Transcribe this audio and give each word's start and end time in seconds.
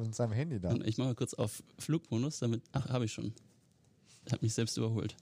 mit 0.00 0.14
seinem 0.14 0.32
Handy 0.32 0.60
da. 0.60 0.74
Ich 0.84 0.98
mache 0.98 1.08
mal 1.08 1.14
kurz 1.14 1.34
auf 1.34 1.62
Flugmodus, 1.78 2.38
damit. 2.38 2.62
Ach, 2.72 2.88
habe 2.88 3.04
ich 3.04 3.12
schon. 3.12 3.32
Ich 4.26 4.32
habe 4.32 4.44
mich 4.44 4.54
selbst 4.54 4.76
überholt. 4.76 5.16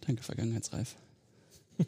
Danke, 0.00 0.22
Vergangenheitsreif. 0.22 0.96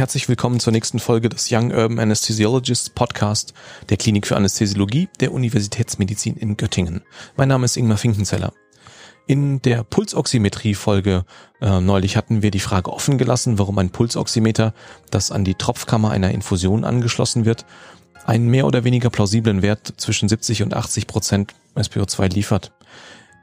herzlich 0.00 0.30
willkommen 0.30 0.60
zur 0.60 0.72
nächsten 0.72 0.98
Folge 0.98 1.28
des 1.28 1.52
Young 1.52 1.72
Urban 1.72 1.98
Anesthesiologists 1.98 2.88
Podcast 2.88 3.52
der 3.90 3.98
Klinik 3.98 4.26
für 4.26 4.34
Anästhesiologie 4.34 5.10
der 5.20 5.30
Universitätsmedizin 5.30 6.36
in 6.36 6.56
Göttingen. 6.56 7.02
Mein 7.36 7.48
Name 7.48 7.66
ist 7.66 7.76
Ingmar 7.76 7.98
Finkenzeller. 7.98 8.54
In 9.26 9.60
der 9.60 9.84
Pulsoximetrie-Folge 9.84 11.26
äh, 11.60 11.80
neulich 11.82 12.16
hatten 12.16 12.40
wir 12.40 12.50
die 12.50 12.60
Frage 12.60 12.90
offen 12.90 13.18
gelassen, 13.18 13.58
warum 13.58 13.76
ein 13.76 13.90
Pulsoximeter, 13.90 14.72
das 15.10 15.30
an 15.30 15.44
die 15.44 15.54
Tropfkammer 15.54 16.10
einer 16.10 16.30
Infusion 16.30 16.84
angeschlossen 16.84 17.44
wird, 17.44 17.66
einen 18.24 18.48
mehr 18.48 18.64
oder 18.64 18.84
weniger 18.84 19.10
plausiblen 19.10 19.60
Wert 19.60 19.92
zwischen 19.98 20.30
70 20.30 20.62
und 20.62 20.72
80 20.72 21.08
Prozent 21.08 21.54
SPO2 21.76 22.32
liefert. 22.32 22.72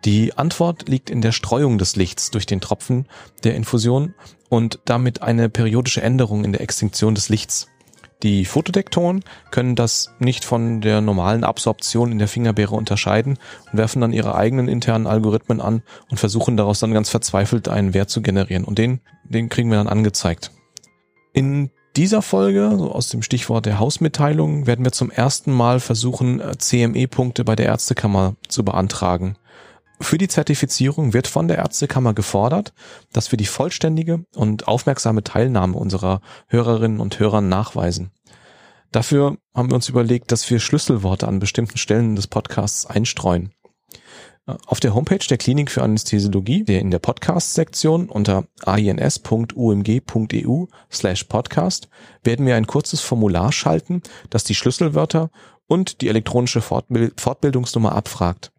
Die 0.06 0.38
Antwort 0.38 0.88
liegt 0.88 1.10
in 1.10 1.22
der 1.22 1.32
Streuung 1.32 1.78
des 1.78 1.96
Lichts 1.96 2.32
durch 2.32 2.46
den 2.46 2.62
Tropfen 2.62 3.08
der 3.44 3.56
Infusion 3.56 4.14
und 4.50 4.80
damit 4.86 5.22
eine 5.22 5.50
periodische 5.50 6.02
Änderung 6.02 6.44
in 6.44 6.52
der 6.52 6.62
Extinktion 6.62 7.16
des 7.16 7.30
Lichts. 7.30 7.68
Die 8.24 8.46
Fotodektoren 8.46 9.24
können 9.52 9.76
das 9.76 10.12
nicht 10.18 10.44
von 10.44 10.82
der 10.82 11.02
normalen 11.02 11.44
Absorption 11.44 12.12
in 12.12 12.18
der 12.18 12.28
Fingerbeere 12.28 12.76
unterscheiden 12.76 13.38
und 13.72 13.78
werfen 13.78 14.02
dann 14.02 14.14
ihre 14.14 14.34
eigenen 14.34 14.68
internen 14.68 15.06
Algorithmen 15.06 15.62
an 15.62 15.84
und 16.10 16.18
versuchen 16.18 16.58
daraus 16.58 16.80
dann 16.80 16.94
ganz 16.94 17.10
verzweifelt 17.10 17.68
einen 17.68 17.94
Wert 17.94 18.10
zu 18.10 18.22
generieren. 18.22 18.64
Und 18.64 18.80
den, 18.80 19.02
den 19.24 19.50
kriegen 19.50 19.70
wir 19.70 19.78
dann 19.78 19.88
angezeigt. 19.88 20.52
In 21.34 21.70
dieser 21.96 22.24
Folge, 22.24 22.74
so 22.78 22.92
aus 22.92 23.10
dem 23.10 23.22
Stichwort 23.22 23.68
der 23.68 23.80
Hausmitteilung, 23.80 24.66
werden 24.66 24.84
wir 24.84 24.92
zum 24.92 25.12
ersten 25.12 25.52
Mal 25.52 25.80
versuchen, 25.80 26.42
CME-Punkte 26.58 27.44
bei 27.44 27.56
der 27.56 27.68
Ärztekammer 27.68 28.36
zu 28.48 28.66
beantragen. 28.66 29.36
Für 30.00 30.18
die 30.18 30.28
Zertifizierung 30.28 31.14
wird 31.14 31.28
von 31.28 31.48
der 31.48 31.58
Ärztekammer 31.58 32.14
gefordert, 32.14 32.74
dass 33.14 33.32
wir 33.32 33.38
die 33.38 33.46
vollständige 33.46 34.26
und 34.36 34.68
aufmerksame 34.68 35.24
Teilnahme 35.24 35.78
unserer 35.78 36.22
Hörerinnen 36.48 37.00
und 37.00 37.20
Hörer 37.20 37.42
nachweisen. 37.42 38.12
Dafür 38.92 39.38
haben 39.54 39.70
wir 39.70 39.76
uns 39.76 39.90
überlegt, 39.90 40.32
dass 40.32 40.50
wir 40.50 40.60
Schlüsselworte 40.60 41.28
an 41.28 41.40
bestimmten 41.40 41.78
Stellen 41.78 42.16
des 42.16 42.28
Podcasts 42.28 42.86
einstreuen. 42.86 43.52
Auf 44.66 44.80
der 44.80 44.94
Homepage 44.94 45.26
der 45.30 45.38
Klinik 45.38 45.70
für 45.70 45.84
Anästhesiologie, 45.84 46.64
der 46.64 46.80
in 46.80 46.90
der 46.90 47.00
Podcast-Sektion 47.00 48.08
unter 48.08 48.46
ains.umg.eu 48.66 49.06
slash 50.90 51.26
podcast, 51.26 51.90
werden 52.24 52.46
wir 52.46 52.56
ein 52.56 52.66
kurzes 52.66 53.02
Formular 53.02 53.52
schalten, 53.52 54.04
das 54.30 54.46
die 54.46 54.56
Schlüsselwörter 54.56 55.32
und 55.68 56.00
die 56.00 56.08
elektronische 56.08 56.62
Fortbildungsnummer 56.62 57.92
abfragt. 57.92 58.54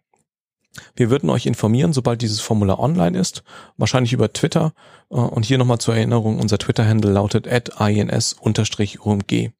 Wir 0.96 1.10
würden 1.10 1.30
euch 1.30 1.46
informieren, 1.46 1.92
sobald 1.92 2.22
dieses 2.22 2.40
Formular 2.40 2.78
online 2.78 3.18
ist, 3.18 3.42
wahrscheinlich 3.76 4.12
über 4.12 4.32
Twitter. 4.32 4.72
Äh, 5.10 5.16
und 5.16 5.44
hier 5.44 5.58
nochmal 5.58 5.78
zur 5.78 5.96
Erinnerung, 5.96 6.38
unser 6.38 6.58
Twitter-Handle 6.58 7.12
lautet 7.12 7.46
ins-umg. 7.46 9.52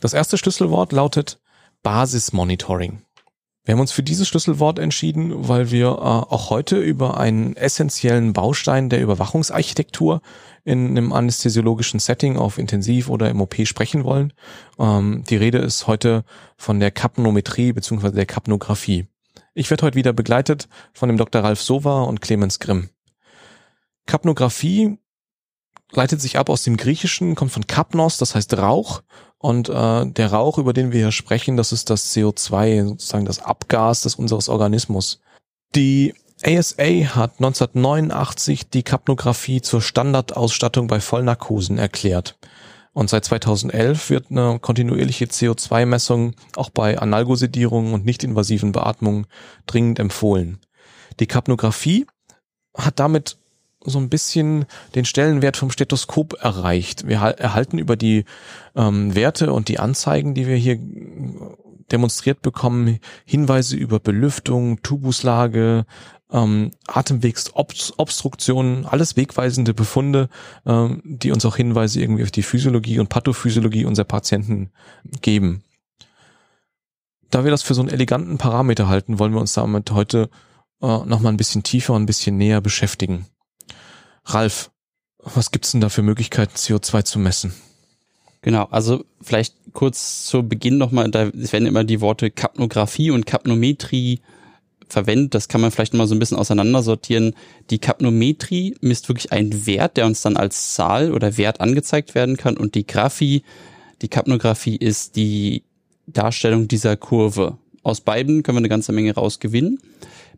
Das 0.00 0.12
erste 0.12 0.38
Schlüsselwort 0.38 0.92
lautet 0.92 1.40
Basismonitoring. 1.82 3.06
Wir 3.66 3.72
haben 3.72 3.80
uns 3.80 3.90
für 3.90 4.04
dieses 4.04 4.28
Schlüsselwort 4.28 4.78
entschieden, 4.78 5.48
weil 5.48 5.72
wir 5.72 5.88
äh, 5.88 5.90
auch 5.90 6.50
heute 6.50 6.78
über 6.78 7.18
einen 7.18 7.56
essentiellen 7.56 8.32
Baustein 8.32 8.88
der 8.88 9.02
Überwachungsarchitektur 9.02 10.22
in 10.62 10.90
einem 10.90 11.12
anästhesiologischen 11.12 11.98
Setting 11.98 12.36
auf 12.36 12.58
Intensiv 12.58 13.08
oder 13.08 13.28
im 13.28 13.40
OP 13.40 13.66
sprechen 13.66 14.04
wollen. 14.04 14.32
Ähm, 14.78 15.24
die 15.28 15.36
Rede 15.36 15.58
ist 15.58 15.88
heute 15.88 16.22
von 16.56 16.78
der 16.78 16.92
Kapnometrie 16.92 17.72
bzw. 17.72 18.12
der 18.12 18.26
Kapnographie. 18.26 19.08
Ich 19.58 19.70
werde 19.70 19.86
heute 19.86 19.96
wieder 19.96 20.12
begleitet 20.12 20.68
von 20.92 21.08
dem 21.08 21.16
Dr. 21.16 21.42
Ralf 21.42 21.62
Sova 21.62 22.02
und 22.02 22.20
Clemens 22.20 22.58
Grimm. 22.58 22.90
Kapnographie 24.04 24.98
leitet 25.92 26.20
sich 26.20 26.38
ab 26.38 26.50
aus 26.50 26.62
dem 26.62 26.76
Griechischen, 26.76 27.34
kommt 27.34 27.52
von 27.52 27.66
Kapnos, 27.66 28.18
das 28.18 28.34
heißt 28.34 28.58
Rauch. 28.58 29.00
Und 29.38 29.70
äh, 29.70 30.04
der 30.04 30.30
Rauch, 30.30 30.58
über 30.58 30.74
den 30.74 30.92
wir 30.92 31.00
hier 31.00 31.12
sprechen, 31.12 31.56
das 31.56 31.72
ist 31.72 31.88
das 31.88 32.14
CO2, 32.14 32.86
sozusagen 32.86 33.24
das 33.24 33.38
Abgas 33.38 34.02
des 34.02 34.16
unseres 34.16 34.50
Organismus. 34.50 35.20
Die 35.74 36.12
ASA 36.44 37.14
hat 37.14 37.36
1989 37.38 38.68
die 38.68 38.82
Kapnographie 38.82 39.62
zur 39.62 39.80
Standardausstattung 39.80 40.86
bei 40.86 41.00
Vollnarkosen 41.00 41.78
erklärt. 41.78 42.38
Und 42.96 43.10
seit 43.10 43.26
2011 43.26 44.08
wird 44.08 44.30
eine 44.30 44.58
kontinuierliche 44.58 45.26
CO2-Messung 45.26 46.32
auch 46.56 46.70
bei 46.70 46.98
Analgosedierungen 46.98 47.92
und 47.92 48.06
nicht-invasiven 48.06 48.72
Beatmungen 48.72 49.26
dringend 49.66 49.98
empfohlen. 49.98 50.60
Die 51.20 51.26
Kapnographie 51.26 52.06
hat 52.74 52.98
damit 52.98 53.36
so 53.84 53.98
ein 53.98 54.08
bisschen 54.08 54.64
den 54.94 55.04
Stellenwert 55.04 55.58
vom 55.58 55.70
Stethoskop 55.70 56.38
erreicht. 56.40 57.06
Wir 57.06 57.18
erhalten 57.18 57.76
über 57.76 57.96
die 57.96 58.24
ähm, 58.74 59.14
Werte 59.14 59.52
und 59.52 59.68
die 59.68 59.78
Anzeigen, 59.78 60.32
die 60.32 60.46
wir 60.46 60.56
hier 60.56 60.78
demonstriert 61.92 62.40
bekommen, 62.40 62.98
Hinweise 63.26 63.76
über 63.76 64.00
Belüftung, 64.00 64.80
Tubuslage, 64.80 65.84
ähm, 66.32 66.72
Atemwegsobstruktionen, 66.86 68.86
alles 68.86 69.16
wegweisende 69.16 69.74
Befunde, 69.74 70.28
ähm, 70.64 71.02
die 71.04 71.30
uns 71.30 71.44
auch 71.44 71.56
Hinweise 71.56 72.00
irgendwie 72.00 72.24
auf 72.24 72.30
die 72.30 72.42
Physiologie 72.42 72.98
und 72.98 73.08
Pathophysiologie 73.08 73.84
unserer 73.84 74.06
Patienten 74.06 74.70
geben. 75.22 75.62
Da 77.30 77.44
wir 77.44 77.50
das 77.50 77.62
für 77.62 77.74
so 77.74 77.80
einen 77.80 77.90
eleganten 77.90 78.38
Parameter 78.38 78.88
halten, 78.88 79.18
wollen 79.18 79.32
wir 79.32 79.40
uns 79.40 79.52
damit 79.52 79.90
heute 79.90 80.30
äh, 80.80 80.86
nochmal 80.86 81.32
ein 81.32 81.36
bisschen 81.36 81.62
tiefer 81.62 81.94
und 81.94 82.02
ein 82.02 82.06
bisschen 82.06 82.36
näher 82.36 82.60
beschäftigen. 82.60 83.26
Ralf, 84.24 84.70
was 85.18 85.50
gibt's 85.50 85.72
denn 85.72 85.80
da 85.80 85.88
für 85.88 86.02
Möglichkeiten, 86.02 86.56
CO2 86.56 87.04
zu 87.04 87.18
messen? 87.18 87.52
Genau, 88.42 88.64
also 88.70 89.04
vielleicht 89.20 89.54
kurz 89.72 90.24
zu 90.26 90.44
Beginn 90.44 90.78
nochmal, 90.78 91.10
da 91.10 91.32
werden 91.34 91.66
immer 91.66 91.82
die 91.82 92.00
Worte 92.00 92.30
Kapnographie 92.30 93.10
und 93.10 93.26
Kapnometrie 93.26 94.20
verwendet. 94.88 95.34
Das 95.34 95.48
kann 95.48 95.60
man 95.60 95.70
vielleicht 95.70 95.94
mal 95.94 96.06
so 96.06 96.14
ein 96.14 96.18
bisschen 96.18 96.36
auseinandersortieren. 96.36 97.34
Die 97.70 97.78
Kapnometrie 97.78 98.76
misst 98.80 99.08
wirklich 99.08 99.32
einen 99.32 99.66
Wert, 99.66 99.96
der 99.96 100.06
uns 100.06 100.22
dann 100.22 100.36
als 100.36 100.74
Zahl 100.74 101.12
oder 101.12 101.36
Wert 101.36 101.60
angezeigt 101.60 102.14
werden 102.14 102.36
kann. 102.36 102.56
Und 102.56 102.74
die 102.74 102.86
Graphie, 102.86 103.42
die 104.02 104.08
Kapnographie 104.08 104.76
ist 104.76 105.16
die 105.16 105.64
Darstellung 106.06 106.68
dieser 106.68 106.96
Kurve. 106.96 107.58
Aus 107.82 108.00
beiden 108.00 108.42
können 108.42 108.56
wir 108.56 108.60
eine 108.60 108.68
ganze 108.68 108.92
Menge 108.92 109.14
rausgewinnen. 109.14 109.78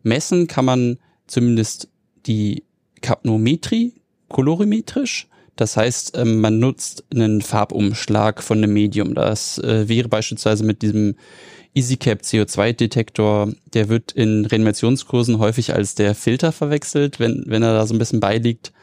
Messen 0.03 0.47
kann 0.47 0.65
man 0.65 0.97
zumindest 1.27 1.89
die 2.25 2.63
Kapnometrie 3.01 3.93
kolorimetrisch. 4.27 5.27
Das 5.55 5.75
heißt, 5.75 6.17
ähm, 6.17 6.39
man 6.39 6.59
nutzt 6.59 7.03
einen 7.13 7.41
Farbumschlag 7.41 8.41
von 8.41 8.59
einem 8.59 8.73
Medium. 8.73 9.13
Das 9.13 9.57
äh, 9.57 9.89
wäre 9.89 10.07
beispielsweise 10.07 10.63
mit 10.63 10.81
diesem 10.81 11.15
EasyCap 11.75 12.21
CO2-Detektor, 12.21 13.53
der 13.73 13.89
wird 13.89 14.11
in 14.11 14.45
Reanimationskursen 14.45 15.39
häufig 15.39 15.73
als 15.73 15.95
der 15.95 16.15
Filter 16.15 16.51
verwechselt, 16.51 17.19
wenn, 17.19 17.43
wenn 17.47 17.63
er 17.63 17.73
da 17.73 17.85
so 17.85 17.93
ein 17.93 17.99
bisschen 17.99 18.19
beiliegt. 18.19 18.73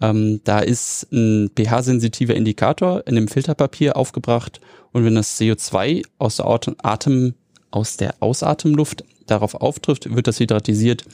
Ähm, 0.00 0.40
da 0.44 0.60
ist 0.60 1.08
ein 1.12 1.50
pH-sensitiver 1.56 2.34
Indikator 2.34 3.06
in 3.06 3.14
dem 3.14 3.28
Filterpapier 3.28 3.96
aufgebracht 3.96 4.60
und 4.92 5.04
wenn 5.04 5.14
das 5.14 5.38
CO2 5.40 6.04
aus 6.18 6.36
der 6.36 6.46
Atem, 6.82 7.34
aus 7.70 7.96
der 7.96 8.14
Ausatemluft 8.20 9.04
darauf 9.26 9.54
auftrifft, 9.54 10.14
wird 10.14 10.26
das 10.26 10.38
hydratisiert 10.38 11.04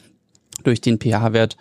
durch 0.62 0.80
den 0.80 0.98
pH-Wert 0.98 1.56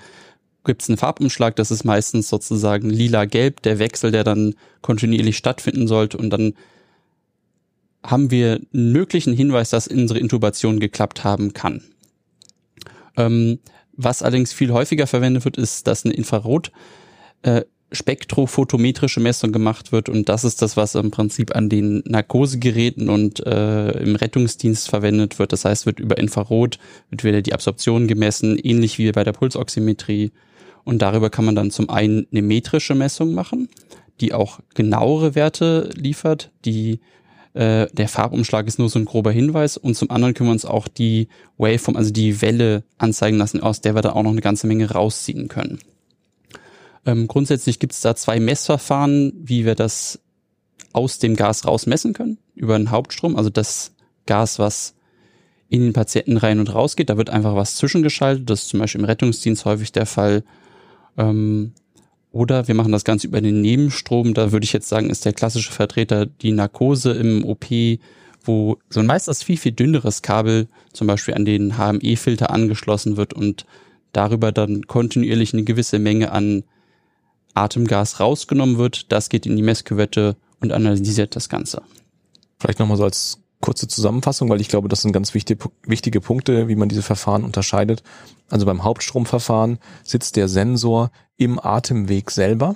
gibt 0.66 0.82
es 0.82 0.90
einen 0.90 0.98
Farbumschlag, 0.98 1.56
das 1.56 1.72
ist 1.72 1.84
meistens 1.84 2.30
sozusagen 2.30 2.90
lila-gelb, 2.90 3.62
der 3.64 3.80
Wechsel, 3.80 4.12
der 4.12 4.24
dann 4.24 4.56
kontinuierlich 4.82 5.38
stattfinden 5.38 5.88
sollte 5.88 6.18
und 6.18 6.30
dann 6.30 6.54
haben 8.04 8.32
wir 8.32 8.60
einen 8.74 8.92
möglichen 8.92 9.34
Hinweis, 9.34 9.70
dass 9.70 9.88
unsere 9.88 10.20
Intubation 10.20 10.80
geklappt 10.80 11.24
haben 11.24 11.54
kann. 11.54 11.82
Ähm, 13.16 13.60
was 13.96 14.22
allerdings 14.22 14.54
viel 14.54 14.72
häufiger 14.72 15.08
verwendet 15.08 15.46
wird, 15.46 15.58
ist, 15.58 15.88
dass 15.88 16.04
eine 16.04 16.14
Infrarot 16.14 16.72
äh, 17.44 17.62
spektrophotometrische 17.92 19.20
Messung 19.20 19.52
gemacht 19.52 19.92
wird 19.92 20.10
und 20.10 20.28
das 20.28 20.44
ist 20.44 20.64
das, 20.64 20.76
was 20.76 20.96
im 20.96 21.12
Prinzip 21.12 21.56
an 21.56 21.70
den 21.70 22.02
Narkosegeräten 22.08 23.08
und 23.08 23.46
äh, 23.46 23.92
im 24.02 24.16
Rettungsdienst 24.16 24.90
verwendet 24.90 25.38
wird. 25.38 25.54
Das 25.54 25.64
heißt, 25.64 25.86
wird 25.86 26.00
über 26.00 26.18
Infrarot 26.18 26.80
wird 27.12 27.24
wieder 27.24 27.44
die 27.44 27.54
Absorption 27.54 28.08
gemessen, 28.08 28.58
ähnlich 28.58 28.98
wie 28.98 29.12
bei 29.12 29.24
der 29.24 29.34
Pulsoximetrie 29.34 30.32
und 30.84 31.04
darüber 31.04 31.30
kann 31.30 31.46
man 31.46 31.56
dann 31.56 31.70
zum 31.70 31.90
einen 31.92 32.26
eine 32.32 32.42
metrische 32.42 32.96
Messung 32.96 33.34
machen. 33.34 33.70
die 34.22 34.34
auch 34.34 34.60
genauere 34.76 35.36
Werte 35.36 35.90
liefert. 35.96 36.52
Die, 36.66 37.00
äh, 37.54 37.88
der 37.92 38.08
Farbumschlag 38.08 38.68
ist 38.68 38.80
nur 38.80 38.90
so 38.90 39.00
ein 39.00 39.06
grober 39.06 39.32
Hinweis. 39.32 39.78
Und 39.78 39.96
zum 39.96 40.10
anderen 40.10 40.34
können 40.34 40.50
wir 40.50 40.54
uns 40.54 40.66
auch 40.66 40.88
die 40.88 41.28
Waveform, 41.58 41.96
also 41.96 42.12
die 42.12 42.42
Welle 42.42 42.84
anzeigen 42.98 43.38
lassen, 43.38 43.62
aus 43.62 43.82
der 43.82 43.96
wir 43.96 44.02
da 44.02 44.14
auch 44.14 44.24
noch 44.24 44.32
eine 44.32 44.42
ganze 44.42 44.68
Menge 44.68 44.90
rausziehen 44.90 45.48
können. 45.48 45.80
Ähm, 47.06 47.28
grundsätzlich 47.28 47.80
gibt 47.80 47.94
es 47.94 48.02
da 48.02 48.16
zwei 48.16 48.40
Messverfahren, 48.40 49.34
wie 49.36 49.66
wir 49.66 49.76
das 49.76 50.20
aus 50.94 51.20
dem 51.20 51.36
Gas 51.36 51.68
rausmessen 51.68 52.14
können, 52.14 52.38
über 52.56 52.78
den 52.78 52.92
Hauptstrom, 52.92 53.36
also 53.36 53.50
das 53.50 53.92
Gas, 54.26 54.60
was 54.60 54.96
in 55.70 55.82
den 55.82 55.94
Patienten 55.94 56.38
rein 56.38 56.60
und 56.60 56.74
raus 56.74 56.96
geht. 56.96 57.10
Da 57.10 57.18
wird 57.18 57.30
einfach 57.30 57.56
was 57.56 57.76
zwischengeschaltet. 57.76 58.50
Das 58.50 58.64
ist 58.64 58.70
zum 58.70 58.80
Beispiel 58.80 59.02
im 59.02 59.06
Rettungsdienst 59.06 59.66
häufig 59.66 59.92
der 59.92 60.06
Fall. 60.06 60.44
Ähm, 61.18 61.74
oder 62.34 62.68
wir 62.68 62.76
machen 62.76 62.92
das 62.92 63.06
Ganze 63.06 63.28
über 63.28 63.42
den 63.42 63.62
Nebenstrom. 63.62 64.34
Da 64.34 64.52
würde 64.52 64.64
ich 64.64 64.74
jetzt 64.74 64.90
sagen, 64.90 65.10
ist 65.12 65.24
der 65.24 65.34
klassische 65.34 65.72
Vertreter 65.72 66.26
die 66.26 66.52
Narkose 66.52 67.12
im 67.12 67.46
OP, 67.46 67.68
wo 68.44 68.78
so 68.90 69.00
ein 69.00 69.06
meistens 69.06 69.44
viel, 69.44 69.56
viel 69.56 69.72
dünneres 69.72 70.24
Kabel 70.24 70.68
zum 70.94 71.06
Beispiel 71.06 71.36
an 71.36 71.46
den 71.46 71.78
HME-Filter 71.78 72.50
angeschlossen 72.50 73.18
wird 73.18 73.34
und 73.34 73.68
darüber 74.14 74.52
dann 74.52 74.88
kontinuierlich 74.88 75.54
eine 75.54 75.64
gewisse 75.64 76.00
Menge 76.00 76.32
an 76.32 76.64
Atemgas 77.54 78.20
rausgenommen 78.20 78.80
wird. 78.80 79.12
Das 79.12 79.30
geht 79.30 79.46
in 79.46 79.56
die 79.56 79.62
Messküvette 79.62 80.36
und 80.60 80.72
analysiert 80.74 81.36
das 81.36 81.50
Ganze. 81.50 81.84
Vielleicht 82.58 82.80
nochmal 82.80 82.98
so 82.98 83.04
als 83.04 83.44
kurze 83.62 83.88
Zusammenfassung, 83.88 84.50
weil 84.50 84.60
ich 84.60 84.70
glaube, 84.70 84.90
das 84.90 85.04
sind 85.04 85.14
ganz 85.14 85.36
wichtige, 85.36 85.70
wichtige 85.86 86.20
Punkte, 86.20 86.68
wie 86.68 86.76
man 86.76 86.90
diese 86.90 87.04
Verfahren 87.04 87.44
unterscheidet. 87.44 88.02
Also 88.50 88.66
beim 88.66 88.84
Hauptstromverfahren 88.84 89.78
sitzt 90.04 90.36
der 90.36 90.48
Sensor 90.48 91.12
im 91.38 91.60
Atemweg 91.64 92.32
selber 92.32 92.76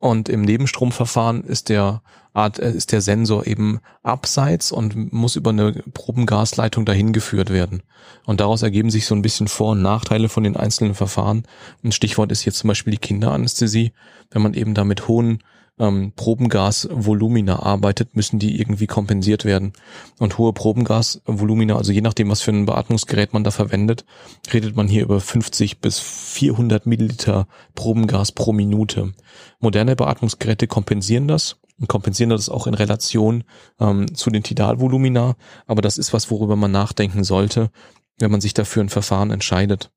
und 0.00 0.30
im 0.30 0.40
Nebenstromverfahren 0.40 1.44
ist 1.44 1.68
der 1.68 2.02
Art, 2.32 2.58
äh, 2.58 2.72
ist 2.72 2.90
der 2.90 3.02
Sensor 3.02 3.46
eben 3.46 3.80
abseits 4.02 4.72
und 4.72 5.12
muss 5.12 5.36
über 5.36 5.50
eine 5.50 5.72
Probengasleitung 5.72 6.86
dahin 6.86 7.12
geführt 7.12 7.50
werden. 7.50 7.82
Und 8.24 8.40
daraus 8.40 8.62
ergeben 8.62 8.90
sich 8.90 9.04
so 9.04 9.14
ein 9.14 9.20
bisschen 9.20 9.46
Vor- 9.46 9.72
und 9.72 9.82
Nachteile 9.82 10.30
von 10.30 10.42
den 10.42 10.56
einzelnen 10.56 10.94
Verfahren. 10.94 11.44
Ein 11.84 11.92
Stichwort 11.92 12.32
ist 12.32 12.40
hier 12.40 12.54
zum 12.54 12.68
Beispiel 12.68 12.92
die 12.92 12.98
Kinderanästhesie. 12.98 13.92
Wenn 14.30 14.40
man 14.40 14.54
eben 14.54 14.72
da 14.72 14.84
mit 14.84 15.06
hohen 15.06 15.42
ähm, 15.80 16.12
Probengasvolumina 16.14 17.60
arbeitet, 17.60 18.14
müssen 18.14 18.38
die 18.38 18.60
irgendwie 18.60 18.86
kompensiert 18.86 19.44
werden. 19.44 19.72
Und 20.18 20.38
hohe 20.38 20.52
Probengasvolumina, 20.52 21.76
also 21.76 21.90
je 21.90 22.02
nachdem, 22.02 22.28
was 22.28 22.42
für 22.42 22.52
ein 22.52 22.66
Beatmungsgerät 22.66 23.32
man 23.32 23.42
da 23.42 23.50
verwendet, 23.50 24.04
redet 24.52 24.76
man 24.76 24.86
hier 24.86 25.02
über 25.02 25.20
50 25.20 25.80
bis 25.80 25.98
400 25.98 26.86
Milliliter 26.86 27.48
Probengas 27.74 28.30
pro 28.32 28.52
Minute. 28.52 29.12
Moderne 29.58 29.96
Beatmungsgeräte 29.96 30.66
kompensieren 30.66 31.26
das 31.26 31.56
und 31.80 31.88
kompensieren 31.88 32.30
das 32.30 32.50
auch 32.50 32.66
in 32.66 32.74
Relation 32.74 33.44
ähm, 33.80 34.14
zu 34.14 34.30
den 34.30 34.42
Tidalvolumina. 34.42 35.36
Aber 35.66 35.80
das 35.80 35.96
ist 35.96 36.12
was, 36.12 36.30
worüber 36.30 36.56
man 36.56 36.70
nachdenken 36.70 37.24
sollte, 37.24 37.70
wenn 38.18 38.30
man 38.30 38.42
sich 38.42 38.52
dafür 38.52 38.84
ein 38.84 38.90
Verfahren 38.90 39.30
entscheidet. 39.30 39.90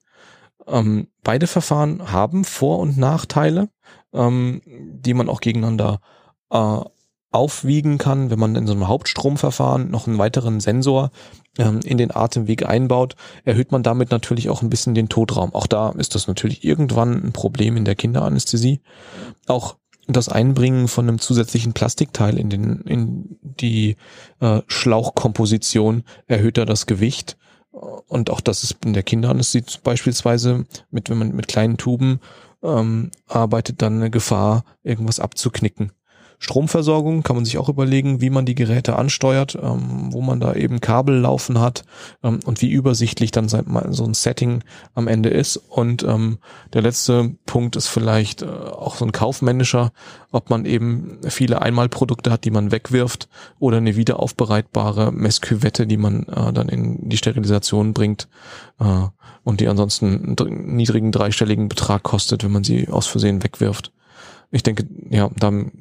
Ähm, 0.66 1.08
beide 1.24 1.48
Verfahren 1.48 2.14
haben 2.14 2.46
Vor- 2.46 2.80
und 2.80 2.98
Nachteile 2.98 3.68
ähm, 4.14 4.62
die 4.66 5.14
man 5.14 5.30
auch 5.30 5.42
gegeneinander 5.42 6.02
äh, 6.52 6.80
aufwiegen 7.34 7.98
kann, 7.98 8.30
wenn 8.30 8.40
man 8.40 8.56
in 8.56 8.68
so 8.68 8.74
einem 8.74 8.88
Hauptstromverfahren 8.88 9.90
noch 9.90 10.08
einen 10.08 10.20
weiteren 10.20 10.60
Sensor 10.60 11.10
ähm, 11.58 11.80
in 11.84 11.98
den 11.98 12.16
Atemweg 12.16 12.68
einbaut, 12.68 13.16
erhöht 13.44 13.72
man 13.72 13.82
damit 13.82 14.12
natürlich 14.12 14.50
auch 14.50 14.62
ein 14.62 14.70
bisschen 14.70 14.94
den 14.94 15.10
Todraum. 15.10 15.54
Auch 15.56 15.66
da 15.66 15.90
ist 15.92 16.14
das 16.14 16.28
natürlich 16.28 16.64
irgendwann 16.64 17.24
ein 17.24 17.34
Problem 17.34 17.76
in 17.76 17.86
der 17.86 17.96
Kinderanästhesie. 17.96 18.82
Auch 19.48 19.78
das 20.08 20.30
Einbringen 20.30 20.88
von 20.88 21.08
einem 21.08 21.20
zusätzlichen 21.20 21.74
Plastikteil 21.74 22.38
in 22.38 22.50
den 22.50 22.82
in 22.82 23.38
die 23.42 23.96
äh, 24.40 24.62
Schlauchkomposition 24.68 26.04
erhöht 26.28 26.58
da 26.58 26.66
das 26.66 26.86
Gewicht 26.86 27.38
und 27.72 28.30
auch 28.30 28.42
das 28.42 28.64
ist 28.64 28.78
in 28.86 28.94
der 28.94 29.04
Kinderanästhesie 29.04 29.80
beispielsweise 29.84 30.66
mit 30.92 31.10
wenn 31.10 31.18
man 31.18 31.36
mit 31.36 31.48
kleinen 31.48 31.78
Tuben 31.78 32.20
ähm, 32.64 33.12
arbeitet 33.28 33.82
dann 33.82 33.98
eine 33.98 34.10
Gefahr, 34.10 34.64
irgendwas 34.84 35.20
abzuknicken. 35.20 35.92
Stromversorgung 36.44 37.24
kann 37.24 37.38
man 37.38 37.46
sich 37.46 37.58
auch 37.58 37.70
überlegen, 37.70 38.20
wie 38.20 38.30
man 38.30 38.46
die 38.46 38.54
Geräte 38.54 38.98
ansteuert, 38.98 39.56
ähm, 39.56 40.12
wo 40.12 40.22
man 40.22 40.42
da 40.42 40.54
eben 40.54 40.82
Kabel 40.82 41.18
laufen 41.18 41.62
hat 41.62 41.86
ähm, 42.22 42.42
und 42.46 42.62
wie 42.62 42.70
übersichtlich 42.70 43.32
dann 43.32 43.48
so 43.48 44.04
ein 44.04 44.14
Setting 44.14 44.62
am 44.94 45.08
Ende 45.08 45.30
ist. 45.30 45.56
Und 45.56 46.04
ähm, 46.04 46.40
der 46.74 46.82
letzte 46.82 47.34
Punkt 47.46 47.78
ist 47.78 47.88
vielleicht 47.88 48.42
äh, 48.42 48.48
auch 48.48 48.98
so 48.98 49.06
ein 49.06 49.14
kaufmännischer, 49.14 49.94
ob 50.34 50.50
man 50.50 50.66
eben 50.66 51.20
viele 51.30 51.62
Einmalprodukte 51.62 52.30
hat, 52.30 52.44
die 52.44 52.52
man 52.52 52.74
wegwirft 52.74 53.30
oder 53.60 53.78
eine 53.78 53.96
wiederaufbereitbare 53.96 55.14
Messküvette, 55.14 55.88
die 55.88 55.96
man 55.96 56.24
äh, 56.24 56.52
dann 56.52 56.68
in 56.68 57.08
die 57.08 57.18
Sterilisation 57.18 57.94
bringt 57.94 58.28
äh, 58.82 59.08
und 59.46 59.62
die 59.62 59.70
ansonsten 59.70 60.36
einen 60.38 60.76
niedrigen 60.76 61.14
dreistelligen 61.14 61.70
Betrag 61.70 62.04
kostet, 62.04 62.44
wenn 62.44 62.52
man 62.52 62.66
sie 62.66 62.90
aus 62.90 63.08
Versehen 63.08 63.44
wegwirft. 63.44 63.94
Ich 64.52 64.64
denke, 64.64 64.86
ja, 65.10 65.30
dann 65.38 65.72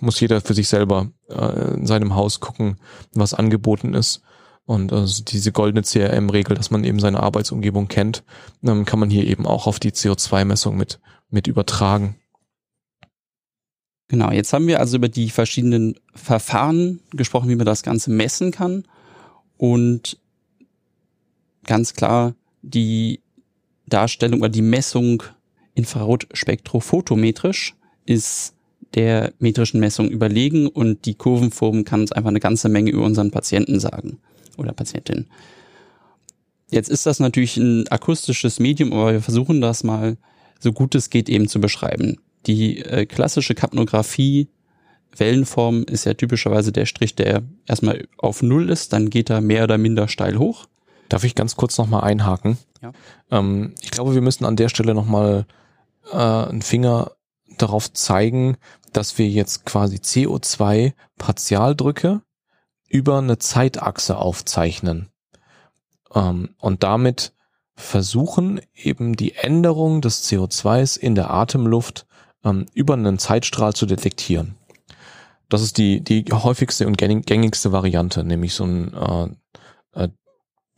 muss 0.00 0.20
jeder 0.20 0.40
für 0.40 0.54
sich 0.54 0.68
selber 0.68 1.10
äh, 1.28 1.74
in 1.74 1.86
seinem 1.86 2.14
Haus 2.14 2.40
gucken, 2.40 2.76
was 3.12 3.34
angeboten 3.34 3.94
ist. 3.94 4.22
Und 4.64 4.92
also 4.92 5.24
diese 5.24 5.50
goldene 5.50 5.82
CRM-Regel, 5.82 6.54
dass 6.54 6.70
man 6.70 6.84
eben 6.84 7.00
seine 7.00 7.22
Arbeitsumgebung 7.22 7.88
kennt, 7.88 8.22
ähm, 8.62 8.84
kann 8.84 9.00
man 9.00 9.08
hier 9.08 9.26
eben 9.26 9.46
auch 9.46 9.66
auf 9.66 9.80
die 9.80 9.92
CO2-Messung 9.92 10.76
mit, 10.76 11.00
mit 11.30 11.46
übertragen. 11.46 12.16
Genau, 14.08 14.30
jetzt 14.30 14.52
haben 14.52 14.66
wir 14.66 14.80
also 14.80 14.96
über 14.96 15.08
die 15.08 15.30
verschiedenen 15.30 15.94
Verfahren 16.14 17.00
gesprochen, 17.12 17.48
wie 17.48 17.56
man 17.56 17.64
das 17.66 17.82
Ganze 17.82 18.10
messen 18.10 18.52
kann. 18.52 18.84
Und 19.56 20.18
ganz 21.64 21.94
klar 21.94 22.34
die 22.62 23.20
Darstellung 23.86 24.40
oder 24.40 24.48
die 24.48 24.62
Messung 24.62 25.22
infrarotspektrophotometrisch 25.74 27.76
ist 28.04 28.54
der 28.94 29.32
metrischen 29.38 29.80
Messung 29.80 30.08
überlegen 30.08 30.66
und 30.66 31.04
die 31.04 31.14
Kurvenform 31.14 31.84
kann 31.84 32.00
uns 32.00 32.12
einfach 32.12 32.30
eine 32.30 32.40
ganze 32.40 32.68
Menge 32.68 32.90
über 32.90 33.04
unseren 33.04 33.30
Patienten 33.30 33.80
sagen 33.80 34.18
oder 34.56 34.72
Patientin. 34.72 35.26
Jetzt 36.70 36.90
ist 36.90 37.06
das 37.06 37.20
natürlich 37.20 37.56
ein 37.56 37.88
akustisches 37.88 38.60
Medium, 38.60 38.92
aber 38.92 39.12
wir 39.12 39.22
versuchen 39.22 39.60
das 39.60 39.84
mal 39.84 40.16
so 40.58 40.72
gut 40.72 40.94
es 40.94 41.10
geht 41.10 41.28
eben 41.28 41.48
zu 41.48 41.60
beschreiben. 41.60 42.18
Die 42.46 42.78
äh, 42.80 43.06
klassische 43.06 43.54
Kapnographie 43.54 44.48
Wellenform 45.16 45.84
ist 45.84 46.04
ja 46.04 46.14
typischerweise 46.14 46.72
der 46.72 46.86
Strich, 46.86 47.14
der 47.14 47.42
erstmal 47.66 48.06
auf 48.18 48.42
Null 48.42 48.70
ist, 48.70 48.92
dann 48.92 49.10
geht 49.10 49.30
er 49.30 49.40
mehr 49.40 49.64
oder 49.64 49.78
minder 49.78 50.08
steil 50.08 50.38
hoch. 50.38 50.66
Darf 51.08 51.24
ich 51.24 51.34
ganz 51.34 51.56
kurz 51.56 51.78
nochmal 51.78 52.04
einhaken? 52.04 52.58
Ja. 52.82 52.92
Ähm, 53.30 53.74
ich 53.80 53.90
glaube, 53.90 54.14
wir 54.14 54.20
müssen 54.20 54.44
an 54.44 54.56
der 54.56 54.68
Stelle 54.68 54.94
nochmal 54.94 55.46
äh, 56.12 56.16
einen 56.16 56.62
Finger 56.62 57.12
darauf 57.56 57.92
zeigen, 57.92 58.56
dass 58.96 59.18
wir 59.18 59.28
jetzt 59.28 59.64
quasi 59.64 59.96
CO2-Partialdrücke 59.96 62.22
über 62.88 63.18
eine 63.18 63.38
Zeitachse 63.38 64.16
aufzeichnen 64.16 65.10
ähm, 66.14 66.54
und 66.58 66.82
damit 66.82 67.32
versuchen 67.76 68.60
eben 68.74 69.14
die 69.14 69.34
Änderung 69.34 70.00
des 70.00 70.28
CO2s 70.28 70.98
in 70.98 71.14
der 71.14 71.30
Atemluft 71.30 72.06
ähm, 72.44 72.66
über 72.74 72.94
einen 72.94 73.18
Zeitstrahl 73.18 73.74
zu 73.74 73.86
detektieren. 73.86 74.56
Das 75.48 75.62
ist 75.62 75.78
die, 75.78 76.02
die 76.02 76.24
häufigste 76.30 76.86
und 76.86 76.98
gängigste 76.98 77.72
Variante, 77.72 78.24
nämlich 78.24 78.54
so 78.54 78.64
ein 78.64 78.94
äh, 78.94 80.04
äh, 80.04 80.08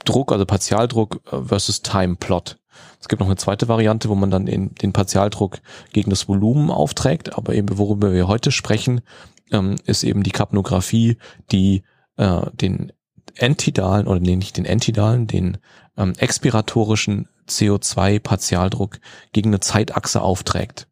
Druck, 0.05 0.31
also 0.31 0.47
Partialdruck 0.47 1.21
äh, 1.33 1.43
versus 1.43 1.83
Time 1.83 2.17
Plot. 2.17 2.60
Es 3.01 3.09
gibt 3.09 3.21
noch 3.21 3.27
eine 3.27 3.37
zweite 3.37 3.69
Variante, 3.69 4.09
wo 4.09 4.15
man 4.15 4.31
dann 4.31 4.47
den, 4.47 4.75
den 4.75 4.93
Partialdruck 4.93 5.59
gegen 5.93 6.11
das 6.11 6.29
Volumen 6.29 6.71
aufträgt, 6.71 7.37
aber 7.37 7.55
eben 7.55 7.79
worüber 7.79 8.13
wir 8.13 8.29
heute 8.29 8.53
sprechen, 8.53 9.01
ähm, 9.53 9.77
ist 9.87 10.05
eben 10.05 10.23
die 10.23 10.31
Kapnographie, 10.31 11.17
die 11.51 11.83
äh, 12.17 12.43
den 12.53 12.93
entidalen 13.37 14.07
oder 14.07 14.21
nee, 14.21 14.37
nicht 14.37 14.57
den 14.57 14.65
entidalen, 14.65 15.27
den 15.27 15.59
ähm, 15.97 16.13
expiratorischen 16.19 17.29
CO2-Partialdruck 17.49 19.01
gegen 19.33 19.51
eine 19.51 19.61
Zeitachse 19.61 20.23
aufträgt. 20.23 20.89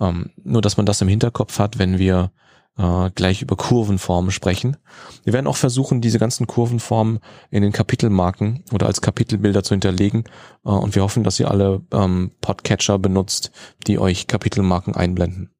Ähm, 0.00 0.30
nur, 0.42 0.62
dass 0.62 0.76
man 0.76 0.86
das 0.86 1.00
im 1.00 1.08
Hinterkopf 1.08 1.58
hat, 1.58 1.78
wenn 1.78 1.98
wir 1.98 2.32
äh, 2.80 3.10
gleich 3.14 3.42
über 3.42 3.56
Kurvenformen 3.56 4.30
sprechen. 4.30 4.76
Wir 5.24 5.32
werden 5.32 5.46
auch 5.46 5.56
versuchen, 5.56 6.00
diese 6.00 6.18
ganzen 6.18 6.46
Kurvenformen 6.46 7.18
in 7.50 7.62
den 7.62 7.72
Kapitelmarken 7.72 8.64
oder 8.72 8.86
als 8.86 9.02
Kapitelbilder 9.02 9.62
zu 9.62 9.74
hinterlegen. 9.74 10.24
Äh, 10.64 10.70
und 10.70 10.94
wir 10.94 11.02
hoffen, 11.02 11.22
dass 11.22 11.38
ihr 11.38 11.50
alle 11.50 11.82
ähm, 11.92 12.30
Podcatcher 12.40 12.98
benutzt, 12.98 13.50
die 13.86 13.98
euch 13.98 14.26
Kapitelmarken 14.26 14.94
einblenden. 14.94 15.50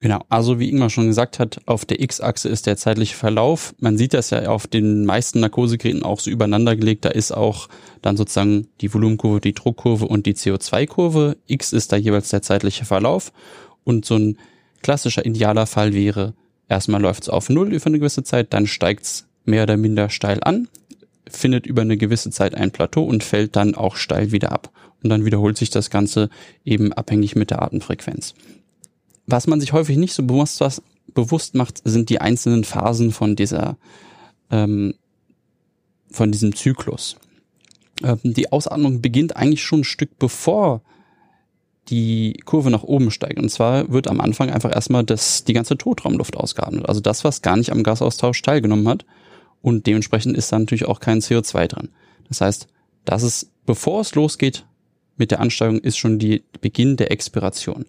Genau, 0.00 0.20
also 0.28 0.60
wie 0.60 0.70
Ingmar 0.70 0.90
schon 0.90 1.08
gesagt 1.08 1.40
hat, 1.40 1.60
auf 1.66 1.84
der 1.84 2.00
X-Achse 2.00 2.48
ist 2.48 2.66
der 2.66 2.76
zeitliche 2.76 3.16
Verlauf. 3.16 3.74
Man 3.80 3.98
sieht 3.98 4.14
das 4.14 4.30
ja 4.30 4.48
auf 4.48 4.68
den 4.68 5.04
meisten 5.04 5.40
Narkosegeräten 5.40 6.04
auch 6.04 6.20
so 6.20 6.30
übereinander 6.30 6.76
gelegt. 6.76 7.04
Da 7.04 7.08
ist 7.08 7.32
auch 7.32 7.68
dann 8.00 8.16
sozusagen 8.16 8.68
die 8.80 8.94
Volumenkurve, 8.94 9.40
die 9.40 9.54
Druckkurve 9.54 10.06
und 10.06 10.26
die 10.26 10.34
CO2-Kurve. 10.34 11.36
X 11.48 11.72
ist 11.72 11.90
da 11.90 11.96
jeweils 11.96 12.28
der 12.28 12.42
zeitliche 12.42 12.84
Verlauf. 12.84 13.32
Und 13.82 14.04
so 14.04 14.14
ein 14.14 14.38
klassischer 14.82 15.24
idealer 15.26 15.66
Fall 15.66 15.92
wäre, 15.92 16.34
erstmal 16.68 17.00
läuft 17.00 17.24
es 17.24 17.28
auf 17.28 17.48
Null 17.48 17.72
über 17.72 17.86
eine 17.86 17.98
gewisse 17.98 18.22
Zeit, 18.22 18.52
dann 18.52 18.66
steigt 18.66 19.04
es 19.04 19.26
mehr 19.44 19.64
oder 19.64 19.76
minder 19.76 20.10
steil 20.10 20.38
an, 20.42 20.68
findet 21.28 21.66
über 21.66 21.82
eine 21.82 21.96
gewisse 21.96 22.30
Zeit 22.30 22.54
ein 22.54 22.70
Plateau 22.70 23.04
und 23.04 23.24
fällt 23.24 23.56
dann 23.56 23.74
auch 23.74 23.96
steil 23.96 24.32
wieder 24.32 24.52
ab. 24.52 24.70
Und 25.02 25.10
dann 25.10 25.24
wiederholt 25.24 25.56
sich 25.56 25.70
das 25.70 25.90
Ganze 25.90 26.28
eben 26.64 26.92
abhängig 26.92 27.36
mit 27.36 27.50
der 27.50 27.62
Atemfrequenz. 27.62 28.34
Was 29.26 29.46
man 29.46 29.60
sich 29.60 29.72
häufig 29.72 29.96
nicht 29.96 30.14
so 30.14 30.22
bewusst, 30.22 30.60
was, 30.60 30.82
bewusst 31.14 31.54
macht, 31.54 31.80
sind 31.84 32.08
die 32.10 32.20
einzelnen 32.20 32.64
Phasen 32.64 33.12
von 33.12 33.36
dieser, 33.36 33.76
ähm, 34.50 34.94
von 36.10 36.32
diesem 36.32 36.54
Zyklus. 36.54 37.16
Ähm, 38.02 38.18
die 38.22 38.50
Ausatmung 38.50 39.00
beginnt 39.00 39.36
eigentlich 39.36 39.62
schon 39.62 39.80
ein 39.80 39.84
Stück 39.84 40.18
bevor 40.18 40.82
die 41.88 42.34
Kurve 42.44 42.70
nach 42.70 42.82
oben 42.82 43.10
steigt. 43.10 43.38
Und 43.38 43.48
zwar 43.50 43.90
wird 43.90 44.08
am 44.08 44.20
Anfang 44.20 44.50
einfach 44.50 44.74
erstmal 44.74 45.04
das, 45.04 45.44
die 45.44 45.52
ganze 45.52 45.78
Totraumluft 45.78 46.36
ausgeatmet. 46.36 46.88
Also 46.88 47.00
das, 47.00 47.24
was 47.24 47.42
gar 47.42 47.56
nicht 47.56 47.72
am 47.72 47.82
Gasaustausch 47.82 48.42
teilgenommen 48.42 48.88
hat. 48.88 49.04
Und 49.62 49.86
dementsprechend 49.86 50.36
ist 50.36 50.52
da 50.52 50.58
natürlich 50.58 50.86
auch 50.86 51.00
kein 51.00 51.20
CO2 51.20 51.66
drin. 51.66 51.88
Das 52.28 52.40
heißt, 52.40 52.68
das 53.04 53.22
ist, 53.22 53.50
bevor 53.66 54.02
es 54.02 54.14
losgeht 54.14 54.66
mit 55.16 55.30
der 55.30 55.40
Ansteigung, 55.40 55.80
ist 55.80 55.98
schon 55.98 56.18
die 56.18 56.44
Beginn 56.60 56.96
der 56.96 57.10
Expiration. 57.10 57.86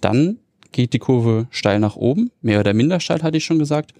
Dann 0.00 0.38
geht 0.72 0.92
die 0.92 0.98
Kurve 0.98 1.46
steil 1.50 1.78
nach 1.78 1.96
oben, 1.96 2.30
mehr 2.40 2.60
oder 2.60 2.74
minder 2.74 2.98
steil, 2.98 3.22
hatte 3.22 3.36
ich 3.36 3.44
schon 3.44 3.58
gesagt. 3.58 3.94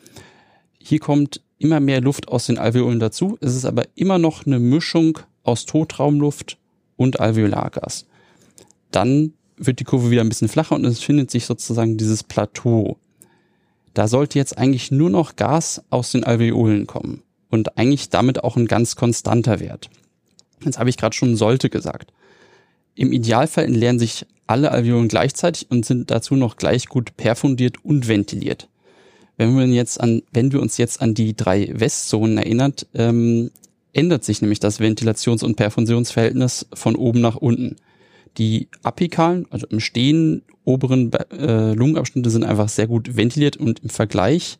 Hier 0.78 0.98
kommt 0.98 1.40
immer 1.58 1.80
mehr 1.80 2.00
Luft 2.00 2.28
aus 2.28 2.46
den 2.46 2.58
Alveolen 2.58 2.98
dazu. 2.98 3.38
Es 3.40 3.54
ist 3.54 3.64
aber 3.64 3.84
immer 3.94 4.18
noch 4.18 4.44
eine 4.44 4.58
Mischung 4.58 5.18
aus 5.44 5.66
Totraumluft 5.66 6.58
und 6.96 7.20
Alveolargas. 7.20 8.06
Dann 8.94 9.32
wird 9.56 9.80
die 9.80 9.84
Kurve 9.84 10.10
wieder 10.10 10.20
ein 10.20 10.28
bisschen 10.28 10.48
flacher 10.48 10.76
und 10.76 10.84
es 10.84 11.00
findet 11.00 11.28
sich 11.30 11.46
sozusagen 11.46 11.96
dieses 11.96 12.22
Plateau. 12.22 12.96
Da 13.92 14.06
sollte 14.06 14.38
jetzt 14.38 14.56
eigentlich 14.56 14.92
nur 14.92 15.10
noch 15.10 15.34
Gas 15.34 15.82
aus 15.90 16.12
den 16.12 16.22
Alveolen 16.22 16.86
kommen 16.86 17.22
und 17.50 17.76
eigentlich 17.76 18.08
damit 18.10 18.44
auch 18.44 18.56
ein 18.56 18.66
ganz 18.66 18.94
konstanter 18.94 19.58
Wert. 19.58 19.90
Jetzt 20.64 20.78
habe 20.78 20.90
ich 20.90 20.96
gerade 20.96 21.14
schon 21.14 21.36
sollte 21.36 21.70
gesagt. 21.70 22.12
Im 22.94 23.12
Idealfall 23.12 23.64
entleeren 23.64 23.98
sich 23.98 24.26
alle 24.46 24.70
Alveolen 24.70 25.08
gleichzeitig 25.08 25.70
und 25.70 25.84
sind 25.84 26.12
dazu 26.12 26.36
noch 26.36 26.56
gleich 26.56 26.86
gut 26.86 27.16
perfundiert 27.16 27.84
und 27.84 28.06
ventiliert. 28.06 28.68
Wenn 29.36 29.56
wir, 29.56 29.66
jetzt 29.66 30.00
an, 30.00 30.22
wenn 30.32 30.52
wir 30.52 30.62
uns 30.62 30.76
jetzt 30.76 31.02
an 31.02 31.14
die 31.14 31.34
drei 31.34 31.68
Westzonen 31.72 32.38
erinnert, 32.38 32.86
ähm, 32.94 33.50
ändert 33.92 34.22
sich 34.22 34.40
nämlich 34.40 34.60
das 34.60 34.78
Ventilations- 34.78 35.42
und 35.42 35.56
Perfusionsverhältnis 35.56 36.66
von 36.72 36.94
oben 36.94 37.20
nach 37.20 37.36
unten. 37.36 37.76
Die 38.38 38.68
apikalen, 38.82 39.46
also 39.50 39.66
im 39.68 39.80
Stehen 39.80 40.42
oberen 40.64 41.12
äh, 41.12 41.72
Lungenabschnitte 41.74 42.30
sind 42.30 42.44
einfach 42.44 42.68
sehr 42.68 42.86
gut 42.86 43.16
ventiliert 43.16 43.56
und 43.56 43.80
im 43.80 43.90
Vergleich 43.90 44.58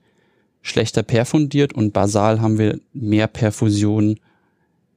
schlechter 0.63 1.03
perfundiert 1.03 1.73
und 1.73 1.93
basal 1.93 2.41
haben 2.41 2.59
wir 2.59 2.79
mehr 2.93 3.27
Perfusion 3.27 4.21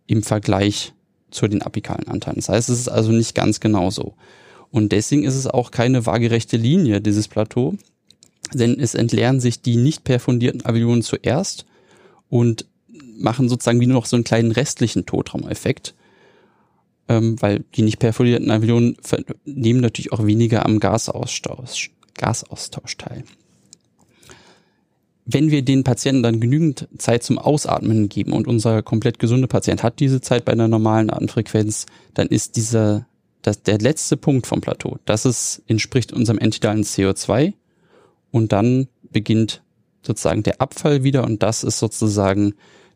im 0.05 0.23
Vergleich 0.23 0.93
zu 1.29 1.47
den 1.47 1.61
apikalen 1.61 2.07
Anteilen. 2.07 2.37
Das 2.37 2.49
heißt, 2.49 2.69
es 2.69 2.79
ist 2.79 2.87
also 2.87 3.11
nicht 3.11 3.35
ganz 3.35 3.59
genau 3.59 3.89
so. 3.89 4.13
Und 4.71 4.91
deswegen 4.91 5.23
ist 5.23 5.35
es 5.35 5.47
auch 5.47 5.71
keine 5.71 6.05
waagerechte 6.05 6.57
Linie, 6.57 7.01
dieses 7.01 7.27
Plateau, 7.27 7.75
denn 8.53 8.79
es 8.79 8.95
entleeren 8.95 9.39
sich 9.39 9.61
die 9.61 9.75
nicht 9.75 10.03
perfundierten 10.03 10.65
Alveolen 10.65 11.01
zuerst 11.01 11.65
und 12.29 12.65
machen 13.17 13.49
sozusagen 13.49 13.79
wie 13.81 13.87
nur 13.87 13.95
noch 13.95 14.05
so 14.05 14.15
einen 14.15 14.23
kleinen 14.23 14.51
restlichen 14.51 15.05
Totraumeffekt, 15.05 15.95
ähm, 17.09 17.41
weil 17.41 17.63
die 17.75 17.81
nicht 17.81 17.99
perfundierten 17.99 18.51
Alveolen 18.51 18.97
nehmen 19.45 19.79
natürlich 19.79 20.11
auch 20.11 20.25
weniger 20.25 20.65
am 20.65 20.79
Gasaustausch, 20.79 21.91
Gasaustausch 22.15 22.97
teil. 22.97 23.23
Wenn 25.25 25.51
wir 25.51 25.61
den 25.61 25.83
Patienten 25.83 26.23
dann 26.23 26.39
genügend 26.39 26.87
Zeit 26.97 27.23
zum 27.23 27.37
Ausatmen 27.37 28.07
geben 28.07 28.31
und 28.31 28.47
unser 28.47 28.81
komplett 28.81 29.19
gesunde 29.19 29.47
Patient 29.47 29.83
hat 29.83 29.99
diese 29.99 30.21
Zeit 30.21 30.45
bei 30.45 30.53
einer 30.53 30.69
normalen 30.69 31.09
Atemfrequenz, 31.09 31.85
dann 32.13 32.27
ist 32.27 32.55
dieser 32.55 33.07
das, 33.41 33.61
der 33.63 33.77
letzte 33.77 34.17
Punkt 34.17 34.47
vom 34.47 34.61
Plateau. 34.61 34.97
Das 35.05 35.25
ist, 35.25 35.63
entspricht 35.67 36.13
unserem 36.13 36.37
entidalen 36.37 36.83
CO2 36.83 37.53
und 38.31 38.51
dann 38.51 38.87
beginnt 39.11 39.63
sozusagen 40.01 40.43
der 40.43 40.61
Abfall 40.61 41.03
wieder 41.03 41.25
und 41.25 41.43
das 41.43 41.63
ist 41.63 41.79
sozusagen 41.79 42.53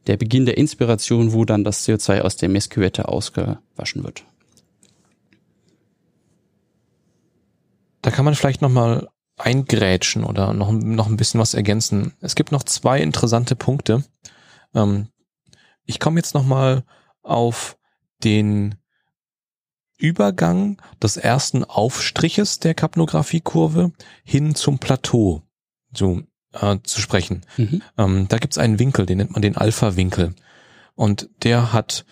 der 0.08 0.18
Beginn 0.18 0.46
der 0.46 0.58
Inspiration, 0.58 1.34
wo 1.34 1.46
dann 1.46 1.64
das 1.64 1.88
CO2 1.88 2.22
aus 2.22 2.36
der 2.36 2.50
Messküvette 2.50 3.08
ausgewaschen 3.08 4.04
wird. 4.04 4.26
Da 8.02 8.10
kann 8.10 8.26
man 8.26 8.36
vielleicht 8.36 8.62
nochmal 8.62 9.10
eingrätschen 9.38 10.24
oder 10.24 10.54
noch, 10.54 10.72
noch 10.72 11.08
ein 11.08 11.18
bisschen 11.18 11.40
was 11.40 11.54
ergänzen. 11.54 12.14
Es 12.20 12.36
gibt 12.36 12.52
noch 12.52 12.64
zwei 12.64 13.00
interessante 13.02 13.56
Punkte. 13.56 14.04
Ähm, 14.74 15.08
ich 15.86 16.00
komme 16.00 16.20
jetzt 16.20 16.34
nochmal 16.34 16.84
auf 17.22 17.78
den 18.24 18.76
Übergang 19.98 20.82
des 21.02 21.18
ersten 21.18 21.64
Aufstriches 21.64 22.60
der 22.60 22.74
Kapnographiekurve 22.74 23.92
hin 24.24 24.56
zum 24.56 24.80
Plateau 24.80 25.44
zu, 25.94 26.24
äh, 26.54 26.78
zu 26.84 27.02
sprechen. 27.02 27.42
Mhm. 27.58 27.82
Ähm, 27.98 28.28
da 28.28 28.38
gibt's 28.38 28.58
einen 28.58 28.80
Winkel, 28.80 29.06
den 29.06 29.18
nennt 29.18 29.32
man 29.32 29.42
den 29.42 29.58
Alpha-Winkel. 29.58 30.34
Und 30.96 31.30
der 31.44 31.74
hat 31.74 32.06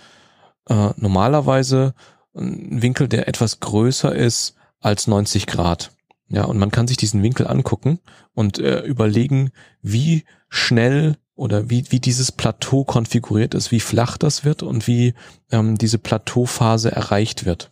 äh, 0.68 0.90
normalerweise 0.98 1.94
einen 2.36 2.82
Winkel, 2.82 3.08
der 3.08 3.28
etwas 3.28 3.60
größer 3.60 4.16
ist 4.16 4.56
als 4.80 5.08
90 5.08 5.48
Grad. 5.48 5.92
Ja, 6.30 6.44
und 6.46 6.60
man 6.60 6.72
kann 6.72 6.88
sich 6.88 6.98
diesen 6.98 7.24
Winkel 7.24 7.48
angucken 7.48 8.00
und 8.34 8.60
äh, 8.60 8.82
überlegen, 8.82 9.52
wie 9.82 10.26
schnell 10.48 11.18
oder 11.34 11.70
wie, 11.70 11.92
wie 11.92 12.00
dieses 12.00 12.32
Plateau 12.32 12.84
konfiguriert 12.84 13.56
ist, 13.56 13.72
wie 13.72 13.80
flach 13.80 14.18
das 14.18 14.46
wird 14.46 14.62
und 14.62 14.88
wie 14.88 15.16
ähm, 15.52 15.78
diese 15.78 15.98
Plateauphase 15.98 16.92
erreicht 16.92 17.46
wird. 17.46 17.72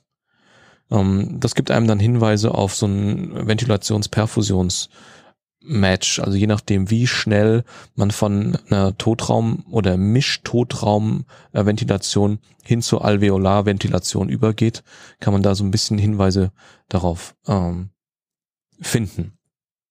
Ähm, 0.90 1.40
das 1.40 1.54
gibt 1.54 1.70
einem 1.70 1.88
dann 1.88 2.00
Hinweise 2.00 2.54
auf 2.54 2.76
so 2.76 2.88
ein 2.88 3.48
Ventilationsperfusions- 3.48 4.90
Match, 5.68 6.20
also 6.20 6.38
je 6.38 6.48
nachdem, 6.48 6.90
wie 6.90 7.06
schnell 7.08 7.64
man 7.96 8.12
von 8.12 8.58
einer 8.70 8.98
Totraum- 8.98 9.66
oder 9.70 9.98
Mischtotraumventilation 9.98 12.40
hin 12.64 12.82
zur 12.82 13.04
Alveolarventilation 13.06 14.30
übergeht, 14.30 14.84
kann 15.20 15.34
man 15.34 15.44
da 15.44 15.56
so 15.56 15.64
ein 15.64 15.72
bisschen 15.72 15.98
Hinweise 15.98 16.52
darauf 16.90 17.36
ähm, 17.48 17.90
finden. 18.80 19.34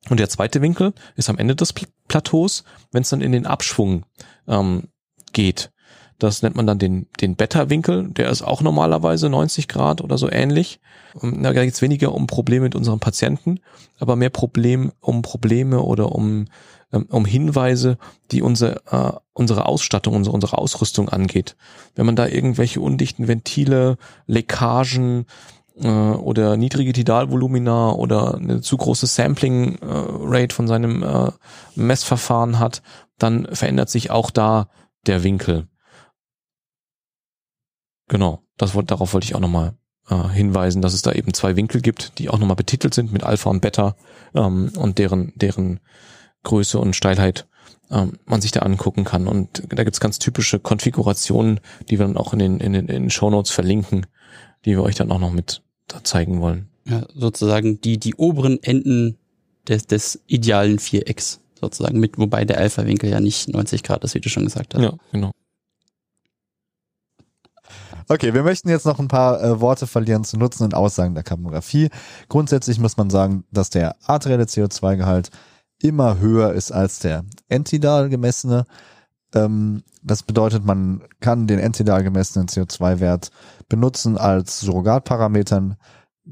Und 0.08 0.20
der 0.20 0.28
zweite 0.28 0.62
Winkel 0.62 0.92
ist 1.16 1.28
am 1.28 1.38
Ende 1.38 1.56
des 1.56 1.74
Plateaus, 2.08 2.64
wenn 2.92 3.02
es 3.02 3.10
dann 3.10 3.20
in 3.20 3.32
den 3.32 3.46
Abschwung 3.46 4.06
ähm, 4.46 4.84
geht. 5.32 5.72
Das 6.18 6.42
nennt 6.42 6.56
man 6.56 6.66
dann 6.66 6.78
den, 6.78 7.06
den 7.20 7.36
Beta-Winkel. 7.36 8.08
Der 8.08 8.30
ist 8.30 8.42
auch 8.42 8.62
normalerweise 8.62 9.28
90 9.28 9.68
Grad 9.68 10.00
oder 10.00 10.16
so 10.16 10.30
ähnlich. 10.30 10.80
Da 11.20 11.52
geht 11.52 11.74
es 11.74 11.82
weniger 11.82 12.12
um 12.12 12.26
Probleme 12.26 12.64
mit 12.64 12.74
unseren 12.74 13.00
Patienten, 13.00 13.60
aber 13.98 14.16
mehr 14.16 14.30
Problem, 14.30 14.92
um 15.00 15.22
Probleme 15.22 15.82
oder 15.82 16.12
um, 16.12 16.46
ähm, 16.92 17.06
um 17.10 17.24
Hinweise, 17.24 17.98
die 18.30 18.42
unsere, 18.42 18.82
äh, 18.90 19.12
unsere 19.32 19.66
Ausstattung, 19.66 20.14
unsere, 20.14 20.34
unsere 20.34 20.58
Ausrüstung 20.58 21.08
angeht. 21.08 21.56
Wenn 21.94 22.06
man 22.06 22.16
da 22.16 22.26
irgendwelche 22.26 22.80
undichten 22.80 23.28
Ventile, 23.28 23.96
Leckagen, 24.26 25.26
äh, 25.80 25.88
oder 25.88 26.56
niedrige 26.56 26.92
Tidalvolumina 26.92 27.92
oder 27.92 28.36
eine 28.36 28.60
zu 28.60 28.76
große 28.76 29.06
Sampling 29.06 29.76
äh, 29.76 29.86
Rate 29.86 30.54
von 30.54 30.68
seinem 30.68 31.02
äh, 31.02 31.30
Messverfahren 31.74 32.58
hat, 32.58 32.82
dann 33.18 33.46
verändert 33.52 33.90
sich 33.90 34.10
auch 34.10 34.30
da 34.30 34.68
der 35.06 35.22
Winkel. 35.22 35.66
Genau, 38.08 38.42
das 38.56 38.72
darauf 38.86 39.14
wollte 39.14 39.26
ich 39.26 39.34
auch 39.34 39.40
nochmal 39.40 39.74
äh, 40.08 40.28
hinweisen, 40.28 40.82
dass 40.82 40.94
es 40.94 41.02
da 41.02 41.12
eben 41.12 41.34
zwei 41.34 41.56
Winkel 41.56 41.80
gibt, 41.80 42.18
die 42.18 42.28
auch 42.28 42.38
nochmal 42.38 42.56
betitelt 42.56 42.94
sind 42.94 43.12
mit 43.12 43.24
Alpha 43.24 43.50
und 43.50 43.60
Beta 43.60 43.96
ähm, 44.34 44.70
und 44.76 44.98
deren, 44.98 45.32
deren 45.36 45.80
Größe 46.44 46.78
und 46.78 46.94
Steilheit 46.94 47.46
ähm, 47.90 48.12
man 48.24 48.40
sich 48.40 48.52
da 48.52 48.60
angucken 48.60 49.04
kann. 49.04 49.26
Und 49.26 49.64
da 49.68 49.84
gibt's 49.84 50.00
ganz 50.00 50.18
typische 50.18 50.58
Konfigurationen, 50.58 51.60
die 51.88 51.98
wir 51.98 52.06
dann 52.06 52.16
auch 52.16 52.32
in 52.32 52.38
den, 52.38 52.60
in 52.60 52.72
den, 52.72 52.86
in 52.86 53.02
den 53.02 53.10
Shownotes 53.10 53.50
verlinken, 53.50 54.06
die 54.64 54.70
wir 54.70 54.82
euch 54.82 54.94
dann 54.94 55.10
auch 55.10 55.18
noch 55.18 55.32
mit 55.32 55.62
da 55.88 56.02
zeigen 56.04 56.40
wollen. 56.40 56.68
Ja, 56.84 57.06
sozusagen 57.14 57.80
die, 57.80 57.98
die 57.98 58.14
oberen 58.14 58.62
Enden 58.62 59.18
des, 59.66 59.86
des 59.86 60.20
idealen 60.26 60.78
Vierecks 60.78 61.40
sozusagen 61.60 61.98
mit, 61.98 62.18
wobei 62.18 62.44
der 62.44 62.58
Alpha-Winkel 62.58 63.10
ja 63.10 63.20
nicht 63.20 63.48
90 63.48 63.82
Grad 63.82 64.04
ist, 64.04 64.14
wie 64.14 64.20
du 64.20 64.28
schon 64.28 64.44
gesagt 64.44 64.74
hast. 64.74 64.82
Ja, 64.82 64.92
genau. 65.10 65.32
Okay, 68.08 68.34
wir 68.34 68.44
möchten 68.44 68.68
jetzt 68.68 68.86
noch 68.86 69.00
ein 69.00 69.08
paar 69.08 69.42
äh, 69.42 69.60
Worte 69.60 69.88
verlieren 69.88 70.22
zu 70.22 70.36
Nutzen 70.36 70.62
und 70.62 70.74
Aussagen 70.74 71.14
der 71.14 71.24
Kapnographie. 71.24 71.90
Grundsätzlich 72.28 72.78
muss 72.78 72.96
man 72.96 73.10
sagen, 73.10 73.44
dass 73.50 73.68
der 73.68 73.96
arterielle 74.04 74.44
CO2-Gehalt 74.44 75.30
immer 75.82 76.18
höher 76.20 76.52
ist 76.52 76.70
als 76.70 77.00
der 77.00 77.24
entidal 77.48 78.08
gemessene. 78.08 78.64
Ähm, 79.34 79.82
das 80.02 80.22
bedeutet, 80.22 80.64
man 80.64 81.02
kann 81.20 81.48
den 81.48 81.58
entidal 81.58 82.04
gemessenen 82.04 82.46
CO2-Wert 82.46 83.32
benutzen 83.68 84.16
als 84.16 84.60
Surrogatparametern, 84.60 85.76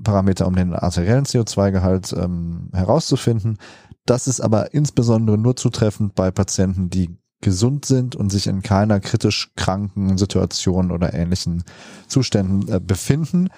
Parameter, 0.02 0.46
um 0.46 0.54
den 0.54 0.74
arteriellen 0.74 1.24
CO2-Gehalt 1.24 2.14
ähm, 2.16 2.70
herauszufinden. 2.72 3.58
Das 4.06 4.28
ist 4.28 4.40
aber 4.40 4.74
insbesondere 4.74 5.38
nur 5.38 5.56
zutreffend 5.56 6.14
bei 6.14 6.30
Patienten, 6.30 6.88
die 6.88 7.16
gesund 7.44 7.84
sind 7.84 8.16
und 8.16 8.30
sich 8.30 8.46
in 8.46 8.62
keiner 8.62 8.98
kritisch 8.98 9.52
kranken 9.54 10.16
Situation 10.18 10.90
oder 10.90 11.12
ähnlichen 11.14 11.62
Zuständen 12.08 12.68
äh, 12.68 12.80
befinden. 12.80 13.50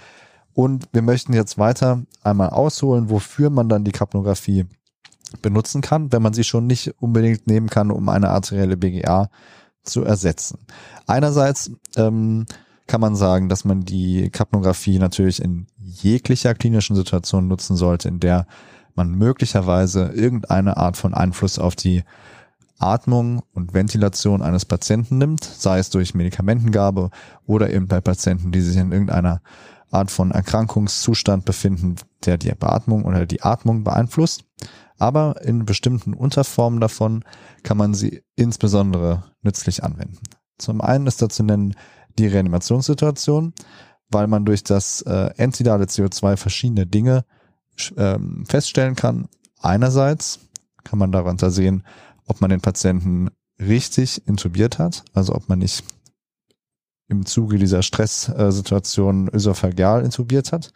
Und 0.52 0.88
wir 0.92 1.02
möchten 1.02 1.32
jetzt 1.32 1.56
weiter 1.56 2.02
einmal 2.22 2.50
ausholen, 2.50 3.10
wofür 3.10 3.48
man 3.48 3.68
dann 3.68 3.84
die 3.84 3.92
Kapnographie 3.92 4.66
benutzen 5.40 5.82
kann, 5.82 6.12
wenn 6.12 6.22
man 6.22 6.32
sie 6.32 6.44
schon 6.44 6.66
nicht 6.66 6.94
unbedingt 6.98 7.46
nehmen 7.46 7.68
kann, 7.68 7.90
um 7.90 8.08
eine 8.08 8.30
arterielle 8.30 8.76
BGA 8.76 9.30
zu 9.84 10.02
ersetzen. 10.02 10.58
Einerseits 11.06 11.70
ähm, 11.96 12.46
kann 12.88 13.00
man 13.00 13.14
sagen, 13.14 13.48
dass 13.48 13.64
man 13.64 13.82
die 13.82 14.30
Kapnographie 14.30 14.98
natürlich 14.98 15.40
in 15.40 15.66
jeglicher 15.78 16.54
klinischen 16.54 16.96
Situation 16.96 17.46
nutzen 17.46 17.76
sollte, 17.76 18.08
in 18.08 18.18
der 18.18 18.46
man 18.96 19.10
möglicherweise 19.10 20.10
irgendeine 20.14 20.76
Art 20.76 20.96
von 20.96 21.14
Einfluss 21.14 21.58
auf 21.58 21.76
die 21.76 22.02
Atmung 22.78 23.42
und 23.52 23.74
Ventilation 23.74 24.42
eines 24.42 24.64
Patienten 24.64 25.18
nimmt, 25.18 25.44
sei 25.44 25.78
es 25.78 25.90
durch 25.90 26.14
Medikamentengabe 26.14 27.10
oder 27.46 27.72
eben 27.72 27.86
bei 27.86 28.00
Patienten, 28.00 28.52
die 28.52 28.60
sich 28.60 28.76
in 28.76 28.92
irgendeiner 28.92 29.40
Art 29.90 30.10
von 30.10 30.30
Erkrankungszustand 30.30 31.44
befinden, 31.44 31.96
der 32.24 32.38
die 32.38 32.52
Beatmung 32.52 33.04
oder 33.04 33.26
die 33.26 33.42
Atmung 33.42 33.84
beeinflusst. 33.84 34.44
Aber 34.98 35.42
in 35.42 35.66
bestimmten 35.66 36.14
Unterformen 36.14 36.80
davon 36.80 37.24
kann 37.62 37.76
man 37.76 37.94
sie 37.94 38.22
insbesondere 38.34 39.24
nützlich 39.42 39.84
anwenden. 39.84 40.18
Zum 40.58 40.80
einen 40.80 41.06
ist 41.06 41.20
dazu 41.20 41.42
nennen 41.42 41.74
die 42.18 42.26
Reanimationssituation, 42.26 43.52
weil 44.08 44.26
man 44.26 44.44
durch 44.44 44.64
das 44.64 45.02
äh, 45.02 45.30
entidale 45.36 45.84
CO2 45.84 46.36
verschiedene 46.36 46.86
Dinge 46.86 47.24
ähm, 47.96 48.44
feststellen 48.46 48.96
kann. 48.96 49.28
Einerseits 49.60 50.40
kann 50.84 50.98
man 50.98 51.12
darunter 51.12 51.50
sehen, 51.50 51.82
ob 52.26 52.40
man 52.40 52.50
den 52.50 52.60
Patienten 52.60 53.30
richtig 53.58 54.26
intubiert 54.26 54.78
hat, 54.78 55.04
also 55.14 55.34
ob 55.34 55.48
man 55.48 55.60
nicht 55.60 55.84
im 57.08 57.24
Zuge 57.24 57.58
dieser 57.58 57.82
Stresssituation 57.82 59.28
ösophageal 59.28 60.04
intubiert 60.04 60.52
hat. 60.52 60.72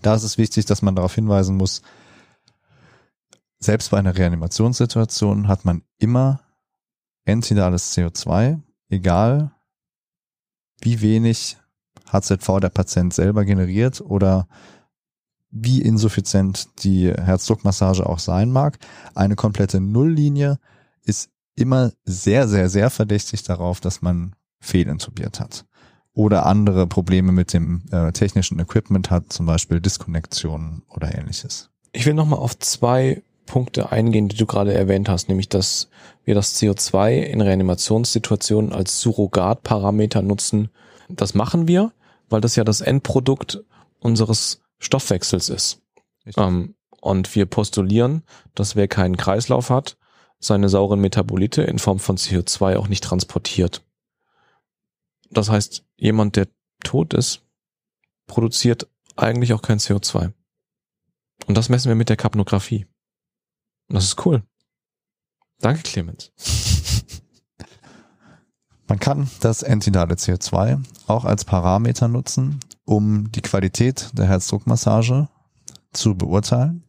Da 0.00 0.14
ist 0.14 0.22
es 0.22 0.38
wichtig, 0.38 0.64
dass 0.66 0.82
man 0.82 0.94
darauf 0.94 1.14
hinweisen 1.14 1.56
muss, 1.56 1.82
selbst 3.58 3.90
bei 3.90 3.98
einer 3.98 4.16
Reanimationssituation 4.16 5.46
hat 5.46 5.64
man 5.64 5.82
immer 5.98 6.40
entidales 7.24 7.96
CO2, 7.96 8.60
egal 8.88 9.52
wie 10.80 11.00
wenig 11.00 11.58
HZV 12.10 12.58
der 12.60 12.70
Patient 12.70 13.14
selber 13.14 13.44
generiert 13.44 14.00
oder 14.00 14.48
wie 15.52 15.82
insuffizient 15.82 16.82
die 16.82 17.12
Herzdruckmassage 17.12 18.06
auch 18.06 18.18
sein 18.18 18.50
mag. 18.50 18.78
Eine 19.14 19.36
komplette 19.36 19.80
Nulllinie 19.80 20.58
ist 21.04 21.30
immer 21.54 21.92
sehr, 22.04 22.48
sehr, 22.48 22.68
sehr 22.68 22.90
verdächtig 22.90 23.42
darauf, 23.42 23.80
dass 23.80 24.02
man 24.02 24.34
fehlintubiert 24.60 25.38
hat 25.38 25.66
oder 26.14 26.46
andere 26.46 26.86
Probleme 26.86 27.32
mit 27.32 27.52
dem 27.52 27.82
äh, 27.90 28.12
technischen 28.12 28.58
Equipment 28.58 29.10
hat, 29.10 29.32
zum 29.32 29.46
Beispiel 29.46 29.80
Diskonnektionen 29.80 30.82
oder 30.88 31.14
ähnliches. 31.16 31.70
Ich 31.92 32.06
will 32.06 32.14
nochmal 32.14 32.38
auf 32.38 32.58
zwei 32.58 33.22
Punkte 33.46 33.92
eingehen, 33.92 34.28
die 34.28 34.36
du 34.36 34.46
gerade 34.46 34.72
erwähnt 34.72 35.08
hast, 35.08 35.28
nämlich 35.28 35.48
dass 35.48 35.88
wir 36.24 36.34
das 36.34 36.60
CO2 36.60 37.22
in 37.22 37.40
Reanimationssituationen 37.40 38.72
als 38.72 39.00
Surrogatparameter 39.00 40.22
nutzen. 40.22 40.70
Das 41.08 41.34
machen 41.34 41.68
wir, 41.68 41.92
weil 42.30 42.40
das 42.40 42.56
ja 42.56 42.64
das 42.64 42.80
Endprodukt 42.80 43.62
unseres 43.98 44.61
Stoffwechsels 44.82 45.48
ist. 45.48 45.80
Ähm, 46.36 46.74
und 47.00 47.34
wir 47.34 47.46
postulieren, 47.46 48.22
dass 48.54 48.76
wer 48.76 48.88
keinen 48.88 49.16
Kreislauf 49.16 49.70
hat, 49.70 49.96
seine 50.38 50.68
sauren 50.68 51.00
Metabolite 51.00 51.62
in 51.62 51.78
Form 51.78 51.98
von 51.98 52.16
CO2 52.16 52.76
auch 52.76 52.88
nicht 52.88 53.04
transportiert. 53.04 53.82
Das 55.30 55.48
heißt, 55.48 55.84
jemand, 55.96 56.36
der 56.36 56.48
tot 56.84 57.14
ist, 57.14 57.42
produziert 58.26 58.88
eigentlich 59.16 59.52
auch 59.52 59.62
kein 59.62 59.78
CO2. 59.78 60.32
Und 61.46 61.56
das 61.56 61.68
messen 61.68 61.88
wir 61.88 61.96
mit 61.96 62.08
der 62.08 62.16
Kapnographie. 62.16 62.86
Und 63.88 63.94
das 63.96 64.04
ist 64.04 64.26
cool. 64.26 64.42
Danke, 65.60 65.82
Clemens. 65.82 66.32
Man 68.88 68.98
kann 68.98 69.30
das 69.40 69.62
entidale 69.62 70.14
CO2 70.14 70.82
auch 71.06 71.24
als 71.24 71.44
Parameter 71.44 72.08
nutzen, 72.08 72.60
um 72.84 73.30
die 73.32 73.42
Qualität 73.42 74.10
der 74.12 74.26
Herzdruckmassage 74.26 75.28
zu 75.92 76.14
beurteilen. 76.16 76.84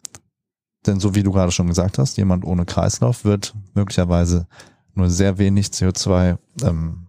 Denn 0.86 1.00
so 1.00 1.16
wie 1.16 1.24
du 1.24 1.32
gerade 1.32 1.52
schon 1.52 1.68
gesagt 1.68 1.98
hast, 1.98 2.18
jemand 2.18 2.46
ohne 2.46 2.66
Kreislauf 2.66 3.24
wird 3.24 3.54
möglicherweise 3.74 4.48
nur 4.96 5.10
sehr 5.10 5.38
wenig 5.38 5.68
CO2 5.68 6.38
ähm, 6.64 7.08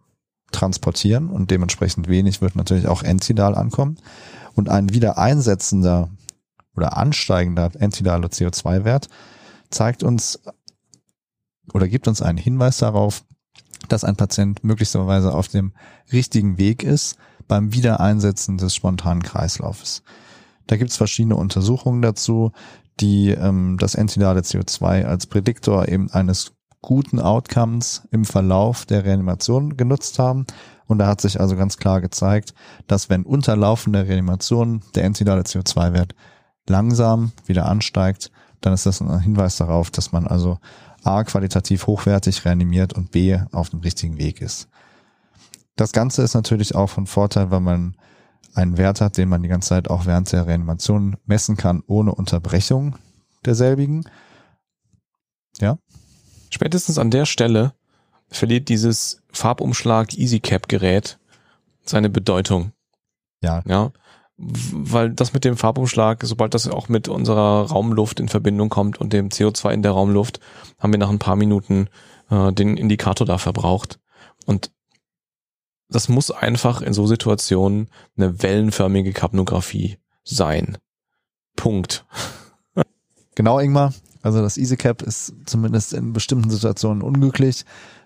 transportieren 0.52 1.28
und 1.28 1.50
dementsprechend 1.50 2.08
wenig 2.08 2.40
wird 2.40 2.54
natürlich 2.56 2.86
auch 2.86 3.02
entidal 3.02 3.54
ankommen. 3.54 3.98
Und 4.54 4.68
ein 4.68 4.90
wieder 4.94 5.18
einsetzender 5.18 6.10
oder 6.76 6.96
ansteigender 6.96 7.70
entidaler 7.78 8.28
CO2-Wert 8.28 9.08
zeigt 9.70 10.02
uns 10.02 10.40
oder 11.72 11.88
gibt 11.88 12.06
uns 12.06 12.22
einen 12.22 12.38
Hinweis 12.38 12.78
darauf, 12.78 13.24
dass 13.88 14.04
ein 14.04 14.16
Patient 14.16 14.64
möglicherweise 14.64 15.32
auf 15.34 15.48
dem 15.48 15.72
richtigen 16.12 16.58
Weg 16.58 16.82
ist 16.82 17.16
beim 17.48 17.72
Wiedereinsetzen 17.72 18.58
des 18.58 18.74
spontanen 18.74 19.22
Kreislaufes. 19.22 20.02
Da 20.66 20.76
gibt 20.76 20.90
es 20.90 20.96
verschiedene 20.96 21.36
Untersuchungen 21.36 22.02
dazu, 22.02 22.52
die 23.00 23.30
ähm, 23.30 23.76
das 23.78 23.94
entidale 23.94 24.40
CO2 24.40 25.04
als 25.04 25.26
Prädiktor 25.26 25.88
eben 25.88 26.10
eines 26.10 26.52
guten 26.80 27.18
Outcomes 27.18 28.06
im 28.10 28.24
Verlauf 28.24 28.86
der 28.86 29.04
Reanimation 29.04 29.76
genutzt 29.76 30.18
haben. 30.18 30.46
Und 30.86 30.98
da 30.98 31.06
hat 31.06 31.20
sich 31.20 31.40
also 31.40 31.56
ganz 31.56 31.78
klar 31.78 32.00
gezeigt, 32.00 32.54
dass 32.86 33.08
wenn 33.08 33.24
unter 33.24 33.56
laufender 33.56 34.06
Reanimation 34.06 34.82
der 34.94 35.04
entidale 35.04 35.42
CO2-Wert 35.42 36.14
langsam 36.68 37.32
wieder 37.46 37.66
ansteigt, 37.66 38.30
dann 38.60 38.72
ist 38.72 38.86
das 38.86 39.00
ein 39.00 39.18
Hinweis 39.20 39.56
darauf, 39.56 39.90
dass 39.90 40.12
man 40.12 40.26
also 40.26 40.58
A, 41.04 41.24
qualitativ 41.24 41.86
hochwertig 41.86 42.44
reanimiert 42.44 42.92
und 42.92 43.10
B, 43.10 43.38
auf 43.52 43.70
dem 43.70 43.80
richtigen 43.80 44.18
Weg 44.18 44.40
ist. 44.40 44.68
Das 45.76 45.92
Ganze 45.92 46.22
ist 46.22 46.34
natürlich 46.34 46.74
auch 46.74 46.88
von 46.88 47.06
Vorteil, 47.06 47.50
weil 47.50 47.60
man 47.60 47.96
einen 48.54 48.78
Wert 48.78 49.00
hat, 49.00 49.16
den 49.16 49.28
man 49.28 49.42
die 49.42 49.48
ganze 49.48 49.70
Zeit 49.70 49.90
auch 49.90 50.06
während 50.06 50.30
der 50.32 50.46
Reanimation 50.46 51.16
messen 51.26 51.56
kann, 51.56 51.82
ohne 51.86 52.14
Unterbrechung 52.14 52.96
derselbigen. 53.44 54.08
Ja. 55.58 55.78
Spätestens 56.50 56.98
an 56.98 57.10
der 57.10 57.26
Stelle 57.26 57.74
verliert 58.28 58.68
dieses 58.68 59.22
Farbumschlag 59.32 60.16
EasyCap 60.16 60.68
Gerät 60.68 61.18
seine 61.84 62.10
Bedeutung. 62.10 62.72
Ja. 63.42 63.62
Ja 63.66 63.92
weil 64.36 65.10
das 65.10 65.32
mit 65.32 65.44
dem 65.44 65.56
Farbumschlag, 65.56 66.22
sobald 66.24 66.54
das 66.54 66.68
auch 66.68 66.88
mit 66.88 67.08
unserer 67.08 67.68
Raumluft 67.70 68.18
in 68.18 68.28
Verbindung 68.28 68.68
kommt 68.68 69.00
und 69.00 69.12
dem 69.12 69.28
CO2 69.28 69.70
in 69.72 69.82
der 69.82 69.92
Raumluft, 69.92 70.40
haben 70.78 70.92
wir 70.92 70.98
nach 70.98 71.10
ein 71.10 71.20
paar 71.20 71.36
Minuten 71.36 71.88
äh, 72.30 72.52
den 72.52 72.76
Indikator 72.76 73.26
da 73.26 73.38
verbraucht. 73.38 74.00
Und 74.46 74.72
das 75.88 76.08
muss 76.08 76.30
einfach 76.30 76.82
in 76.82 76.92
so 76.92 77.06
Situationen 77.06 77.88
eine 78.16 78.42
wellenförmige 78.42 79.12
Kapnographie 79.12 79.98
sein. 80.24 80.78
Punkt. 81.56 82.04
genau, 83.34 83.60
Ingmar. 83.60 83.94
Also 84.22 84.40
das 84.40 84.56
EasyCap 84.56 85.02
ist 85.02 85.34
zumindest 85.44 85.92
in 85.92 86.14
bestimmten 86.14 86.50
Situationen 86.50 87.02
unglücklich. 87.02 87.64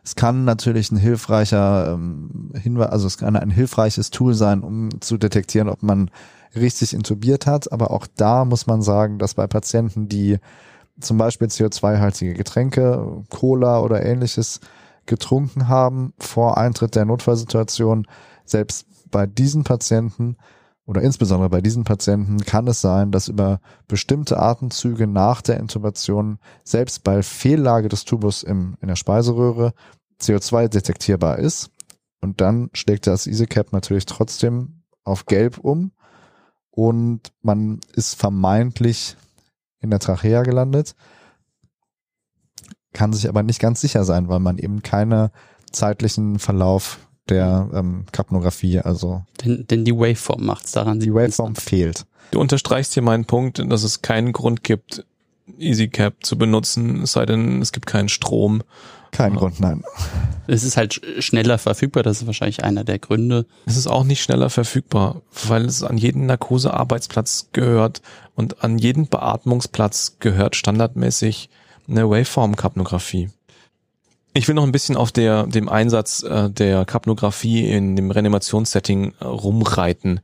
Es 0.08 0.14
kann 0.14 0.46
natürlich 0.46 0.90
ein 0.90 0.96
hilfreicher 0.96 1.92
ähm, 1.92 2.50
Hinweis, 2.58 2.88
also 2.88 3.06
es 3.06 3.18
kann 3.18 3.36
ein 3.36 3.50
hilfreiches 3.50 4.08
Tool 4.08 4.32
sein, 4.32 4.62
um 4.62 5.02
zu 5.02 5.18
detektieren, 5.18 5.68
ob 5.68 5.82
man 5.82 6.10
richtig 6.56 6.94
intubiert 6.94 7.46
hat. 7.46 7.70
Aber 7.72 7.90
auch 7.90 8.06
da 8.16 8.46
muss 8.46 8.66
man 8.66 8.80
sagen, 8.80 9.18
dass 9.18 9.34
bei 9.34 9.46
Patienten, 9.46 10.08
die 10.08 10.38
zum 10.98 11.18
Beispiel 11.18 11.48
CO2-haltige 11.48 12.32
Getränke, 12.32 13.22
Cola 13.28 13.80
oder 13.80 14.02
ähnliches 14.02 14.60
getrunken 15.04 15.68
haben 15.68 16.14
vor 16.18 16.56
Eintritt 16.56 16.94
der 16.94 17.04
Notfallsituation, 17.04 18.06
selbst 18.46 18.86
bei 19.10 19.26
diesen 19.26 19.62
Patienten 19.62 20.38
oder 20.88 21.02
insbesondere 21.02 21.50
bei 21.50 21.60
diesen 21.60 21.84
Patienten 21.84 22.38
kann 22.38 22.66
es 22.66 22.80
sein, 22.80 23.12
dass 23.12 23.28
über 23.28 23.60
bestimmte 23.88 24.38
Atemzüge 24.38 25.06
nach 25.06 25.42
der 25.42 25.60
Intubation 25.60 26.38
selbst 26.64 27.04
bei 27.04 27.22
Fehllage 27.22 27.90
des 27.90 28.06
Tubus 28.06 28.42
im, 28.42 28.78
in 28.80 28.88
der 28.88 28.96
Speiseröhre 28.96 29.74
CO2 30.20 30.68
detektierbar 30.68 31.38
ist. 31.38 31.70
Und 32.20 32.40
dann 32.40 32.70
schlägt 32.72 33.06
das 33.06 33.26
EasyCap 33.26 33.72
natürlich 33.72 34.06
trotzdem 34.06 34.82
auf 35.04 35.26
gelb 35.26 35.58
um 35.58 35.92
und 36.70 37.32
man 37.42 37.80
ist 37.94 38.14
vermeintlich 38.14 39.16
in 39.80 39.90
der 39.90 39.98
Trachea 39.98 40.42
gelandet, 40.42 40.94
kann 42.92 43.12
sich 43.12 43.28
aber 43.28 43.42
nicht 43.42 43.60
ganz 43.60 43.80
sicher 43.80 44.04
sein, 44.04 44.28
weil 44.28 44.40
man 44.40 44.58
eben 44.58 44.82
keine 44.82 45.30
zeitlichen 45.70 46.38
Verlauf 46.38 46.98
der 47.28 47.68
ähm, 47.74 48.06
Kapnographie. 48.12 48.80
Also 48.80 49.24
Denn, 49.44 49.66
denn 49.66 49.84
die 49.84 49.94
Waveform 49.94 50.44
macht's 50.44 50.72
daran. 50.72 51.00
die 51.00 51.12
Waveform 51.12 51.54
fehlt. 51.54 52.06
Du 52.30 52.40
unterstreichst 52.40 52.94
hier 52.94 53.02
meinen 53.02 53.24
Punkt, 53.24 53.58
dass 53.70 53.82
es 53.82 54.02
keinen 54.02 54.32
Grund 54.32 54.62
gibt, 54.62 55.04
EasyCap 55.58 56.24
zu 56.24 56.36
benutzen, 56.36 57.02
es 57.02 57.12
sei 57.12 57.26
denn, 57.26 57.62
es 57.62 57.72
gibt 57.72 57.86
keinen 57.86 58.08
Strom. 58.08 58.62
Kein. 59.10 59.34
Grund, 59.34 59.58
nein. 59.60 59.82
Es 60.46 60.64
ist 60.64 60.76
halt 60.76 60.94
sch- 60.94 61.22
schneller 61.22 61.58
verfügbar, 61.58 62.02
das 62.02 62.20
ist 62.20 62.26
wahrscheinlich 62.26 62.64
einer 62.64 62.84
der 62.84 62.98
Gründe. 62.98 63.46
Es 63.66 63.76
ist 63.76 63.86
auch 63.86 64.04
nicht 64.04 64.22
schneller 64.22 64.50
verfügbar, 64.50 65.22
weil 65.46 65.64
es 65.64 65.82
an 65.82 65.98
jeden 65.98 66.26
Narkosearbeitsplatz 66.26 67.48
gehört 67.52 68.02
und 68.34 68.62
an 68.62 68.78
jeden 68.78 69.08
Beatmungsplatz 69.08 70.16
gehört 70.20 70.56
standardmäßig 70.56 71.48
eine 71.88 72.08
Waveform-Kapnographie. 72.08 73.30
Ich 74.34 74.46
will 74.46 74.54
noch 74.54 74.64
ein 74.64 74.72
bisschen 74.72 74.96
auf 74.96 75.10
der, 75.10 75.46
dem 75.46 75.68
Einsatz 75.68 76.22
äh, 76.22 76.50
der 76.50 76.84
Kapnographie 76.84 77.68
in 77.68 77.96
dem 77.96 78.10
Reanimationssetting 78.10 79.14
äh, 79.20 79.24
rumreiten. 79.24 80.20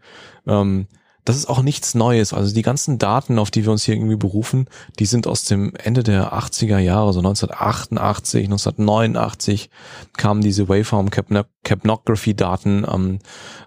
Ähm, 0.47 0.87
das 1.25 1.37
ist 1.37 1.49
auch 1.49 1.63
nichts 1.63 1.95
Neues. 1.95 2.35
Also 2.35 2.55
die 2.55 2.63
ganzen 2.63 2.99
Daten, 2.99 3.39
auf 3.39 3.51
die 3.51 3.65
wir 3.65 3.73
uns 3.73 3.85
hier 3.85 3.95
irgendwie 3.95 4.17
berufen, 4.17 4.69
die 4.99 5.07
sind 5.07 5.27
aus 5.27 5.45
dem 5.45 5.75
Ende 5.75 6.03
der 6.03 6.35
80er 6.35 6.79
Jahre, 6.79 7.15
so 7.15 7.21
1988, 7.21 8.45
1989 8.45 9.71
kamen 10.17 10.43
diese 10.43 10.69
Waveform 10.69 11.09
Capno- 11.09 11.47
Capnography 11.63 12.35
Daten 12.35 12.87
ähm, 12.87 13.19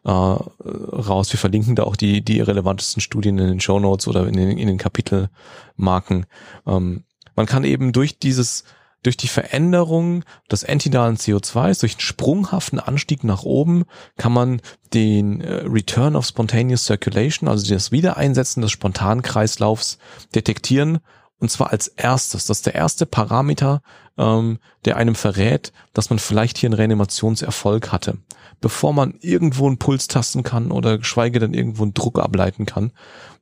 äh, 0.05 0.11
raus. 0.11 1.33
Wir 1.33 1.39
verlinken 1.39 1.75
da 1.75 1.83
auch 1.83 1.95
die, 1.95 2.23
die 2.23 2.41
relevantesten 2.41 3.01
Studien 3.01 3.39
in 3.39 3.47
den 3.47 3.59
Show 3.59 3.79
Notes 3.79 4.07
oder 4.07 4.27
in 4.27 4.35
den, 4.35 4.57
in 4.57 4.67
den 4.67 4.77
Kapitelmarken. 4.77 6.27
Ähm, 6.67 7.03
man 7.35 7.45
kann 7.47 7.63
eben 7.63 7.91
durch 7.91 8.19
dieses 8.19 8.65
durch 9.03 9.17
die 9.17 9.27
Veränderung 9.27 10.23
des 10.51 10.63
entidalen 10.63 11.17
CO2s, 11.17 11.79
durch 11.79 11.93
einen 11.93 12.01
sprunghaften 12.01 12.79
Anstieg 12.79 13.23
nach 13.23 13.43
oben, 13.43 13.85
kann 14.17 14.33
man 14.33 14.61
den 14.93 15.41
äh, 15.41 15.65
Return 15.65 16.15
of 16.15 16.25
Spontaneous 16.25 16.85
Circulation, 16.85 17.47
also 17.47 17.73
das 17.73 17.91
Wiedereinsetzen 17.91 18.61
des 18.61 18.71
Spontankreislaufs, 18.71 19.97
detektieren. 20.33 20.99
Und 21.39 21.51
zwar 21.51 21.71
als 21.71 21.87
erstes. 21.87 22.45
Das 22.45 22.57
ist 22.57 22.65
der 22.65 22.73
erste 22.73 23.05
Parameter, 23.05 23.83
ähm, 24.17 24.57
der 24.85 24.97
einem 24.97 25.13
verrät, 25.13 25.71
dass 25.93 26.09
man 26.09 26.17
vielleicht 26.17 26.57
hier 26.57 26.67
einen 26.67 26.73
Reanimationserfolg 26.73 27.91
hatte. 27.91 28.17
Bevor 28.59 28.91
man 28.91 29.13
irgendwo 29.21 29.67
einen 29.67 29.77
Puls 29.77 30.07
tasten 30.07 30.41
kann 30.41 30.71
oder 30.71 30.97
geschweige 30.97 31.39
denn 31.39 31.53
irgendwo 31.53 31.83
einen 31.83 31.93
Druck 31.93 32.17
ableiten 32.17 32.65
kann, 32.65 32.91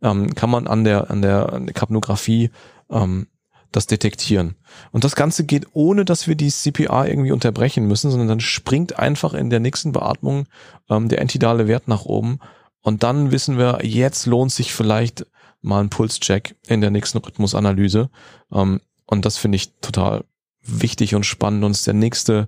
ähm, 0.02 0.36
kann 0.36 0.50
man 0.50 0.68
an 0.68 0.84
der, 0.84 1.10
an 1.10 1.22
der, 1.22 1.54
an 1.54 1.68
der 1.68 1.74
Kapnographie 1.74 2.52
ähm, 2.89 3.28
das 3.76 3.88
detektieren. 3.88 4.56
Und 4.92 5.04
das 5.04 5.16
Ganze 5.16 5.44
geht 5.44 5.68
ohne, 5.74 6.06
dass 6.06 6.28
wir 6.28 6.36
die 6.36 6.50
CPR 6.50 7.08
irgendwie 7.08 7.32
unterbrechen 7.32 7.86
müssen, 7.86 8.10
sondern 8.10 8.28
dann 8.28 8.40
springt 8.40 8.98
einfach 8.98 9.34
in 9.34 9.50
der 9.50 9.60
nächsten 9.60 9.92
Beatmung 9.92 10.48
ähm, 10.90 11.10
der 11.10 11.20
entidale 11.20 11.68
Wert 11.68 11.88
nach 11.88 12.06
oben. 12.06 12.40
Und 12.82 13.04
dann 13.04 13.32
wissen 13.32 13.58
wir, 13.58 13.80
jetzt 13.84 14.26
lohnt 14.26 14.52
sich 14.52 14.74
vielleicht 14.74 15.26
mal 15.62 15.82
ein 15.82 15.90
Pulscheck 15.90 16.56
in 16.68 16.82
der 16.82 16.92
nächsten 16.92 17.18
Rhythmusanalyse. 17.18 18.10
Ähm, 18.52 18.82
und 19.06 19.26
das 19.26 19.38
finde 19.38 19.58
ich 19.58 19.74
total 19.82 20.24
wichtig 20.62 21.16
und 21.16 21.26
spannend 21.26 21.64
und 21.64 21.72
ist 21.72 21.88
der 21.88 21.94
nächste 21.94 22.48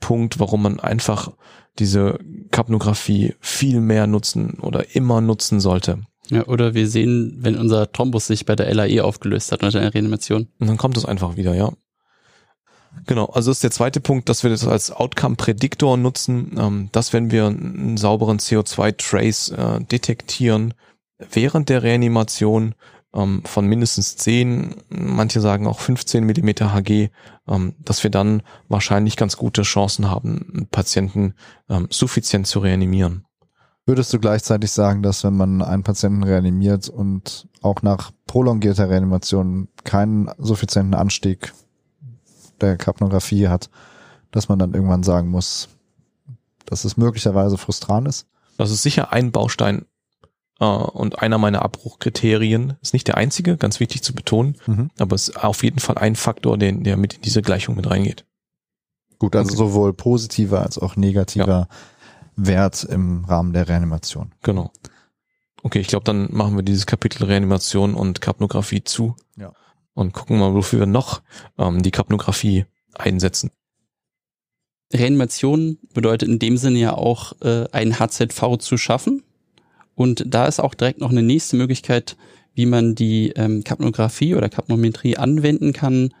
Punkt, 0.00 0.38
warum 0.38 0.62
man 0.62 0.80
einfach 0.80 1.32
diese 1.78 2.18
Kapnographie 2.50 3.34
viel 3.40 3.80
mehr 3.80 4.06
nutzen 4.06 4.58
oder 4.60 4.94
immer 4.94 5.20
nutzen 5.20 5.60
sollte. 5.60 6.02
Ja, 6.30 6.46
oder 6.46 6.74
wir 6.74 6.88
sehen, 6.88 7.36
wenn 7.38 7.56
unser 7.56 7.90
Thrombus 7.92 8.26
sich 8.26 8.46
bei 8.46 8.56
der 8.56 8.72
LAE 8.74 9.04
aufgelöst 9.04 9.52
hat 9.52 9.62
unter 9.62 9.80
der 9.80 9.94
Reanimation. 9.94 10.48
Und 10.58 10.66
dann 10.66 10.76
kommt 10.76 10.96
es 10.96 11.04
einfach 11.04 11.36
wieder, 11.36 11.54
ja. 11.54 11.72
Genau, 13.04 13.26
also 13.26 13.50
ist 13.50 13.62
der 13.62 13.70
zweite 13.70 14.00
Punkt, 14.00 14.28
dass 14.28 14.42
wir 14.42 14.50
das 14.50 14.66
als 14.66 14.90
Outcome-Prädiktor 14.90 15.96
nutzen, 15.96 16.56
ähm, 16.58 16.88
dass 16.92 17.12
wenn 17.12 17.30
wir 17.30 17.46
einen 17.46 17.96
sauberen 17.96 18.38
CO2-Trace 18.38 19.50
äh, 19.50 19.80
detektieren, 19.84 20.74
während 21.18 21.68
der 21.68 21.82
Reanimation 21.82 22.74
ähm, 23.14 23.42
von 23.44 23.66
mindestens 23.66 24.16
10, 24.16 24.76
manche 24.88 25.40
sagen 25.40 25.66
auch 25.66 25.80
15 25.80 26.24
Millimeter 26.24 26.74
Hg, 26.74 27.10
ähm, 27.48 27.74
dass 27.78 28.02
wir 28.02 28.10
dann 28.10 28.42
wahrscheinlich 28.68 29.16
ganz 29.16 29.36
gute 29.36 29.62
Chancen 29.62 30.10
haben, 30.10 30.66
Patienten 30.70 31.34
ähm, 31.68 31.88
suffizient 31.90 32.46
zu 32.46 32.60
reanimieren. 32.60 33.25
Würdest 33.86 34.12
du 34.12 34.18
gleichzeitig 34.18 34.72
sagen, 34.72 35.02
dass 35.02 35.22
wenn 35.22 35.36
man 35.36 35.62
einen 35.62 35.84
Patienten 35.84 36.24
reanimiert 36.24 36.88
und 36.88 37.46
auch 37.62 37.82
nach 37.82 38.10
prolongierter 38.26 38.90
Reanimation 38.90 39.68
keinen 39.84 40.28
suffizienten 40.38 40.94
Anstieg 40.94 41.52
der 42.60 42.76
Kapnographie 42.76 43.46
hat, 43.48 43.70
dass 44.32 44.48
man 44.48 44.58
dann 44.58 44.74
irgendwann 44.74 45.04
sagen 45.04 45.28
muss, 45.28 45.68
dass 46.64 46.84
es 46.84 46.96
möglicherweise 46.96 47.56
frustran 47.58 48.06
ist? 48.06 48.26
Das 48.58 48.72
ist 48.72 48.82
sicher 48.82 49.12
ein 49.12 49.30
Baustein 49.30 49.84
äh, 50.58 50.64
und 50.64 51.20
einer 51.20 51.38
meiner 51.38 51.62
Abbruchkriterien. 51.62 52.74
Ist 52.82 52.92
nicht 52.92 53.06
der 53.06 53.16
einzige, 53.16 53.56
ganz 53.56 53.78
wichtig 53.78 54.02
zu 54.02 54.14
betonen, 54.14 54.56
Mhm. 54.66 54.90
aber 54.98 55.14
es 55.14 55.28
ist 55.28 55.44
auf 55.44 55.62
jeden 55.62 55.78
Fall 55.78 55.96
ein 55.98 56.16
Faktor, 56.16 56.58
den, 56.58 56.82
der 56.82 56.96
mit 56.96 57.14
in 57.14 57.22
diese 57.22 57.40
Gleichung 57.42 57.76
mit 57.76 57.88
reingeht. 57.88 58.24
Gut, 59.20 59.36
also 59.36 59.48
Okay. 59.50 59.56
sowohl 59.58 59.92
positiver 59.94 60.62
als 60.62 60.76
auch 60.76 60.96
negativer 60.96 61.68
Wert 62.36 62.84
im 62.84 63.24
Rahmen 63.24 63.52
der 63.52 63.68
Reanimation. 63.68 64.32
Genau. 64.42 64.70
Okay, 65.62 65.80
ich 65.80 65.88
glaube, 65.88 66.04
dann 66.04 66.28
machen 66.30 66.56
wir 66.56 66.62
dieses 66.62 66.86
Kapitel 66.86 67.24
Reanimation 67.24 67.94
und 67.94 68.20
Kapnographie 68.20 68.84
zu. 68.84 69.16
Ja. 69.36 69.52
Und 69.94 70.12
gucken 70.12 70.38
mal, 70.38 70.54
wofür 70.54 70.80
wir 70.80 70.86
noch 70.86 71.22
ähm, 71.58 71.82
die 71.82 71.90
Kapnographie 71.90 72.66
einsetzen. 72.94 73.50
Reanimation 74.92 75.78
bedeutet 75.92 76.28
in 76.28 76.38
dem 76.38 76.56
Sinne 76.56 76.78
ja 76.78 76.92
auch, 76.92 77.32
äh, 77.40 77.66
ein 77.72 77.98
HZV 77.98 78.58
zu 78.58 78.76
schaffen. 78.76 79.22
Und 79.94 80.24
da 80.26 80.46
ist 80.46 80.60
auch 80.60 80.74
direkt 80.74 81.00
noch 81.00 81.10
eine 81.10 81.22
nächste 81.22 81.56
Möglichkeit, 81.56 82.16
wie 82.54 82.66
man 82.66 82.94
die 82.94 83.30
ähm, 83.30 83.64
Kapnographie 83.64 84.34
oder 84.34 84.48
Kapnometrie 84.48 85.16
anwenden 85.16 85.72
kann, 85.72 86.14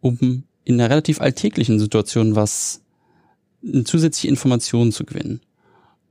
um 0.00 0.44
in 0.64 0.80
einer 0.80 0.90
relativ 0.90 1.20
alltäglichen 1.20 1.78
Situation 1.78 2.34
was 2.34 2.82
zusätzliche 3.84 4.28
Informationen 4.28 4.92
zu 4.92 5.04
gewinnen. 5.04 5.40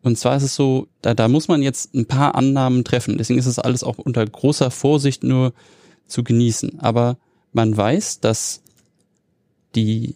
Und 0.02 0.18
zwar 0.18 0.38
ist 0.38 0.44
es 0.44 0.56
so, 0.56 0.88
da, 1.02 1.14
da 1.14 1.28
muss 1.28 1.48
man 1.48 1.64
jetzt 1.64 1.96
ein 1.96 2.06
paar 2.06 2.36
Annahmen 2.36 2.84
treffen. 2.84 3.18
Deswegen 3.18 3.40
ist 3.40 3.48
es 3.48 3.58
alles 3.58 3.84
auch 3.84 3.98
unter 3.98 4.24
großer 4.26 4.70
Vorsicht 4.70 5.24
nur 5.24 5.54
zu 6.08 6.24
genießen. 6.24 6.80
Aber 6.80 7.18
man 7.54 7.76
weiß, 7.76 8.20
dass 8.20 8.62
die, 9.74 10.16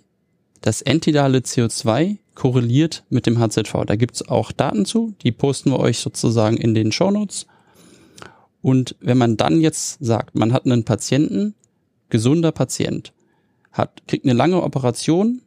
das 0.61 0.81
entidale 0.81 1.39
CO2 1.39 2.17
korreliert 2.35 3.03
mit 3.09 3.25
dem 3.25 3.39
HZV. 3.39 3.85
Da 3.85 3.95
gibt's 3.95 4.27
auch 4.27 4.51
Daten 4.51 4.85
zu, 4.85 5.13
die 5.23 5.31
posten 5.31 5.71
wir 5.71 5.79
euch 5.79 5.99
sozusagen 5.99 6.57
in 6.57 6.73
den 6.73 6.91
Shownotes. 6.91 7.47
Und 8.61 8.95
wenn 8.99 9.17
man 9.17 9.37
dann 9.37 9.61
jetzt 9.61 9.97
sagt, 9.99 10.35
man 10.35 10.53
hat 10.53 10.65
einen 10.65 10.85
Patienten, 10.85 11.55
gesunder 12.09 12.51
Patient, 12.51 13.13
hat, 13.71 14.03
kriegt 14.07 14.25
eine 14.25 14.33
lange 14.33 14.61
Operation, 14.61 15.41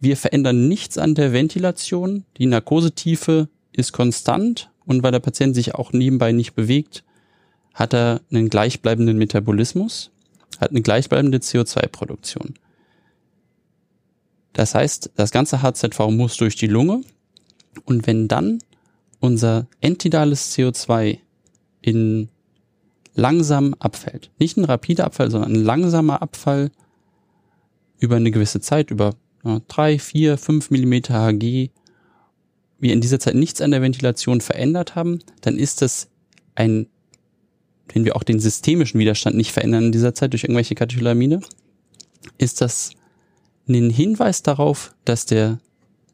wir 0.00 0.16
verändern 0.16 0.66
nichts 0.66 0.98
an 0.98 1.14
der 1.14 1.32
Ventilation, 1.32 2.24
die 2.38 2.46
Narkosetiefe 2.46 3.48
ist 3.72 3.92
konstant. 3.92 4.70
Und 4.86 5.02
weil 5.02 5.12
der 5.12 5.20
Patient 5.20 5.54
sich 5.54 5.74
auch 5.74 5.92
nebenbei 5.92 6.32
nicht 6.32 6.54
bewegt, 6.54 7.04
hat 7.74 7.94
er 7.94 8.22
einen 8.30 8.48
gleichbleibenden 8.48 9.18
Metabolismus, 9.18 10.10
hat 10.58 10.70
eine 10.70 10.82
gleichbleibende 10.82 11.38
CO2-Produktion. 11.38 12.54
Das 14.52 14.74
heißt, 14.74 15.12
das 15.14 15.30
ganze 15.30 15.62
HZV 15.62 15.98
muss 16.10 16.36
durch 16.38 16.56
die 16.56 16.66
Lunge. 16.66 17.02
Und 17.84 18.06
wenn 18.06 18.26
dann 18.26 18.58
unser 19.20 19.68
entidales 19.80 20.56
CO2 20.56 21.18
in 21.82 22.28
langsam 23.14 23.74
abfällt, 23.78 24.30
nicht 24.38 24.56
ein 24.56 24.64
rapider 24.64 25.04
Abfall, 25.04 25.30
sondern 25.30 25.52
ein 25.52 25.62
langsamer 25.62 26.20
Abfall 26.20 26.72
über 27.98 28.16
eine 28.16 28.30
gewisse 28.30 28.60
Zeit, 28.60 28.90
über 28.90 29.14
ja, 29.44 29.60
drei, 29.68 29.98
vier, 29.98 30.38
fünf 30.38 30.70
Millimeter 30.70 31.14
Hg, 31.14 31.70
wir 32.78 32.92
in 32.92 33.00
dieser 33.00 33.20
Zeit 33.20 33.34
nichts 33.34 33.60
an 33.60 33.70
der 33.70 33.82
Ventilation 33.82 34.40
verändert 34.40 34.94
haben, 34.94 35.20
dann 35.42 35.58
ist 35.58 35.82
das 35.82 36.08
ein, 36.54 36.86
wenn 37.92 38.04
wir 38.04 38.16
auch 38.16 38.22
den 38.22 38.40
systemischen 38.40 39.00
Widerstand 39.00 39.36
nicht 39.36 39.52
verändern 39.52 39.86
in 39.86 39.92
dieser 39.92 40.14
Zeit 40.14 40.32
durch 40.32 40.44
irgendwelche 40.44 40.74
Katecholamine, 40.74 41.40
ist 42.38 42.60
das 42.60 42.90
ein 43.68 43.90
Hinweis 43.90 44.42
darauf, 44.42 44.94
dass 45.04 45.26
der 45.26 45.58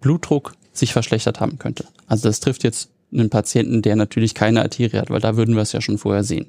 Blutdruck 0.01 0.55
sich 0.73 0.93
verschlechtert 0.93 1.41
haben 1.41 1.59
könnte. 1.59 1.87
Also 2.07 2.29
das 2.29 2.41
trifft 2.41 2.65
jetzt 2.65 2.91
einen 3.12 3.31
Patienten, 3.31 3.83
der 3.83 3.97
natürlich 3.97 4.35
keine 4.35 4.62
Arterie 4.62 4.99
hat, 4.99 5.11
weil 5.11 5.21
da 5.21 5.37
würden 5.37 5.55
wir 5.55 5.62
es 5.62 5.73
ja 5.73 5.81
schon 5.81 5.99
vorher 5.99 6.25
sehen. 6.25 6.47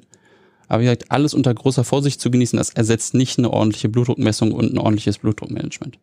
Aber 0.68 0.82
wie 0.82 0.86
gesagt, 0.86 1.12
alles 1.12 1.34
unter 1.34 1.54
großer 1.54 1.84
Vorsicht 1.84 2.20
zu 2.20 2.30
genießen, 2.30 2.58
das 2.58 2.72
ersetzt 2.72 3.13
nicht 3.13 3.38
eine 3.38 3.52
ordentliche 3.52 3.90
Blutdruckmessung 3.90 4.52
und 4.52 4.74
ein 4.74 4.78
ordentliches 4.78 5.20
Blutdruckmanagement. 5.20 5.98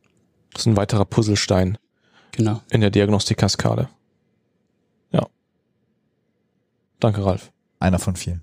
Das 0.54 0.62
ist 0.62 0.66
ein 0.66 0.76
weiterer 0.76 1.04
Puzzlestein 1.04 1.78
Genau. 2.32 2.60
in 2.70 2.80
der 2.80 2.90
Diagnostikkaskade. 2.90 3.88
Ja. 5.12 5.26
Danke, 7.00 7.24
Ralf. 7.24 7.52
Einer 7.80 7.98
von 7.98 8.16
vielen. 8.16 8.42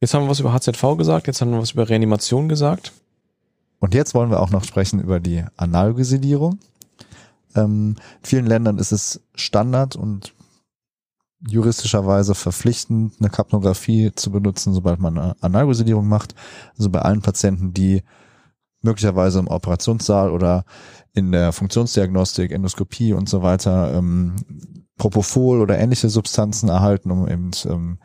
Jetzt 0.00 0.14
haben 0.14 0.24
wir 0.24 0.30
was 0.30 0.40
über 0.40 0.52
HZV 0.52 0.96
gesagt, 0.96 1.26
jetzt 1.26 1.40
haben 1.40 1.50
wir 1.50 1.58
was 1.58 1.72
über 1.72 1.88
Reanimation 1.88 2.48
gesagt. 2.48 2.92
Und 3.80 3.94
jetzt 3.94 4.14
wollen 4.14 4.30
wir 4.30 4.40
auch 4.40 4.50
noch 4.50 4.64
sprechen 4.64 5.00
über 5.00 5.20
die 5.20 5.44
Analgesidierung. 5.56 6.58
Ähm, 7.54 7.96
in 8.20 8.26
vielen 8.26 8.46
Ländern 8.46 8.78
ist 8.78 8.92
es 8.92 9.20
Standard 9.34 9.96
und 9.96 10.34
juristischerweise 11.46 12.34
verpflichtend, 12.34 13.14
eine 13.20 13.30
Kapnographie 13.30 14.12
zu 14.14 14.30
benutzen, 14.32 14.74
sobald 14.74 14.98
man 14.98 15.18
eine 15.18 15.36
Analgosidierung 15.40 16.08
macht. 16.08 16.34
Also 16.76 16.90
bei 16.90 17.00
allen 17.02 17.22
Patienten, 17.22 17.72
die 17.74 18.02
möglicherweise 18.82 19.38
im 19.38 19.48
Operationssaal 19.48 20.30
oder 20.30 20.64
in 21.12 21.32
der 21.32 21.52
Funktionsdiagnostik, 21.52 22.52
Endoskopie 22.52 23.12
und 23.12 23.28
so 23.28 23.42
weiter 23.42 23.94
ähm, 23.94 24.36
Propofol 24.96 25.60
oder 25.60 25.78
ähnliche 25.78 26.08
Substanzen 26.08 26.68
erhalten, 26.68 27.10
um 27.10 27.28
eben 27.28 27.50
ähm, 27.66 27.98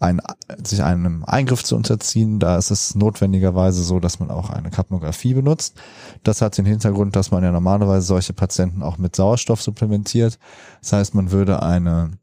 ein, 0.00 0.20
sich 0.62 0.82
einem 0.82 1.24
Eingriff 1.24 1.64
zu 1.64 1.74
unterziehen. 1.74 2.38
Da 2.38 2.56
ist 2.56 2.70
es 2.70 2.94
notwendigerweise 2.94 3.82
so, 3.82 3.98
dass 3.98 4.20
man 4.20 4.30
auch 4.30 4.50
eine 4.50 4.70
Kapnographie 4.70 5.34
benutzt. 5.34 5.76
Das 6.22 6.40
hat 6.40 6.56
den 6.56 6.66
Hintergrund, 6.66 7.16
dass 7.16 7.30
man 7.30 7.42
ja 7.42 7.50
normalerweise 7.50 8.06
solche 8.06 8.32
Patienten 8.32 8.82
auch 8.82 8.98
mit 8.98 9.16
Sauerstoff 9.16 9.60
supplementiert. 9.60 10.38
Das 10.80 10.92
heißt, 10.92 11.14
man 11.14 11.32
würde 11.32 11.62
eine 11.62 12.17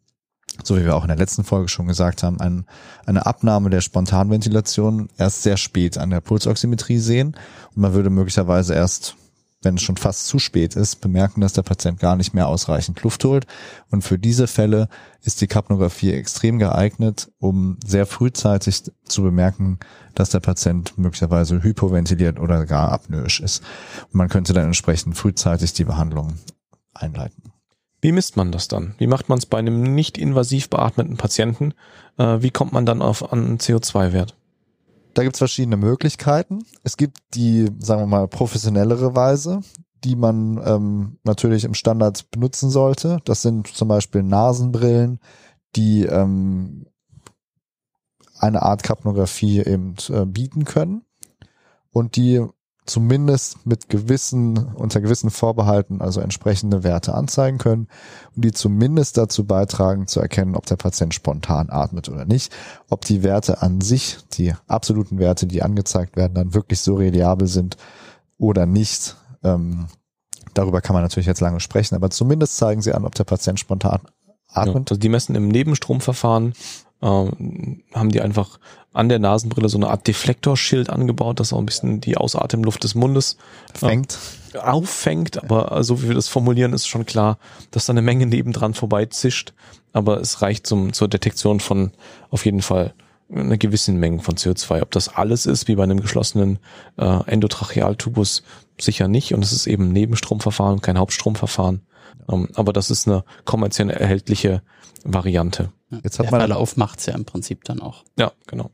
so 0.64 0.78
wie 0.78 0.86
wir 0.86 0.96
auch 0.96 1.04
in 1.04 1.10
der 1.10 1.18
letzten 1.18 1.44
Folge 1.44 1.68
schon 1.68 1.88
gesagt 1.88 2.24
haben, 2.24 2.40
ein, 2.40 2.66
eine 3.06 3.26
Abnahme 3.26 3.70
der 3.70 3.82
Spontanventilation 3.82 5.10
erst 5.18 5.44
sehr 5.44 5.58
spät 5.58 5.98
an 5.98 6.10
der 6.10 6.22
Pulsoximetrie 6.22 7.00
sehen 7.00 7.36
und 7.76 7.82
man 7.82 7.94
würde 7.94 8.10
möglicherweise 8.10 8.74
erst, 8.74 9.16
wenn 9.62 9.76
es 9.76 9.82
schon 9.82 9.98
fast 9.98 10.28
zu 10.28 10.38
spät 10.38 10.76
ist, 10.76 11.02
bemerken, 11.02 11.42
dass 11.42 11.54
der 11.54 11.64
Patient 11.64 12.00
gar 12.00 12.16
nicht 12.16 12.34
mehr 12.34 12.48
ausreichend 12.48 13.02
Luft 13.02 13.26
holt. 13.26 13.48
Und 13.90 14.04
für 14.04 14.20
diese 14.20 14.46
Fälle 14.46 14.90
ist 15.24 15.42
die 15.42 15.48
Kapnographie 15.48 16.12
extrem 16.12 16.60
geeignet, 16.60 17.32
um 17.40 17.80
sehr 17.84 18.06
frühzeitig 18.06 18.84
zu 19.06 19.24
bemerken, 19.24 19.80
dass 20.14 20.30
der 20.30 20.40
Patient 20.40 20.96
möglicherweise 21.00 21.64
hypoventiliert 21.64 22.40
oder 22.40 22.68
gar 22.68 22.92
apnoisch 22.92 23.40
ist. 23.40 23.64
Und 24.04 24.16
man 24.16 24.30
könnte 24.30 24.54
dann 24.54 24.66
entsprechend 24.66 25.18
frühzeitig 25.18 25.74
die 25.74 25.86
Behandlung 25.86 26.36
einleiten. 26.94 27.55
Wie 28.06 28.12
misst 28.12 28.38
man 28.38 28.52
das 28.52 28.68
dann? 28.68 28.94
Wie 29.00 29.08
macht 29.08 29.30
man 29.30 29.40
es 29.40 29.48
bei 29.48 29.58
einem 29.58 29.96
nicht 29.96 30.20
invasiv 30.20 30.70
beatmeten 30.70 31.18
Patienten? 31.18 31.74
Äh, 32.20 32.40
wie 32.40 32.52
kommt 32.52 32.72
man 32.72 32.86
dann 32.86 33.02
auf 33.02 33.34
einen 33.34 33.58
CO2-Wert? 33.58 34.38
Da 35.16 35.24
gibt 35.24 35.36
es 35.36 35.40
verschiedene 35.40 35.76
Möglichkeiten. 35.76 36.64
Es 36.84 36.98
gibt 36.98 37.18
die, 37.34 37.68
sagen 37.80 38.04
wir 38.04 38.06
mal, 38.06 38.28
professionellere 38.28 39.16
Weise, 39.16 39.62
die 40.04 40.16
man 40.16 40.62
ähm, 40.64 41.18
natürlich 41.24 41.64
im 41.64 41.74
Standard 41.74 42.30
benutzen 42.30 42.70
sollte. 42.70 43.22
Das 43.26 43.42
sind 43.42 43.70
zum 43.70 43.88
Beispiel 43.88 44.22
Nasenbrillen, 44.22 45.20
die 45.76 46.04
ähm, 46.04 46.86
eine 48.38 48.62
Art 48.62 48.84
Kapnographie 48.84 49.62
eben 49.62 49.96
äh, 50.10 50.28
bieten 50.28 50.66
können 50.66 51.02
und 51.90 52.18
die 52.18 52.46
zumindest 52.86 53.66
mit 53.66 53.90
gewissen, 53.90 54.58
unter 54.76 55.02
gewissen 55.02 55.32
Vorbehalten, 55.32 56.02
also 56.02 56.22
entsprechende 56.22 56.84
Werte 56.84 57.16
anzeigen 57.16 57.58
können 57.58 57.88
und 58.36 58.46
die 58.46 58.52
zumindest 58.52 59.18
dazu 59.18 59.46
beitragen 59.46 60.08
zu 60.08 60.20
erkennen, 60.20 60.56
ob 60.56 60.66
der 60.68 60.76
Patient 60.76 61.14
spontan 61.14 61.70
atmet 61.70 62.10
oder 62.10 62.26
nicht, 62.26 62.56
ob 62.90 63.04
die 63.06 63.24
Werte 63.24 63.62
an 63.62 63.82
sich, 63.82 64.18
die 64.34 64.54
absoluten 64.68 65.18
Werte, 65.18 65.48
die 65.48 65.64
angezeigt 65.64 66.16
werden, 66.16 66.36
dann 66.36 66.54
wirklich 66.54 66.80
so 66.80 66.96
reliabel 66.96 67.48
sind 67.48 67.78
oder 68.38 68.66
nicht. 68.66 69.16
Ähm, 69.44 69.88
darüber 70.54 70.82
kann 70.82 70.94
man 70.94 71.04
natürlich 71.04 71.28
jetzt 71.28 71.42
lange 71.42 71.60
sprechen, 71.60 71.96
aber 71.96 72.12
zumindest 72.12 72.58
zeigen 72.58 72.82
sie 72.82 72.94
an, 72.94 73.06
ob 73.06 73.16
der 73.16 73.24
Patient 73.24 73.60
spontan 73.60 74.02
atmet. 74.48 74.76
Ja, 74.76 74.82
also 74.82 74.96
die 74.96 75.10
messen 75.10 75.36
im 75.36 75.48
Nebenstromverfahren 75.48 76.54
ähm, 77.02 77.84
haben 77.94 78.10
die 78.10 78.22
einfach 78.22 78.60
an 78.94 79.10
der 79.10 79.20
Nasenbrille 79.20 79.68
so 79.68 79.78
eine 79.78 79.90
Art 79.90 80.08
Deflektorschild 80.08 80.90
angebaut, 80.90 81.40
das 81.40 81.52
auch 81.52 81.60
ein 81.60 81.66
bisschen 81.66 82.00
die 82.00 82.18
Ausatemluft 82.18 82.84
des 82.84 82.96
Mundes 82.96 83.38
fängt. 83.74 84.18
Äh, 84.54 84.60
auffängt, 84.60 85.44
aber 85.44 85.84
so 85.84 86.02
wie 86.02 86.08
wir 86.08 86.16
das 86.16 86.30
formulieren, 86.30 86.74
ist 86.74 86.88
schon 86.88 87.06
klar, 87.06 87.38
dass 87.72 87.86
da 87.86 87.92
eine 87.94 88.02
Menge 88.02 88.26
nebendran 88.26 88.74
vorbeizischt, 88.74 89.54
aber 89.92 90.22
es 90.22 90.42
reicht 90.42 90.66
zum, 90.66 90.94
zur 90.94 91.10
Detektion 91.10 91.60
von 91.60 91.92
auf 92.30 92.46
jeden 92.46 92.62
Fall 92.62 92.94
einer 93.34 93.58
gewissen 93.58 93.98
Menge 93.98 94.22
von 94.22 94.36
CO2. 94.36 94.82
Ob 94.82 94.92
das 94.92 95.10
alles 95.10 95.46
ist, 95.46 95.68
wie 95.68 95.76
bei 95.76 95.84
einem 95.84 96.00
geschlossenen 96.00 96.60
äh, 96.98 97.24
Endotrachealtubus, 97.26 98.44
sicher 98.80 99.08
nicht. 99.08 99.34
Und 99.34 99.44
es 99.44 99.52
ist 99.52 99.68
eben 99.68 99.92
Nebenstromverfahren, 99.92 100.82
kein 100.82 100.98
Hauptstromverfahren. 100.98 101.82
Ähm, 102.30 102.50
aber 102.56 102.74
das 102.74 102.90
ist 102.90 103.08
eine 103.08 103.24
kommerziell 103.46 103.90
erhältliche 103.90 104.62
Variante. 105.04 105.72
Jetzt 106.04 106.20
hat 106.20 106.26
Der 106.26 106.32
man 106.32 106.42
Verlauf 106.42 106.78
macht's 106.78 107.06
ja 107.06 107.14
im 107.14 107.26
Prinzip 107.26 107.64
dann 107.64 107.82
auch. 107.82 108.04
Ja, 108.18 108.32
genau. 108.48 108.72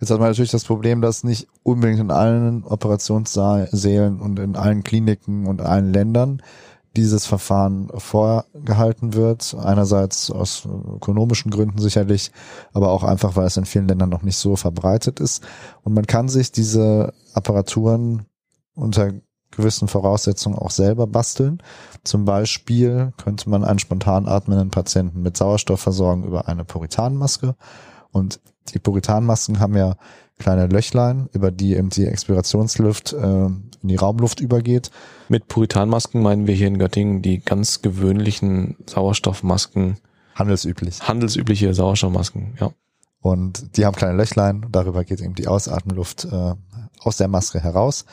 Jetzt 0.00 0.10
hat 0.10 0.18
man 0.18 0.28
natürlich 0.28 0.50
das 0.50 0.64
Problem, 0.64 1.00
dass 1.00 1.24
nicht 1.24 1.48
unbedingt 1.62 2.00
in 2.00 2.10
allen 2.10 2.64
Operationssälen 2.64 4.20
und 4.20 4.38
in 4.38 4.56
allen 4.56 4.84
Kliniken 4.84 5.46
und 5.46 5.60
allen 5.62 5.92
Ländern 5.92 6.42
dieses 6.96 7.24
Verfahren 7.26 7.88
vorgehalten 7.94 9.14
wird. 9.14 9.54
Einerseits 9.58 10.30
aus 10.30 10.64
ökonomischen 10.66 11.50
Gründen 11.50 11.78
sicherlich, 11.78 12.32
aber 12.72 12.90
auch 12.90 13.04
einfach, 13.04 13.36
weil 13.36 13.46
es 13.46 13.56
in 13.56 13.64
vielen 13.64 13.88
Ländern 13.88 14.10
noch 14.10 14.22
nicht 14.22 14.36
so 14.36 14.56
verbreitet 14.56 15.20
ist. 15.20 15.46
Und 15.82 15.94
man 15.94 16.06
kann 16.06 16.28
sich 16.28 16.50
diese 16.50 17.12
Apparaturen 17.32 18.26
unter 18.74 19.12
gewissen 19.60 19.88
Voraussetzungen 19.88 20.58
auch 20.58 20.70
selber 20.70 21.06
basteln. 21.06 21.62
Zum 22.04 22.24
Beispiel 22.24 23.12
könnte 23.16 23.48
man 23.48 23.64
einen 23.64 23.78
spontan 23.78 24.26
atmenden 24.26 24.70
Patienten 24.70 25.22
mit 25.22 25.36
Sauerstoff 25.36 25.80
versorgen 25.80 26.24
über 26.24 26.48
eine 26.48 26.64
Puritanmaske. 26.64 27.54
Und 28.10 28.40
die 28.74 28.78
Puritanmasken 28.78 29.60
haben 29.60 29.76
ja 29.76 29.96
kleine 30.38 30.66
Löchlein, 30.66 31.28
über 31.32 31.50
die 31.50 31.76
eben 31.76 31.90
die 31.90 32.06
Expirationsluft 32.06 33.12
äh, 33.12 33.46
in 33.46 33.70
die 33.82 33.96
Raumluft 33.96 34.40
übergeht. 34.40 34.90
Mit 35.28 35.48
Puritanmasken 35.48 36.22
meinen 36.22 36.46
wir 36.46 36.54
hier 36.54 36.66
in 36.66 36.78
Göttingen 36.78 37.22
die 37.22 37.38
ganz 37.38 37.82
gewöhnlichen 37.82 38.76
Sauerstoffmasken. 38.86 39.98
Handelsüblich. 40.34 41.00
Handelsübliche 41.02 41.74
Sauerstoffmasken, 41.74 42.56
ja. 42.58 42.72
Und 43.20 43.76
die 43.76 43.84
haben 43.84 43.94
kleine 43.94 44.16
Löchlein, 44.16 44.66
darüber 44.70 45.04
geht 45.04 45.20
eben 45.20 45.34
die 45.34 45.46
Ausatemluft 45.46 46.24
äh, 46.24 46.54
aus 47.00 47.18
der 47.18 47.28
Maske 47.28 47.60
heraus. 47.60 48.06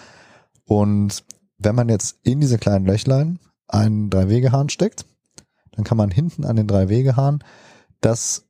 Und 0.65 1.23
wenn 1.57 1.75
man 1.75 1.89
jetzt 1.89 2.17
in 2.23 2.39
diese 2.39 2.57
kleinen 2.57 2.85
Löchlein 2.85 3.39
einen 3.67 4.09
Drei-Wegehahn 4.09 4.69
steckt, 4.69 5.05
dann 5.71 5.83
kann 5.83 5.97
man 5.97 6.11
hinten 6.11 6.45
an 6.45 6.55
den 6.55 6.67
Drei-Wegehahn 6.67 7.43
das, 8.01 8.45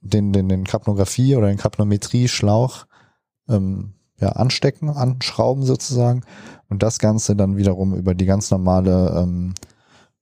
den, 0.00 0.32
den, 0.32 0.48
den 0.48 0.64
Kapnographie 0.64 1.36
oder 1.36 1.48
den 1.48 1.58
Kapnometrie-Schlauch 1.58 2.86
ähm, 3.48 3.94
ja, 4.18 4.30
anstecken, 4.30 4.90
anschrauben 4.90 5.64
sozusagen 5.64 6.22
und 6.68 6.82
das 6.82 6.98
Ganze 6.98 7.36
dann 7.36 7.56
wiederum 7.56 7.94
über 7.94 8.14
die 8.14 8.26
ganz 8.26 8.50
normale 8.50 9.22
ähm, 9.22 9.54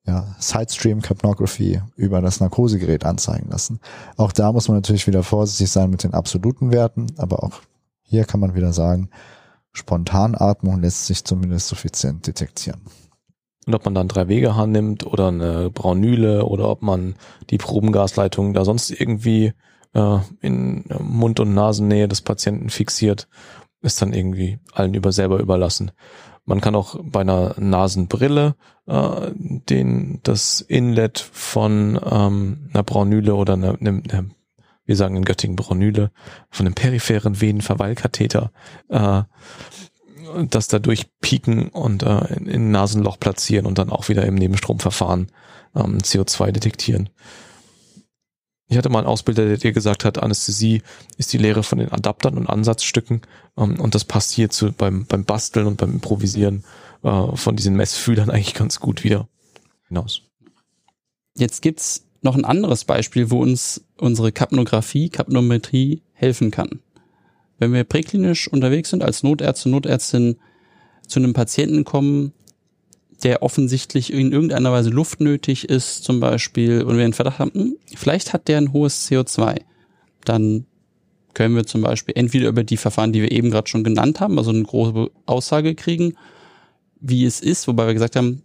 ja, 0.06 0.34
Sidestream 0.38 1.00
Capnography 1.00 1.80
über 1.96 2.20
das 2.20 2.40
Narkosegerät 2.40 3.04
anzeigen 3.04 3.48
lassen. 3.50 3.80
Auch 4.16 4.32
da 4.32 4.52
muss 4.52 4.68
man 4.68 4.76
natürlich 4.76 5.06
wieder 5.06 5.22
vorsichtig 5.22 5.70
sein 5.70 5.90
mit 5.90 6.04
den 6.04 6.12
absoluten 6.12 6.72
Werten, 6.72 7.06
aber 7.16 7.42
auch 7.42 7.62
hier 8.02 8.24
kann 8.24 8.40
man 8.40 8.54
wieder 8.54 8.72
sagen, 8.72 9.08
Spontanatmung 9.74 10.80
lässt 10.80 11.06
sich 11.06 11.24
zumindest 11.24 11.68
suffizient 11.68 12.26
detektieren. 12.26 12.80
Und 13.66 13.74
ob 13.74 13.84
man 13.84 13.94
dann 13.94 14.08
drei 14.08 14.28
Wegehahn 14.28 14.72
nimmt 14.72 15.06
oder 15.06 15.28
eine 15.28 15.70
Braunüle 15.70 16.44
oder 16.44 16.68
ob 16.68 16.82
man 16.82 17.16
die 17.50 17.58
Probengasleitung 17.58 18.52
da 18.52 18.64
sonst 18.64 18.90
irgendwie 18.90 19.52
äh, 19.94 20.18
in 20.40 20.84
Mund- 21.00 21.40
und 21.40 21.54
Nasennähe 21.54 22.08
des 22.08 22.20
Patienten 22.20 22.70
fixiert, 22.70 23.28
ist 23.80 24.00
dann 24.00 24.12
irgendwie 24.12 24.58
allen 24.72 24.94
über 24.94 25.12
selber 25.12 25.40
überlassen. 25.40 25.92
Man 26.44 26.60
kann 26.60 26.74
auch 26.74 26.96
bei 27.02 27.20
einer 27.20 27.54
Nasenbrille 27.58 28.54
äh, 28.86 29.30
den 29.34 30.20
das 30.22 30.60
Inlet 30.60 31.18
von 31.18 31.98
ähm, 32.04 32.68
einer 32.72 32.82
Braunüle 32.82 33.34
oder 33.34 33.54
einer, 33.54 33.78
einer, 33.80 34.02
einer 34.10 34.24
wir 34.86 34.96
sagen 34.96 35.16
in 35.16 35.24
Göttingen 35.24 35.56
Braunüle, 35.56 36.10
von 36.50 36.66
einem 36.66 36.74
peripheren 36.74 37.40
Venenverweilkatheter, 37.40 38.52
äh, 38.88 39.22
das 40.48 40.68
da 40.68 40.78
durchpieken 40.78 41.68
und 41.68 42.02
äh, 42.02 42.34
in, 42.34 42.46
in 42.46 42.70
Nasenloch 42.70 43.18
platzieren 43.18 43.66
und 43.66 43.78
dann 43.78 43.90
auch 43.90 44.08
wieder 44.08 44.24
im 44.24 44.34
Nebenstromverfahren 44.34 45.28
ähm, 45.74 45.98
CO2 45.98 46.52
detektieren. 46.52 47.10
Ich 48.66 48.78
hatte 48.78 48.88
mal 48.88 49.00
einen 49.00 49.08
Ausbilder, 49.08 49.46
der 49.46 49.58
dir 49.58 49.72
gesagt 49.72 50.04
hat, 50.04 50.22
Anästhesie 50.22 50.82
ist 51.18 51.32
die 51.32 51.38
Lehre 51.38 51.62
von 51.62 51.78
den 51.78 51.92
Adaptern 51.92 52.38
und 52.38 52.48
Ansatzstücken 52.48 53.22
ähm, 53.56 53.78
und 53.78 53.94
das 53.94 54.04
passt 54.04 54.32
hier 54.32 54.50
zu, 54.50 54.72
beim, 54.72 55.06
beim 55.06 55.24
Basteln 55.24 55.66
und 55.66 55.76
beim 55.76 55.92
Improvisieren 55.92 56.64
äh, 57.02 57.36
von 57.36 57.56
diesen 57.56 57.76
Messfühlern 57.76 58.30
eigentlich 58.32 58.54
ganz 58.54 58.80
gut 58.80 59.04
wieder 59.04 59.28
hinaus. 59.88 60.22
Jetzt 61.36 61.62
gibt's 61.62 62.04
noch 62.24 62.36
ein 62.36 62.44
anderes 62.44 62.84
Beispiel, 62.84 63.30
wo 63.30 63.40
uns 63.40 63.84
unsere 63.98 64.32
Kapnographie, 64.32 65.08
Kapnometrie 65.08 66.02
helfen 66.12 66.50
kann. 66.50 66.80
Wenn 67.58 67.72
wir 67.72 67.84
präklinisch 67.84 68.48
unterwegs 68.48 68.90
sind, 68.90 69.02
als 69.02 69.22
Notärzte, 69.22 69.68
Notärztin 69.68 70.36
zu 71.06 71.20
einem 71.20 71.34
Patienten 71.34 71.84
kommen, 71.84 72.32
der 73.22 73.42
offensichtlich 73.42 74.12
in 74.12 74.32
irgendeiner 74.32 74.72
Weise 74.72 74.90
Luft 74.90 75.20
nötig 75.20 75.68
ist, 75.68 76.04
zum 76.04 76.20
Beispiel, 76.20 76.82
und 76.82 76.96
wir 76.96 77.04
einen 77.04 77.12
Verdacht 77.12 77.38
haben, 77.38 77.52
hm, 77.54 77.76
vielleicht 77.94 78.32
hat 78.32 78.48
der 78.48 78.58
ein 78.58 78.72
hohes 78.72 79.08
CO2, 79.08 79.60
dann 80.24 80.66
können 81.32 81.56
wir 81.56 81.66
zum 81.66 81.82
Beispiel 81.82 82.14
entweder 82.16 82.48
über 82.48 82.64
die 82.64 82.76
Verfahren, 82.76 83.12
die 83.12 83.22
wir 83.22 83.32
eben 83.32 83.50
gerade 83.50 83.68
schon 83.68 83.84
genannt 83.84 84.20
haben, 84.20 84.38
also 84.38 84.50
eine 84.50 84.62
große 84.62 85.10
Aussage 85.26 85.74
kriegen, 85.74 86.14
wie 87.00 87.24
es 87.24 87.40
ist, 87.40 87.68
wobei 87.68 87.86
wir 87.86 87.94
gesagt 87.94 88.16
haben, 88.16 88.42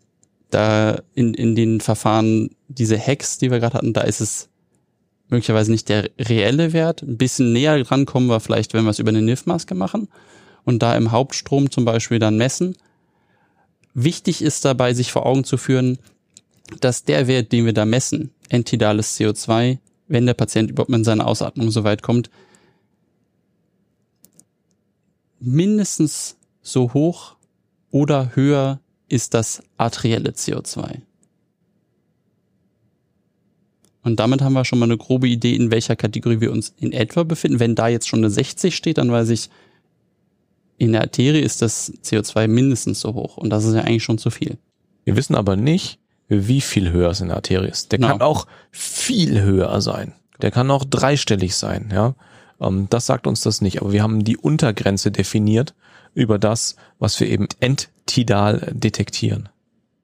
da 0.49 1.01
in, 1.13 1.33
in 1.33 1.55
den 1.55 1.81
Verfahren, 1.81 2.49
diese 2.67 2.97
Hacks, 2.97 3.37
die 3.37 3.51
wir 3.51 3.59
gerade 3.59 3.75
hatten, 3.75 3.93
da 3.93 4.01
ist 4.01 4.21
es 4.21 4.49
möglicherweise 5.29 5.71
nicht 5.71 5.89
der 5.89 6.09
reelle 6.19 6.73
Wert. 6.73 7.03
Ein 7.03 7.17
bisschen 7.17 7.53
näher 7.53 7.81
dran 7.83 8.05
kommen 8.05 8.27
wir 8.27 8.39
vielleicht, 8.39 8.73
wenn 8.73 8.83
wir 8.83 8.91
es 8.91 8.99
über 8.99 9.09
eine 9.09 9.21
NIF-Maske 9.21 9.75
machen 9.75 10.07
und 10.65 10.79
da 10.79 10.95
im 10.95 11.11
Hauptstrom 11.11 11.71
zum 11.71 11.85
Beispiel 11.85 12.19
dann 12.19 12.37
messen. 12.37 12.75
Wichtig 13.93 14.41
ist 14.41 14.65
dabei, 14.65 14.93
sich 14.93 15.11
vor 15.11 15.25
Augen 15.25 15.43
zu 15.43 15.57
führen, 15.57 15.97
dass 16.79 17.03
der 17.03 17.27
Wert, 17.27 17.51
den 17.51 17.65
wir 17.65 17.73
da 17.73 17.85
messen, 17.85 18.31
entidales 18.49 19.19
CO2, 19.19 19.79
wenn 20.07 20.25
der 20.25 20.33
Patient 20.33 20.71
überhaupt 20.71 20.89
mit 20.89 21.05
seiner 21.05 21.27
Ausatmung 21.27 21.71
so 21.71 21.83
weit 21.83 22.01
kommt, 22.01 22.29
mindestens 25.39 26.37
so 26.61 26.93
hoch 26.93 27.35
oder 27.91 28.35
höher 28.35 28.79
ist 29.09 29.33
das 29.33 29.61
arterielle 29.77 30.31
CO2. 30.31 31.01
Und 34.03 34.19
damit 34.19 34.41
haben 34.41 34.53
wir 34.53 34.65
schon 34.65 34.79
mal 34.79 34.85
eine 34.85 34.97
grobe 34.97 35.27
Idee, 35.27 35.55
in 35.55 35.71
welcher 35.71 35.95
Kategorie 35.95 36.39
wir 36.39 36.51
uns 36.51 36.73
in 36.77 36.93
etwa 36.93 37.23
befinden. 37.23 37.59
Wenn 37.59 37.75
da 37.75 37.87
jetzt 37.87 38.07
schon 38.07 38.19
eine 38.19 38.29
60 38.29 38.75
steht, 38.75 38.97
dann 38.97 39.11
weiß 39.11 39.29
ich, 39.29 39.49
in 40.77 40.93
der 40.93 41.01
Arterie 41.01 41.41
ist 41.41 41.61
das 41.61 41.91
CO2 42.03 42.47
mindestens 42.47 43.01
so 43.01 43.13
hoch. 43.13 43.37
Und 43.37 43.49
das 43.49 43.65
ist 43.65 43.75
ja 43.75 43.81
eigentlich 43.81 44.03
schon 44.03 44.17
zu 44.17 44.29
viel. 44.29 44.57
Wir 45.03 45.17
wissen 45.17 45.35
aber 45.35 45.57
nicht, 45.57 45.99
wie 46.29 46.61
viel 46.61 46.91
höher 46.91 47.09
es 47.09 47.21
in 47.21 47.27
der 47.27 47.37
Arterie 47.37 47.67
ist. 47.67 47.91
Der 47.91 47.99
no. 47.99 48.07
kann 48.07 48.21
auch 48.21 48.47
viel 48.71 49.41
höher 49.41 49.81
sein. 49.81 50.13
Der 50.41 50.51
kann 50.51 50.71
auch 50.71 50.85
dreistellig 50.85 51.55
sein, 51.55 51.89
ja. 51.93 52.15
Ähm, 52.61 52.87
das 52.89 53.05
sagt 53.05 53.27
uns 53.27 53.41
das 53.41 53.59
nicht. 53.61 53.81
Aber 53.81 53.91
wir 53.91 54.01
haben 54.01 54.23
die 54.23 54.37
Untergrenze 54.37 55.11
definiert 55.11 55.73
über 56.19 56.37
das, 56.37 56.75
was 56.99 57.19
wir 57.19 57.27
eben 57.27 57.47
enttidal 57.59 58.71
detektieren. 58.73 59.49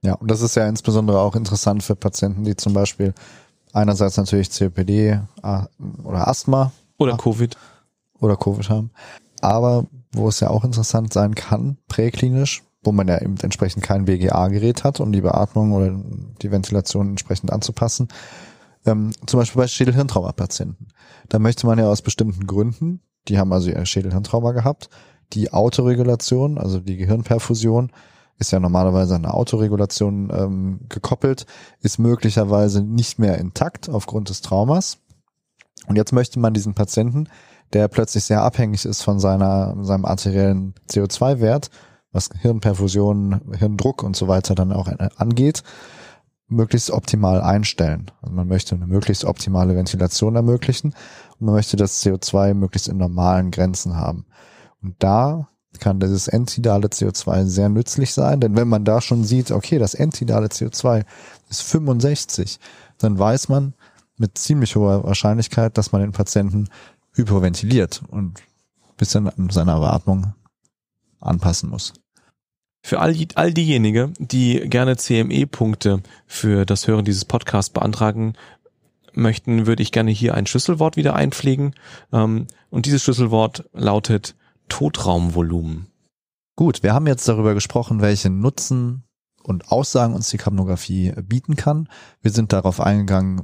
Ja, 0.02 0.14
und 0.14 0.30
das 0.30 0.42
ist 0.42 0.56
ja 0.56 0.68
insbesondere 0.68 1.20
auch 1.20 1.36
interessant 1.36 1.84
für 1.84 1.96
Patienten, 1.96 2.44
die 2.44 2.56
zum 2.56 2.74
Beispiel 2.74 3.14
einerseits 3.74 4.18
natürlich 4.18 4.50
COPD 4.50 5.20
oder 6.04 6.28
Asthma 6.28 6.72
oder 6.98 7.18
Covid 7.18 7.58
oder 8.20 8.38
Covid 8.38 8.70
haben, 8.70 8.92
aber 9.42 9.86
wo 10.14 10.30
es 10.30 10.40
ja 10.40 10.50
auch 10.50 10.64
interessant 10.64 11.12
sein 11.12 11.36
kann, 11.36 11.78
präklinisch, 11.88 12.64
wo 12.84 12.92
man 12.92 13.08
ja 13.08 13.22
eben 13.22 13.36
entsprechend 13.42 13.84
kein 13.84 14.06
BGA-Gerät 14.06 14.84
hat, 14.84 15.00
um 15.02 15.12
die 15.12 15.22
Beatmung 15.22 15.74
oder 15.74 15.94
die 16.42 16.52
Ventilation 16.52 17.10
entsprechend 17.10 17.52
anzupassen. 17.52 18.08
Ähm, 18.86 19.12
zum 19.26 19.40
Beispiel 19.40 19.62
bei 19.62 19.68
Schädelhirntrauma-Patienten. 19.68 20.88
Da 21.28 21.40
möchte 21.40 21.66
man 21.68 21.80
ja 21.80 21.88
aus 21.88 22.02
bestimmten 22.02 22.48
Gründen, 22.48 23.02
die 23.28 23.40
haben 23.40 23.52
also 23.52 23.70
ihr 23.72 23.86
Schädelhirntrauma 23.86 24.52
gehabt, 24.52 24.90
die 25.34 25.52
Autoregulation, 25.54 26.58
also 26.58 26.80
die 26.80 26.98
Gehirnperfusion, 26.98 27.92
ist 28.38 28.52
ja 28.52 28.60
normalerweise 28.60 29.16
eine 29.16 29.34
Autoregulation 29.34 30.30
ähm, 30.36 30.80
gekoppelt, 30.90 31.46
ist 31.82 32.00
möglicherweise 32.00 32.82
nicht 32.82 33.18
mehr 33.18 33.38
intakt 33.38 33.90
aufgrund 33.90 34.30
des 34.30 34.42
Traumas. 34.42 34.98
Und 35.88 35.96
jetzt 35.96 36.12
möchte 36.12 36.40
man 36.40 36.54
diesen 36.54 36.74
Patienten, 36.74 37.30
der 37.74 37.88
plötzlich 37.88 38.26
sehr 38.26 38.42
abhängig 38.42 38.86
ist 38.86 39.04
von 39.04 39.20
seiner, 39.20 39.76
seinem 39.84 40.06
arteriellen 40.06 40.74
CO2-Wert, 40.90 41.70
was 42.12 42.30
Hirnperfusion, 42.40 43.42
Hirndruck 43.58 44.04
und 44.04 44.16
so 44.16 44.28
weiter 44.28 44.56
dann 44.56 44.72
auch 44.72 44.90
angeht, 45.18 45.64
möglichst 46.48 46.92
optimal 46.92 47.42
einstellen. 47.42 48.12
Also 48.22 48.34
man 48.34 48.48
möchte 48.48 48.76
eine 48.76 48.88
möglichst 48.88 49.26
optimale 49.26 49.76
Ventilation 49.76 50.36
ermöglichen 50.36 50.94
und 51.40 51.46
man 51.48 51.56
möchte 51.56 51.76
das 51.78 52.04
CO2 52.04 52.54
möglichst 52.54 52.88
in 52.88 52.98
normalen 52.98 53.52
Grenzen 53.52 53.96
haben. 53.96 54.26
Und 54.86 54.96
da 55.00 55.48
kann 55.80 56.00
dieses 56.00 56.28
entidale 56.28 56.88
CO2 56.88 57.46
sehr 57.46 57.70
nützlich 57.70 58.14
sein, 58.14 58.40
denn 58.40 58.56
wenn 58.56 58.68
man 58.68 58.86
da 58.86 59.02
schon 59.02 59.24
sieht, 59.24 59.52
okay, 59.52 59.80
das 59.80 59.94
entidale 59.94 60.48
CO2 60.48 61.04
ist 61.50 61.64
65, 61.64 62.60
dann 63.00 63.18
weiß 63.18 63.50
man 63.50 63.74
mit 64.18 64.38
ziemlich 64.38 64.76
hoher 64.76 65.04
Wahrscheinlichkeit, 65.04 65.78
dass 65.78 65.92
man 65.92 66.02
den 66.02 66.12
Patienten 66.12 66.70
hyperventiliert 67.14 68.04
und 68.08 68.42
bisschen 68.96 69.28
an 69.28 69.50
seiner 69.50 69.80
Beatmung 69.80 70.34
anpassen 71.20 71.70
muss. 71.70 71.94
Für 72.82 73.00
all, 73.00 73.16
all 73.34 73.52
diejenigen, 73.52 74.14
die 74.20 74.60
gerne 74.70 74.96
CME-Punkte 74.96 76.04
für 76.28 76.66
das 76.66 76.88
Hören 76.88 77.04
dieses 77.04 77.26
Podcasts 77.26 77.72
beantragen 77.72 78.34
möchten, 79.14 79.66
würde 79.66 79.82
ich 79.82 79.92
gerne 79.92 80.12
hier 80.12 80.36
ein 80.36 80.46
Schlüsselwort 80.46 80.96
wieder 80.96 81.16
einpflegen. 81.16 81.74
Ähm, 82.14 82.48
und 82.70 82.86
dieses 82.86 83.04
Schlüsselwort 83.04 83.68
lautet 83.74 84.36
Totraumvolumen. 84.70 85.88
Gut, 86.56 86.84
wir 86.84 86.94
haben 86.94 87.08
jetzt 87.08 87.28
darüber 87.28 87.54
gesprochen, 87.54 88.02
welche 88.02 88.30
Nutzen 88.30 89.04
und 89.44 89.72
Aussagen 89.72 90.14
uns 90.14 90.30
die 90.30 90.38
Kapnographie 90.38 91.14
bieten 91.22 91.56
kann. 91.56 91.90
Wir 92.22 92.32
sind 92.32 92.54
darauf 92.54 92.80
eingegangen, 92.80 93.44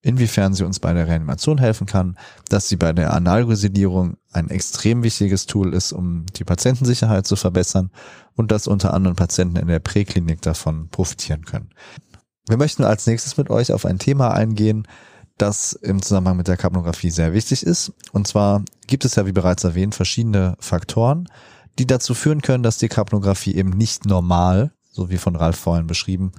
inwiefern 0.00 0.54
sie 0.54 0.64
uns 0.64 0.80
bei 0.80 0.92
der 0.92 1.08
Reanimation 1.08 1.58
helfen 1.58 1.86
kann, 1.86 2.16
dass 2.48 2.68
sie 2.68 2.76
bei 2.76 2.92
der 2.92 3.12
Analresidierung 3.12 4.16
ein 4.32 4.50
extrem 4.50 5.02
wichtiges 5.02 5.46
Tool 5.46 5.74
ist, 5.74 5.92
um 5.92 6.26
die 6.36 6.44
Patientensicherheit 6.44 7.26
zu 7.26 7.36
verbessern 7.36 7.90
und 8.34 8.52
dass 8.52 8.66
unter 8.66 8.94
anderem 8.94 9.16
Patienten 9.16 9.56
in 9.56 9.66
der 9.66 9.78
Präklinik 9.78 10.42
davon 10.42 10.88
profitieren 10.90 11.44
können. 11.44 11.70
Wir 12.46 12.58
möchten 12.58 12.84
als 12.84 13.06
nächstes 13.06 13.36
mit 13.38 13.48
euch 13.50 13.72
auf 13.72 13.86
ein 13.86 13.98
Thema 13.98 14.32
eingehen, 14.32 14.86
das 15.38 15.72
im 15.72 16.00
Zusammenhang 16.02 16.36
mit 16.36 16.48
der 16.48 16.56
Kapnographie 16.56 17.10
sehr 17.10 17.32
wichtig 17.32 17.64
ist. 17.64 17.92
Und 18.12 18.26
zwar 18.26 18.62
gibt 18.86 19.04
es 19.04 19.16
ja, 19.16 19.26
wie 19.26 19.32
bereits 19.32 19.64
erwähnt, 19.64 19.94
verschiedene 19.94 20.56
Faktoren, 20.60 21.28
die 21.78 21.86
dazu 21.86 22.14
führen 22.14 22.42
können, 22.42 22.62
dass 22.62 22.78
die 22.78 22.88
Kapnographie 22.88 23.54
eben 23.54 23.70
nicht 23.70 24.06
normal, 24.06 24.72
so 24.90 25.10
wie 25.10 25.18
von 25.18 25.36
Ralf 25.36 25.56
vorhin 25.56 25.86
beschrieben, 25.86 26.32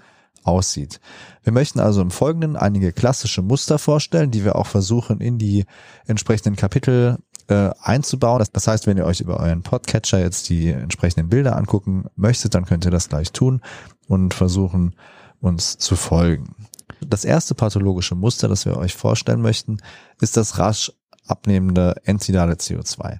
aussieht. 0.43 0.99
Wir 1.43 1.51
möchten 1.51 1.79
also 1.79 2.01
im 2.01 2.11
Folgenden 2.11 2.55
einige 2.55 2.93
klassische 2.93 3.41
Muster 3.41 3.79
vorstellen, 3.79 4.31
die 4.31 4.45
wir 4.45 4.55
auch 4.55 4.67
versuchen 4.67 5.19
in 5.19 5.37
die 5.37 5.65
entsprechenden 6.05 6.55
Kapitel 6.55 7.17
äh, 7.47 7.71
einzubauen. 7.81 8.39
Das, 8.39 8.51
das 8.51 8.67
heißt, 8.67 8.87
wenn 8.87 8.97
ihr 8.97 9.05
euch 9.05 9.21
über 9.21 9.39
euren 9.39 9.63
Podcatcher 9.63 10.19
jetzt 10.19 10.49
die 10.49 10.69
entsprechenden 10.69 11.29
Bilder 11.29 11.57
angucken 11.57 12.05
möchtet, 12.15 12.55
dann 12.55 12.65
könnt 12.65 12.85
ihr 12.85 12.91
das 12.91 13.09
gleich 13.09 13.31
tun 13.31 13.61
und 14.07 14.33
versuchen, 14.33 14.95
uns 15.41 15.77
zu 15.77 15.95
folgen. 15.95 16.55
Das 17.01 17.25
erste 17.25 17.55
pathologische 17.55 18.15
Muster, 18.15 18.47
das 18.47 18.65
wir 18.65 18.77
euch 18.77 18.95
vorstellen 18.95 19.41
möchten, 19.41 19.77
ist 20.21 20.37
das 20.37 20.59
rasch 20.59 20.91
abnehmende 21.27 21.95
entidale 22.03 22.53
CO2. 22.53 23.19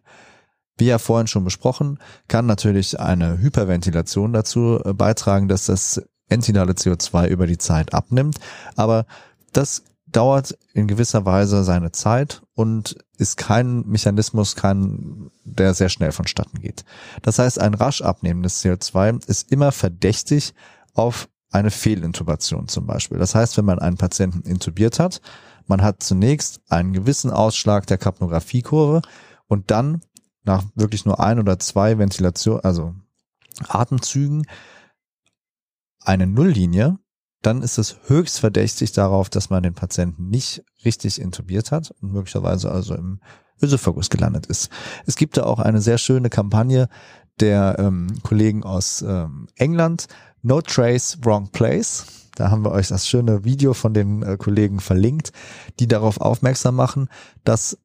Wie 0.77 0.85
ja 0.85 0.97
vorhin 0.97 1.27
schon 1.27 1.43
besprochen, 1.43 1.99
kann 2.27 2.45
natürlich 2.45 2.99
eine 2.99 3.39
Hyperventilation 3.39 4.33
dazu 4.33 4.79
äh, 4.83 4.93
beitragen, 4.93 5.47
dass 5.47 5.65
das 5.65 6.01
entidale 6.27 6.73
CO2 6.73 7.27
über 7.27 7.47
die 7.47 7.57
Zeit 7.57 7.93
abnimmt. 7.93 8.39
Aber 8.75 9.05
das 9.53 9.83
dauert 10.07 10.57
in 10.73 10.87
gewisser 10.87 11.25
Weise 11.25 11.63
seine 11.63 11.91
Zeit 11.91 12.41
und 12.53 12.97
ist 13.17 13.37
kein 13.37 13.85
Mechanismus, 13.87 14.55
kein, 14.55 15.31
der 15.43 15.73
sehr 15.73 15.89
schnell 15.89 16.11
vonstatten 16.11 16.59
geht. 16.59 16.85
Das 17.21 17.39
heißt, 17.39 17.59
ein 17.59 17.73
rasch 17.73 18.01
abnehmendes 18.01 18.63
CO2 18.63 19.25
ist 19.27 19.51
immer 19.51 19.71
verdächtig 19.71 20.53
auf 20.93 21.29
eine 21.55 21.71
Fehlintubation 21.71 22.67
zum 22.67 22.85
Beispiel. 22.85 23.17
Das 23.17 23.33
heißt, 23.33 23.57
wenn 23.57 23.65
man 23.65 23.79
einen 23.79 23.97
Patienten 23.97 24.41
intubiert 24.41 24.99
hat, 24.99 25.21
man 25.67 25.81
hat 25.81 26.03
zunächst 26.03 26.61
einen 26.69 26.93
gewissen 26.93 27.31
Ausschlag 27.31 27.87
der 27.87 27.97
Kapnographiekurve 27.97 29.01
und 29.47 29.71
dann 29.71 30.01
nach 30.43 30.63
wirklich 30.75 31.05
nur 31.05 31.19
ein 31.19 31.39
oder 31.39 31.57
zwei 31.57 31.97
Ventilation, 31.97 32.59
also 32.59 32.93
Atemzügen, 33.67 34.45
eine 36.01 36.27
Nulllinie, 36.27 36.99
dann 37.41 37.61
ist 37.61 37.77
es 37.77 37.97
höchst 38.07 38.39
verdächtig 38.39 38.91
darauf, 38.91 39.29
dass 39.29 39.49
man 39.49 39.63
den 39.63 39.73
Patienten 39.73 40.29
nicht 40.29 40.63
richtig 40.83 41.21
intubiert 41.21 41.71
hat 41.71 41.91
und 42.01 42.11
möglicherweise 42.11 42.69
also 42.69 42.95
im 42.95 43.21
Ösophagus 43.61 44.09
gelandet 44.09 44.45
ist. 44.47 44.69
Es 45.05 45.15
gibt 45.15 45.37
da 45.37 45.43
auch 45.43 45.59
eine 45.59 45.81
sehr 45.81 45.97
schöne 45.97 46.29
Kampagne 46.29 46.89
der 47.39 47.77
ähm, 47.79 48.07
Kollegen 48.23 48.63
aus 48.63 49.01
ähm, 49.01 49.47
England, 49.55 50.07
No 50.45 50.61
Trace, 50.61 51.17
Wrong 51.23 51.49
Place. 51.49 52.05
Da 52.35 52.51
haben 52.51 52.63
wir 52.63 52.71
euch 52.71 52.89
das 52.89 53.07
schöne 53.07 53.43
Video 53.43 53.73
von 53.73 53.95
den 53.95 54.21
äh, 54.21 54.37
Kollegen 54.37 54.79
verlinkt, 54.79 55.31
die 55.79 55.87
darauf 55.87 56.21
aufmerksam 56.21 56.75
machen, 56.75 57.09
dass 57.43 57.79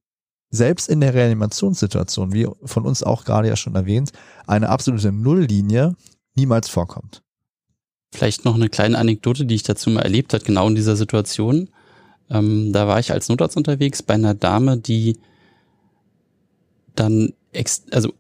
selbst 0.51 0.91
in 0.91 1.01
der 1.01 1.15
Reanimationssituation, 1.15 2.35
wie 2.35 2.47
von 2.65 2.85
uns 2.85 3.03
auch 3.03 3.25
gerade 3.25 3.49
ja 3.49 3.57
schon 3.57 3.77
erwähnt, 3.77 4.13
eine 4.47 4.69
absolute 4.69 5.11
Nulllinie 5.11 5.97
niemals 6.35 6.69
vorkommt. 6.69 7.23
Vielleicht 8.13 8.45
noch 8.45 8.57
eine 8.57 8.69
kleine 8.69 8.99
Anekdote, 8.99 9.47
die 9.47 9.55
ich 9.55 9.63
dazu 9.63 9.89
mal 9.89 10.03
erlebt 10.03 10.35
hat, 10.35 10.45
genau 10.45 10.69
in 10.69 10.75
dieser 10.75 10.97
Situation. 10.97 11.71
Ähm, 12.29 12.75
da 12.75 12.87
war 12.87 12.99
ich 12.99 13.11
als 13.11 13.31
Notarzt 13.31 13.57
unterwegs 13.57 14.03
bei 14.03 14.15
einer 14.15 14.35
Dame, 14.35 14.77
die 14.77 15.19
dann 16.95 17.33
ex 17.53 17.85
also 17.91 18.13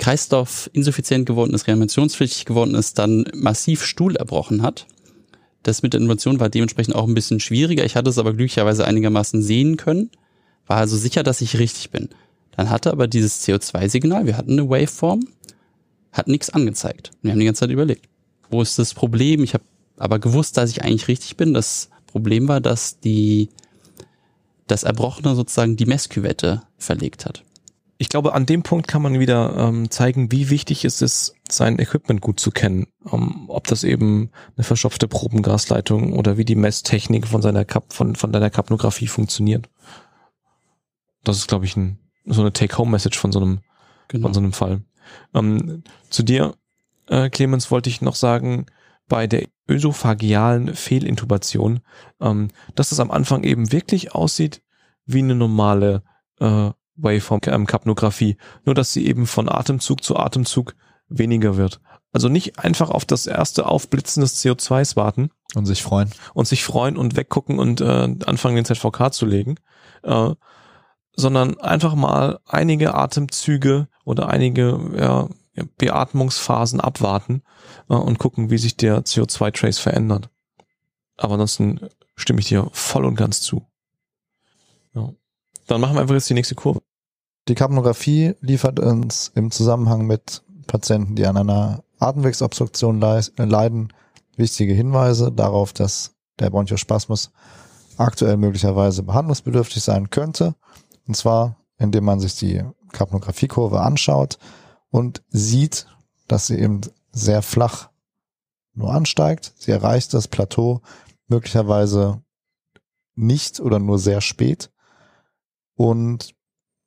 Kreislauf 0.00 0.68
insuffizient 0.72 1.26
geworden 1.26 1.54
ist, 1.54 1.68
reanimationspflichtig 1.68 2.46
geworden 2.46 2.74
ist, 2.74 2.98
dann 2.98 3.24
massiv 3.34 3.84
Stuhl 3.84 4.16
erbrochen 4.16 4.62
hat. 4.62 4.86
Das 5.62 5.82
mit 5.82 5.92
der 5.92 6.00
Innovation 6.00 6.40
war 6.40 6.48
dementsprechend 6.48 6.96
auch 6.96 7.06
ein 7.06 7.14
bisschen 7.14 7.38
schwieriger. 7.38 7.84
Ich 7.84 7.94
hatte 7.96 8.10
es 8.10 8.18
aber 8.18 8.32
glücklicherweise 8.32 8.86
einigermaßen 8.86 9.42
sehen 9.42 9.76
können, 9.76 10.10
war 10.66 10.78
also 10.78 10.96
sicher, 10.96 11.22
dass 11.22 11.42
ich 11.42 11.58
richtig 11.58 11.90
bin. 11.90 12.08
Dann 12.56 12.70
hatte 12.70 12.90
aber 12.90 13.08
dieses 13.08 13.46
CO2-Signal, 13.46 14.26
wir 14.26 14.36
hatten 14.36 14.52
eine 14.52 14.68
Waveform, 14.68 15.20
hat 16.12 16.28
nichts 16.28 16.50
angezeigt. 16.50 17.10
Wir 17.22 17.32
haben 17.32 17.38
die 17.38 17.44
ganze 17.44 17.60
Zeit 17.60 17.70
überlegt. 17.70 18.08
wo 18.48 18.62
ist 18.62 18.78
das 18.78 18.94
Problem? 18.94 19.44
Ich 19.44 19.54
habe 19.54 19.64
aber 19.96 20.18
gewusst, 20.18 20.56
dass 20.56 20.70
ich 20.70 20.82
eigentlich 20.82 21.08
richtig 21.08 21.36
bin. 21.36 21.54
Das 21.54 21.90
Problem 22.06 22.48
war, 22.48 22.60
dass 22.60 22.98
die 23.00 23.50
das 24.66 24.82
Erbrochene 24.82 25.34
sozusagen 25.34 25.76
die 25.76 25.86
Messküvette 25.86 26.62
verlegt 26.78 27.26
hat. 27.26 27.44
Ich 28.00 28.08
glaube, 28.08 28.32
an 28.32 28.46
dem 28.46 28.62
Punkt 28.62 28.88
kann 28.88 29.02
man 29.02 29.20
wieder 29.20 29.54
ähm, 29.58 29.90
zeigen, 29.90 30.32
wie 30.32 30.48
wichtig 30.48 30.86
es 30.86 31.02
ist, 31.02 31.34
sein 31.50 31.78
Equipment 31.78 32.22
gut 32.22 32.40
zu 32.40 32.50
kennen. 32.50 32.86
Um, 33.04 33.44
ob 33.50 33.66
das 33.66 33.84
eben 33.84 34.30
eine 34.56 34.64
verschopfte 34.64 35.06
Probengasleitung 35.06 36.14
oder 36.14 36.38
wie 36.38 36.46
die 36.46 36.54
Messtechnik 36.54 37.28
von 37.28 37.42
seiner 37.42 37.66
Kap 37.66 37.92
von, 37.92 38.16
von 38.16 38.32
deiner 38.32 38.48
Kapnographie 38.48 39.06
funktioniert. 39.06 39.68
Das 41.24 41.36
ist, 41.36 41.46
glaube 41.46 41.66
ich, 41.66 41.76
ein, 41.76 41.98
so 42.24 42.40
eine 42.40 42.54
Take-Home-Message 42.54 43.18
von 43.18 43.32
so 43.32 43.40
einem, 43.40 43.60
genau. 44.08 44.22
von 44.22 44.32
so 44.32 44.40
einem 44.40 44.54
Fall. 44.54 44.80
Ähm, 45.34 45.82
zu 46.08 46.22
dir, 46.22 46.54
äh, 47.06 47.28
Clemens, 47.28 47.70
wollte 47.70 47.90
ich 47.90 48.00
noch 48.00 48.14
sagen, 48.14 48.64
bei 49.08 49.26
der 49.26 49.46
ösophagealen 49.68 50.74
Fehlintubation, 50.74 51.80
ähm, 52.18 52.48
dass 52.74 52.92
es 52.92 53.00
am 53.00 53.10
Anfang 53.10 53.44
eben 53.44 53.72
wirklich 53.72 54.14
aussieht 54.14 54.62
wie 55.04 55.18
eine 55.18 55.34
normale 55.34 56.02
äh, 56.40 56.70
Waveform-Kapnographie, 57.02 58.36
nur 58.64 58.74
dass 58.74 58.92
sie 58.92 59.06
eben 59.06 59.26
von 59.26 59.48
Atemzug 59.48 60.02
zu 60.02 60.16
Atemzug 60.16 60.74
weniger 61.08 61.56
wird. 61.56 61.80
Also 62.12 62.28
nicht 62.28 62.58
einfach 62.58 62.90
auf 62.90 63.04
das 63.04 63.26
erste 63.26 63.66
Aufblitzen 63.66 64.20
des 64.20 64.42
CO2s 64.42 64.96
warten. 64.96 65.30
Und 65.54 65.66
sich 65.66 65.82
freuen. 65.82 66.10
Und 66.34 66.46
sich 66.46 66.64
freuen 66.64 66.96
und 66.96 67.16
weggucken 67.16 67.58
und 67.58 67.80
äh, 67.80 68.16
anfangen, 68.26 68.56
den 68.56 68.64
ZVK 68.64 69.12
zu 69.12 69.26
legen. 69.26 69.56
Äh, 70.02 70.34
sondern 71.16 71.58
einfach 71.60 71.94
mal 71.94 72.40
einige 72.46 72.94
Atemzüge 72.94 73.88
oder 74.04 74.28
einige 74.28 74.80
ja, 74.96 75.28
Beatmungsphasen 75.76 76.80
abwarten 76.80 77.42
äh, 77.88 77.94
und 77.94 78.18
gucken, 78.18 78.50
wie 78.50 78.58
sich 78.58 78.76
der 78.76 79.04
CO2-Trace 79.04 79.78
verändert. 79.78 80.30
Aber 81.16 81.34
ansonsten 81.34 81.80
stimme 82.16 82.40
ich 82.40 82.48
dir 82.48 82.68
voll 82.72 83.04
und 83.04 83.16
ganz 83.16 83.40
zu. 83.40 83.66
Ja. 84.94 85.10
Dann 85.66 85.80
machen 85.80 85.94
wir 85.94 86.00
einfach 86.00 86.14
jetzt 86.14 86.30
die 86.30 86.34
nächste 86.34 86.54
Kurve. 86.54 86.82
Die 87.50 87.56
Kapnographie 87.56 88.36
liefert 88.42 88.78
uns 88.78 89.32
im 89.34 89.50
Zusammenhang 89.50 90.06
mit 90.06 90.44
Patienten, 90.68 91.16
die 91.16 91.26
an 91.26 91.36
einer 91.36 91.82
Atemwegsobstruktion 91.98 93.00
leiden, 93.00 93.92
wichtige 94.36 94.72
Hinweise 94.72 95.32
darauf, 95.32 95.72
dass 95.72 96.14
der 96.38 96.50
Bronchospasmus 96.50 97.32
aktuell 97.96 98.36
möglicherweise 98.36 99.02
behandlungsbedürftig 99.02 99.82
sein 99.82 100.10
könnte. 100.10 100.54
Und 101.08 101.16
zwar, 101.16 101.56
indem 101.76 102.04
man 102.04 102.20
sich 102.20 102.36
die 102.36 102.62
Kapnographiekurve 102.92 103.80
anschaut 103.80 104.38
und 104.90 105.24
sieht, 105.30 105.88
dass 106.28 106.46
sie 106.46 106.56
eben 106.56 106.82
sehr 107.10 107.42
flach 107.42 107.90
nur 108.74 108.94
ansteigt. 108.94 109.54
Sie 109.58 109.72
erreicht 109.72 110.14
das 110.14 110.28
Plateau 110.28 110.82
möglicherweise 111.26 112.22
nicht 113.16 113.58
oder 113.58 113.80
nur 113.80 113.98
sehr 113.98 114.20
spät. 114.20 114.70
Und 115.74 116.32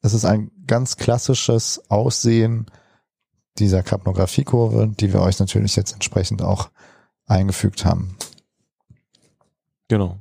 es 0.03 0.13
ist 0.13 0.23
ein 0.23 0.52
ganz 0.67 0.97
klassisches 0.97 1.81
Aussehen 1.89 2.67
dieser 3.59 3.83
Kapnographiekurve, 3.83 4.91
die 4.99 5.13
wir 5.13 5.21
euch 5.21 5.39
natürlich 5.39 5.75
jetzt 5.75 5.93
entsprechend 5.93 6.41
auch 6.41 6.69
eingefügt 7.25 7.85
haben. 7.85 8.17
Genau. 9.87 10.19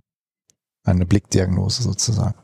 Eine 0.84 1.07
Blickdiagnose 1.07 1.82
sozusagen. 1.82 2.34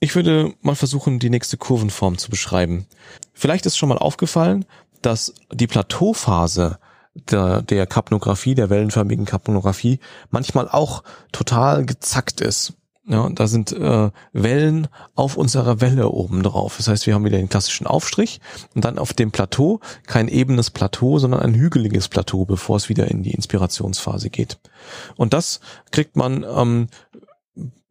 Ich 0.00 0.14
würde 0.16 0.54
mal 0.62 0.74
versuchen, 0.74 1.18
die 1.18 1.30
nächste 1.30 1.56
Kurvenform 1.56 2.18
zu 2.18 2.30
beschreiben. 2.30 2.86
Vielleicht 3.32 3.66
ist 3.66 3.76
schon 3.76 3.88
mal 3.88 3.98
aufgefallen, 3.98 4.64
dass 5.00 5.34
die 5.52 5.66
Plateauphase 5.66 6.78
der, 7.14 7.62
der 7.62 7.86
Kapnographie, 7.86 8.54
der 8.54 8.70
wellenförmigen 8.70 9.26
Kapnographie, 9.26 10.00
manchmal 10.30 10.68
auch 10.68 11.02
total 11.30 11.84
gezackt 11.84 12.40
ist. 12.40 12.74
Ja, 13.04 13.28
da 13.30 13.48
sind 13.48 13.72
äh, 13.72 14.10
Wellen 14.32 14.86
auf 15.16 15.36
unserer 15.36 15.80
Welle 15.80 16.08
oben 16.10 16.44
drauf. 16.44 16.76
Das 16.76 16.86
heißt, 16.86 17.06
wir 17.06 17.14
haben 17.14 17.24
wieder 17.24 17.38
den 17.38 17.48
klassischen 17.48 17.86
Aufstrich 17.86 18.40
und 18.76 18.84
dann 18.84 18.96
auf 18.96 19.12
dem 19.12 19.32
Plateau 19.32 19.80
kein 20.06 20.28
ebenes 20.28 20.70
Plateau, 20.70 21.18
sondern 21.18 21.40
ein 21.40 21.54
hügeliges 21.54 22.08
Plateau, 22.08 22.44
bevor 22.44 22.76
es 22.76 22.88
wieder 22.88 23.10
in 23.10 23.24
die 23.24 23.32
Inspirationsphase 23.32 24.30
geht. 24.30 24.60
Und 25.16 25.32
das 25.32 25.58
kriegt 25.90 26.14
man 26.14 26.44
ähm, 26.44 26.86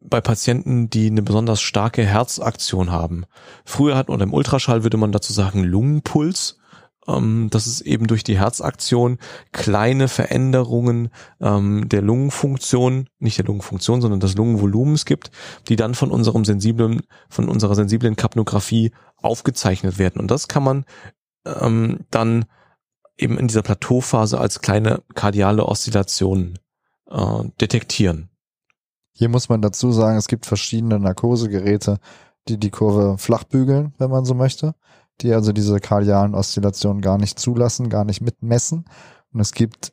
bei 0.00 0.22
Patienten, 0.22 0.88
die 0.88 1.08
eine 1.08 1.22
besonders 1.22 1.60
starke 1.60 2.04
Herzaktion 2.04 2.90
haben. 2.90 3.26
Früher 3.66 3.96
hat 3.96 4.08
man 4.08 4.20
im 4.20 4.32
Ultraschall 4.32 4.82
würde 4.82 4.96
man 4.96 5.12
dazu 5.12 5.34
sagen 5.34 5.62
Lungenpuls. 5.62 6.58
Ähm, 7.06 7.48
das 7.50 7.66
ist 7.66 7.80
eben 7.82 8.06
durch 8.06 8.24
die 8.24 8.38
Herzaktion 8.38 9.18
kleine 9.52 10.08
Veränderungen 10.08 11.10
ähm, 11.40 11.88
der 11.88 12.02
Lungenfunktion, 12.02 13.08
nicht 13.18 13.38
der 13.38 13.44
Lungenfunktion, 13.44 14.00
sondern 14.00 14.20
des 14.20 14.36
Lungenvolumens 14.36 15.04
gibt, 15.04 15.30
die 15.68 15.76
dann 15.76 15.94
von 15.94 16.10
unserem 16.10 16.44
sensiblen, 16.44 17.02
von 17.28 17.48
unserer 17.48 17.74
sensiblen 17.74 18.16
Kapnographie 18.16 18.92
aufgezeichnet 19.16 19.98
werden. 19.98 20.20
Und 20.20 20.30
das 20.30 20.48
kann 20.48 20.62
man 20.62 20.84
ähm, 21.44 22.00
dann 22.10 22.44
eben 23.18 23.38
in 23.38 23.48
dieser 23.48 23.62
Plateauphase 23.62 24.38
als 24.38 24.60
kleine 24.60 25.02
kardiale 25.14 25.66
Oszillationen 25.66 26.58
äh, 27.10 27.44
detektieren. 27.60 28.30
Hier 29.12 29.28
muss 29.28 29.48
man 29.48 29.60
dazu 29.60 29.92
sagen, 29.92 30.16
es 30.16 30.28
gibt 30.28 30.46
verschiedene 30.46 30.98
Narkosegeräte, 30.98 32.00
die 32.48 32.58
die 32.58 32.70
Kurve 32.70 33.18
flach 33.18 33.44
bügeln, 33.44 33.94
wenn 33.98 34.10
man 34.10 34.24
so 34.24 34.34
möchte, 34.34 34.74
die 35.22 35.32
also 35.32 35.52
diese 35.52 35.78
kardialen 35.80 36.34
Oszillationen 36.34 37.00
gar 37.00 37.18
nicht 37.18 37.38
zulassen, 37.38 37.88
gar 37.88 38.04
nicht 38.04 38.20
mitmessen. 38.20 38.84
Und 39.32 39.40
es 39.40 39.52
gibt 39.52 39.92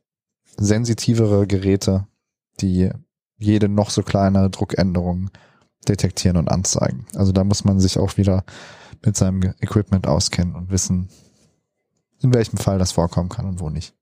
sensitivere 0.57 1.47
Geräte, 1.47 2.07
die 2.59 2.89
jede 3.37 3.69
noch 3.69 3.89
so 3.89 4.03
kleine 4.03 4.49
Druckänderung 4.49 5.29
detektieren 5.87 6.37
und 6.37 6.49
anzeigen. 6.49 7.05
Also 7.15 7.31
da 7.31 7.43
muss 7.43 7.63
man 7.63 7.79
sich 7.79 7.97
auch 7.97 8.17
wieder 8.17 8.43
mit 9.03 9.15
seinem 9.15 9.41
Equipment 9.61 10.07
auskennen 10.07 10.55
und 10.55 10.71
wissen, 10.71 11.09
in 12.21 12.33
welchem 12.33 12.57
Fall 12.57 12.79
das 12.79 12.91
vorkommen 12.91 13.29
kann 13.29 13.45
und 13.45 13.61
wo 13.61 13.69
nicht. 13.69 13.93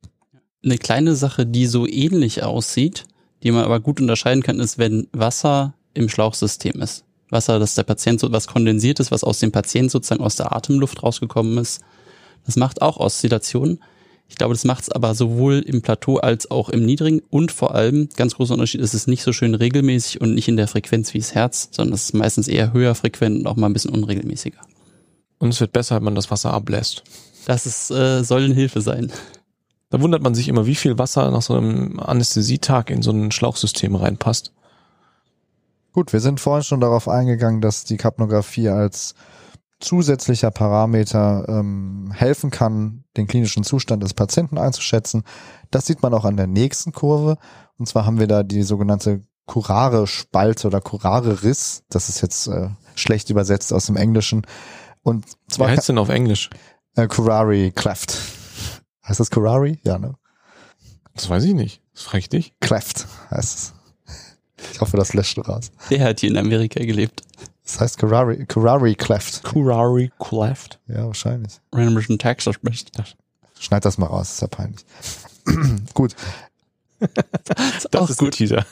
Eine 0.63 0.80
kleine 0.80 1.15
Sache, 1.15 1.45
die 1.45 1.67
so 1.67 1.86
ähnlich 1.88 2.43
aussieht, 2.43 3.05
die 3.43 3.51
man 3.51 3.63
aber 3.63 3.80
gut 3.80 4.01
unterscheiden 4.01 4.41
kann, 4.41 4.59
ist, 4.59 4.80
wenn 4.80 5.07
Wasser 5.11 5.75
im 5.93 6.09
Schlauchsystem 6.09 6.82
ist. 6.82 7.05
Wasser, 7.30 7.59
dass 7.59 7.75
der 7.75 7.84
Patient 7.84 8.19
so 8.19 8.32
was 8.32 8.47
kondensiert 8.47 8.99
ist, 8.99 9.11
was 9.11 9.23
aus 9.23 9.39
dem 9.39 9.51
Patient 9.51 9.91
sozusagen 9.91 10.23
aus 10.23 10.36
der 10.36 10.55
Atemluft 10.55 11.03
rausgekommen 11.03 11.57
ist. 11.57 11.82
Das 12.45 12.55
macht 12.55 12.82
auch 12.82 12.97
Oszillationen. 12.97 13.80
Ich 14.30 14.36
glaube, 14.36 14.53
das 14.53 14.65
macht 14.65 14.84
es 14.84 14.89
aber 14.89 15.15
sowohl 15.15 15.59
im 15.59 15.82
Plateau 15.82 16.17
als 16.17 16.51
auch 16.51 16.69
im 16.69 16.86
Niedrigen 16.86 17.21
und 17.30 17.51
vor 17.51 17.75
allem, 17.75 18.09
ganz 18.17 18.36
großer 18.36 18.53
Unterschied, 18.53 18.82
ist 18.82 18.93
es 18.93 19.07
nicht 19.07 19.23
so 19.23 19.32
schön 19.32 19.55
regelmäßig 19.55 20.19
und 20.19 20.36
nicht 20.36 20.47
in 20.47 20.57
der 20.57 20.67
Frequenz 20.67 21.13
wie 21.13 21.19
das 21.19 21.34
Herz, 21.34 21.69
sondern 21.71 21.93
es 21.93 22.05
ist 22.05 22.13
meistens 22.13 22.47
eher 22.47 22.73
höher 22.73 22.93
frequent 22.95 23.39
und 23.39 23.47
auch 23.47 23.55
mal 23.55 23.67
ein 23.67 23.73
bisschen 23.73 23.91
unregelmäßiger. 23.91 24.59
Und 25.39 25.49
es 25.49 25.61
wird 25.61 25.71
besser, 25.71 25.97
wenn 25.97 26.03
man 26.03 26.15
das 26.15 26.30
Wasser 26.30 26.53
ablässt. 26.53 27.03
Das 27.45 27.65
ist, 27.65 27.91
äh, 27.91 28.23
soll 28.23 28.43
eine 28.43 28.53
Hilfe 28.53 28.82
sein. 28.82 29.11
Da 29.89 30.01
wundert 30.01 30.21
man 30.21 30.36
sich 30.36 30.49
immer, 30.49 30.65
wie 30.65 30.75
viel 30.75 30.97
Wasser 30.97 31.32
nach 31.32 31.41
so 31.41 31.53
einem 31.53 31.99
Anästhesietag 31.99 32.89
in 32.89 33.01
so 33.01 33.11
ein 33.11 33.32
Schlauchsystem 33.32 33.95
reinpasst. 33.95 34.51
Gut, 35.98 36.14
wir 36.14 36.20
sind 36.20 36.39
vorhin 36.39 36.64
schon 36.64 36.80
darauf 36.80 37.10
eingegangen, 37.10 37.60
dass 37.60 37.84
die 37.84 37.98
Kapnographie 37.98 38.70
als 38.70 39.16
zusätzlicher 39.80 40.52
Parameter 40.52 41.45
ähm, 41.50 42.12
helfen 42.14 42.52
kann, 42.52 43.04
den 43.18 43.26
klinischen 43.26 43.64
Zustand 43.64 44.04
des 44.04 44.14
Patienten 44.14 44.60
einzuschätzen. 44.60 45.24
Das 45.72 45.88
sieht 45.88 46.04
man 46.04 46.14
auch 46.14 46.24
an 46.24 46.38
der 46.38 46.45
nächsten 46.45 46.91
Kurve. 46.91 47.38
Und 47.80 47.88
zwar 47.88 48.06
haben 48.06 48.20
wir 48.20 48.28
da 48.28 48.43
die 48.43 48.62
sogenannte 48.62 49.26
Curare-Spalte 49.48 50.68
oder 50.68 50.82
Curare-Riss. 50.82 51.82
Das 51.89 52.10
ist 52.10 52.22
jetzt 52.22 52.45
äh, 52.45 52.70
schlecht 52.93 53.32
übersetzt 53.32 53.74
aus 53.74 53.88
dem 53.88 53.95
Englischen. 53.95 54.45
Und 55.02 55.26
zwar 55.48 55.70
Wie 55.70 55.72
heißt 55.72 55.89
denn 55.89 55.98
auf 55.98 56.10
Englisch? 56.10 56.52
Äh, 56.95 57.08
Curare 57.08 57.72
Cleft. 57.72 58.16
Heißt 59.04 59.20
das 59.20 59.32
Curari? 59.32 59.80
Ja, 59.84 59.98
ne? 59.98 60.14
Das 61.16 61.28
weiß 61.28 61.43
ich 61.45 61.56
nicht. 61.56 61.82
Das 61.95 62.04
frage 62.04 62.20
ich 62.20 62.30
dich. 62.30 62.54
Cleft 62.60 63.08
heißt 63.32 63.58
es. 63.58 63.76
Ich 64.78 64.82
hoffe, 64.82 64.95
das 64.95 65.15
lässt 65.15 65.36
du 65.36 65.41
raus. 65.41 65.71
Der 65.89 66.03
hat 66.03 66.19
hier 66.19 66.30
in 66.30 66.38
Amerika 66.38 66.80
gelebt. 66.80 67.23
Das 67.63 67.80
heißt 67.80 67.97
Curari, 67.97 68.45
Curari 68.45 68.93
Cleft. 68.93 69.43
Curari 69.43 70.11
Cleft? 70.19 70.80
Ja, 70.88 71.07
wahrscheinlich. 71.07 71.59
Random 71.73 72.19
Texas 72.19 72.53
spricht 72.53 72.97
das. 72.99 73.15
Schneid 73.59 73.86
das 73.86 73.97
mal 73.97 74.05
raus, 74.05 74.34
ist 74.34 74.41
ja 74.41 74.47
peinlich. 74.47 74.86
gut. 75.95 76.15
das, 76.99 77.88
das 77.89 78.09
ist 78.11 78.19
gut. 78.19 78.36
Teaser. 78.36 78.67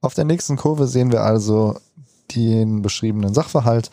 Auf 0.00 0.14
der 0.14 0.24
nächsten 0.24 0.56
Kurve 0.56 0.86
sehen 0.86 1.12
wir 1.12 1.20
also 1.20 1.78
den 2.34 2.80
beschriebenen 2.80 3.34
Sachverhalt. 3.34 3.90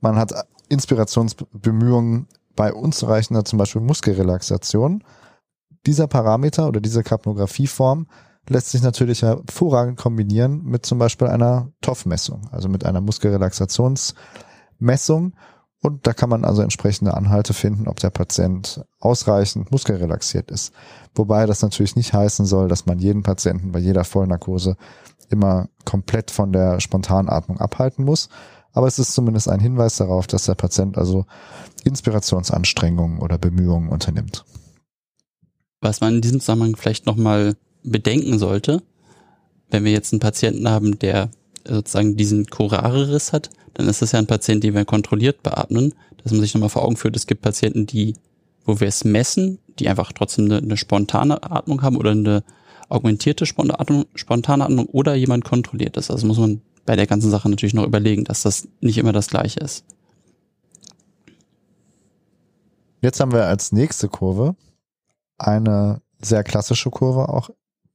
Man 0.00 0.16
hat 0.16 0.32
Inspirationsbemühungen 0.70 2.26
bei 2.56 2.72
unzureichender 2.72 3.44
zum 3.44 3.58
Beispiel 3.58 3.82
Muskelrelaxation. 3.82 5.04
Dieser 5.84 6.06
Parameter 6.06 6.66
oder 6.68 6.80
diese 6.80 7.02
Kapnographieform 7.02 8.06
lässt 8.48 8.70
sich 8.70 8.82
natürlich 8.82 9.22
hervorragend 9.22 9.98
kombinieren 9.98 10.62
mit 10.64 10.86
zum 10.86 10.98
Beispiel 10.98 11.28
einer 11.28 11.70
TOF-Messung, 11.80 12.48
also 12.50 12.68
mit 12.68 12.84
einer 12.84 13.00
Muskelrelaxationsmessung. 13.00 15.34
Und 15.80 16.06
da 16.06 16.12
kann 16.14 16.30
man 16.30 16.46
also 16.46 16.62
entsprechende 16.62 17.14
Anhalte 17.14 17.52
finden, 17.52 17.88
ob 17.88 18.00
der 18.00 18.10
Patient 18.10 18.84
ausreichend 19.00 19.70
muskelrelaxiert 19.70 20.50
ist. 20.50 20.72
Wobei 21.14 21.44
das 21.44 21.60
natürlich 21.60 21.94
nicht 21.94 22.14
heißen 22.14 22.46
soll, 22.46 22.68
dass 22.68 22.86
man 22.86 22.98
jeden 22.98 23.22
Patienten 23.22 23.72
bei 23.72 23.80
jeder 23.80 24.04
Vollnarkose 24.04 24.78
immer 25.28 25.68
komplett 25.84 26.30
von 26.30 26.52
der 26.52 26.80
Spontanatmung 26.80 27.60
abhalten 27.60 28.04
muss. 28.04 28.28
Aber 28.72 28.86
es 28.86 28.98
ist 28.98 29.12
zumindest 29.12 29.48
ein 29.48 29.60
Hinweis 29.60 29.96
darauf, 29.96 30.26
dass 30.26 30.46
der 30.46 30.54
Patient 30.54 30.96
also 30.98 31.26
Inspirationsanstrengungen 31.84 33.20
oder 33.20 33.38
Bemühungen 33.38 33.90
unternimmt. 33.90 34.44
Was 35.80 36.00
man 36.00 36.14
in 36.14 36.20
diesem 36.22 36.40
Zusammenhang 36.40 36.76
vielleicht 36.76 37.06
nochmal 37.06 37.56
bedenken 37.84 38.38
sollte, 38.38 38.82
wenn 39.70 39.84
wir 39.84 39.92
jetzt 39.92 40.12
einen 40.12 40.20
Patienten 40.20 40.68
haben, 40.68 40.98
der 40.98 41.30
sozusagen 41.66 42.16
diesen 42.16 42.46
Curare-Riss 42.46 43.32
hat, 43.32 43.50
dann 43.74 43.88
ist 43.88 44.02
das 44.02 44.12
ja 44.12 44.18
ein 44.18 44.26
Patient, 44.26 44.62
den 44.62 44.74
wir 44.74 44.84
kontrolliert 44.84 45.42
beatmen, 45.42 45.94
dass 46.22 46.32
man 46.32 46.40
sich 46.40 46.54
nochmal 46.54 46.70
vor 46.70 46.84
Augen 46.84 46.96
führt, 46.96 47.16
es 47.16 47.26
gibt 47.26 47.42
Patienten, 47.42 47.86
die, 47.86 48.14
wo 48.64 48.80
wir 48.80 48.88
es 48.88 49.04
messen, 49.04 49.58
die 49.78 49.88
einfach 49.88 50.12
trotzdem 50.12 50.46
eine, 50.46 50.58
eine 50.58 50.76
spontane 50.76 51.42
Atmung 51.42 51.82
haben 51.82 51.96
oder 51.96 52.12
eine 52.12 52.44
augmentierte 52.88 53.46
spontane 53.46 53.78
Atmung 54.60 54.86
oder 54.86 55.14
jemand 55.14 55.44
kontrolliert 55.44 55.96
ist. 55.96 56.10
Also 56.10 56.26
muss 56.26 56.38
man 56.38 56.60
bei 56.86 56.96
der 56.96 57.06
ganzen 57.06 57.30
Sache 57.30 57.48
natürlich 57.48 57.74
noch 57.74 57.86
überlegen, 57.86 58.24
dass 58.24 58.42
das 58.42 58.68
nicht 58.80 58.98
immer 58.98 59.12
das 59.12 59.28
gleiche 59.28 59.60
ist. 59.60 59.84
Jetzt 63.00 63.20
haben 63.20 63.32
wir 63.32 63.46
als 63.46 63.72
nächste 63.72 64.08
Kurve 64.08 64.54
eine 65.36 66.00
sehr 66.20 66.44
klassische 66.44 66.90
Kurve 66.90 67.28
auch, 67.28 67.50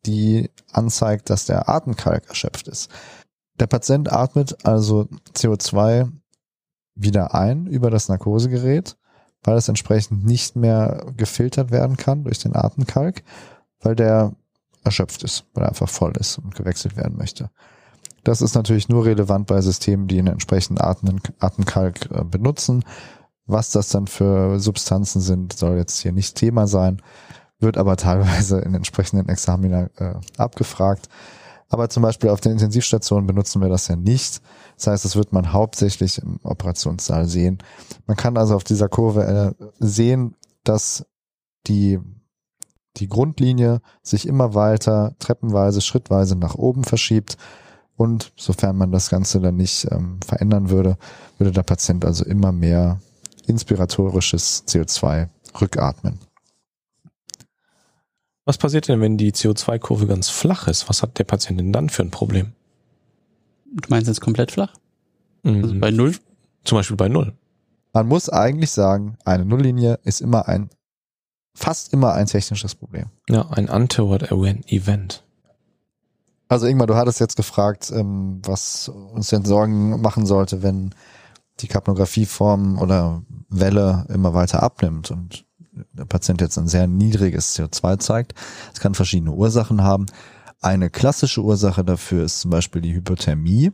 die 0.05 0.49
anzeigt, 0.71 1.29
dass 1.29 1.45
der 1.45 1.69
Atemkalk 1.69 2.27
erschöpft 2.29 2.67
ist. 2.67 2.89
Der 3.59 3.67
Patient 3.67 4.11
atmet 4.11 4.65
also 4.65 5.07
CO2 5.33 6.09
wieder 6.95 7.33
ein 7.33 7.67
über 7.67 7.89
das 7.89 8.07
Narkosegerät, 8.07 8.97
weil 9.43 9.57
es 9.57 9.67
entsprechend 9.67 10.25
nicht 10.25 10.55
mehr 10.55 11.05
gefiltert 11.17 11.71
werden 11.71 11.97
kann 11.97 12.23
durch 12.23 12.39
den 12.39 12.55
Atemkalk, 12.55 13.23
weil 13.81 13.95
der 13.95 14.33
erschöpft 14.83 15.23
ist, 15.23 15.45
weil 15.53 15.63
er 15.63 15.69
einfach 15.69 15.89
voll 15.89 16.13
ist 16.17 16.37
und 16.37 16.55
gewechselt 16.55 16.95
werden 16.95 17.17
möchte. 17.17 17.49
Das 18.23 18.41
ist 18.41 18.55
natürlich 18.55 18.89
nur 18.89 19.05
relevant 19.05 19.47
bei 19.47 19.61
Systemen, 19.61 20.07
die 20.07 20.19
einen 20.19 20.27
entsprechenden 20.27 20.81
Atemkalk 20.81 22.11
äh, 22.11 22.23
benutzen. 22.23 22.83
Was 23.45 23.71
das 23.71 23.89
dann 23.89 24.07
für 24.07 24.59
Substanzen 24.59 25.21
sind, 25.21 25.53
soll 25.53 25.77
jetzt 25.77 25.99
hier 25.99 26.11
nicht 26.11 26.35
Thema 26.35 26.67
sein, 26.67 27.01
wird 27.59 27.77
aber 27.77 27.97
teilweise 27.97 28.59
in 28.59 28.73
entsprechenden 28.73 29.29
Examiner 29.29 29.89
äh, 29.97 30.15
abgefragt. 30.37 31.09
Aber 31.69 31.89
zum 31.89 32.01
Beispiel 32.01 32.31
auf 32.31 32.41
den 32.41 32.53
Intensivstationen 32.53 33.27
benutzen 33.27 33.61
wir 33.61 33.69
das 33.69 33.87
ja 33.87 33.95
nicht. 33.95 34.41
Das 34.75 34.87
heißt, 34.87 35.05
das 35.05 35.15
wird 35.15 35.33
man 35.33 35.53
hauptsächlich 35.53 36.17
im 36.17 36.39
Operationssaal 36.43 37.27
sehen. 37.27 37.59
Man 38.07 38.17
kann 38.17 38.37
also 38.37 38.55
auf 38.55 38.63
dieser 38.63 38.89
Kurve 38.89 39.55
äh, 39.59 39.65
sehen, 39.79 40.35
dass 40.63 41.05
die, 41.67 41.99
die 42.97 43.07
Grundlinie 43.07 43.81
sich 44.01 44.27
immer 44.27 44.55
weiter 44.55 45.13
treppenweise, 45.19 45.81
schrittweise 45.81 46.35
nach 46.35 46.55
oben 46.55 46.83
verschiebt. 46.83 47.37
Und 47.95 48.31
sofern 48.35 48.77
man 48.77 48.91
das 48.91 49.09
Ganze 49.09 49.39
dann 49.39 49.57
nicht 49.57 49.85
ähm, 49.91 50.19
verändern 50.25 50.69
würde, 50.69 50.97
würde 51.37 51.51
der 51.51 51.63
Patient 51.63 52.03
also 52.03 52.25
immer 52.25 52.51
mehr 52.51 52.99
inspiratorisches 53.45 54.63
CO2 54.67 55.27
rückatmen. 55.59 56.19
Was 58.49 58.57
passiert 58.57 58.87
denn, 58.87 58.99
wenn 58.99 59.15
die 59.15 59.31
CO2-Kurve 59.31 60.07
ganz 60.07 60.29
flach 60.29 60.67
ist? 60.67 60.89
Was 60.89 61.03
hat 61.03 61.19
der 61.19 61.23
Patient 61.23 61.59
denn 61.59 61.71
dann 61.71 61.87
für 61.87 62.01
ein 62.01 62.09
Problem? 62.09 62.53
Du 63.65 63.87
meinst 63.89 64.07
jetzt 64.07 64.21
komplett 64.21 64.49
flach? 64.49 64.73
Mhm. 65.43 65.63
Also 65.63 65.79
bei 65.79 65.91
Null? 65.91 66.15
Zum 66.63 66.79
Beispiel 66.79 66.97
bei 66.97 67.09
Null. 67.09 67.33
Man 67.93 68.07
muss 68.07 68.27
eigentlich 68.27 68.71
sagen, 68.71 69.19
eine 69.23 69.45
Nulllinie 69.45 69.99
ist 70.03 70.19
immer 70.19 70.47
ein, 70.47 70.71
fast 71.53 71.93
immer 71.93 72.13
ein 72.13 72.25
technisches 72.25 72.73
Problem. 72.73 73.11
Ja, 73.29 73.47
ein 73.51 73.69
untoward 73.69 74.31
event. 74.31 75.23
Also 76.47 76.65
Ingmar, 76.65 76.87
du 76.87 76.95
hattest 76.95 77.19
jetzt 77.19 77.35
gefragt, 77.35 77.91
ähm, 77.95 78.41
was 78.43 78.89
uns 78.89 79.27
denn 79.27 79.45
Sorgen 79.45 80.01
machen 80.01 80.25
sollte, 80.25 80.63
wenn 80.63 80.95
die 81.59 81.67
Kapnographieform 81.67 82.79
oder 82.79 83.21
Welle 83.47 84.07
immer 84.09 84.33
weiter 84.33 84.63
abnimmt. 84.63 85.11
Und 85.11 85.45
der 85.93 86.05
Patient 86.05 86.41
jetzt 86.41 86.57
ein 86.57 86.67
sehr 86.67 86.87
niedriges 86.87 87.57
CO2 87.57 87.99
zeigt. 87.99 88.33
Es 88.73 88.79
kann 88.79 88.95
verschiedene 88.95 89.31
Ursachen 89.31 89.83
haben. 89.83 90.05
Eine 90.61 90.89
klassische 90.89 91.41
Ursache 91.41 91.83
dafür 91.83 92.23
ist 92.23 92.41
zum 92.41 92.51
Beispiel 92.51 92.81
die 92.81 92.93
Hypothermie. 92.93 93.71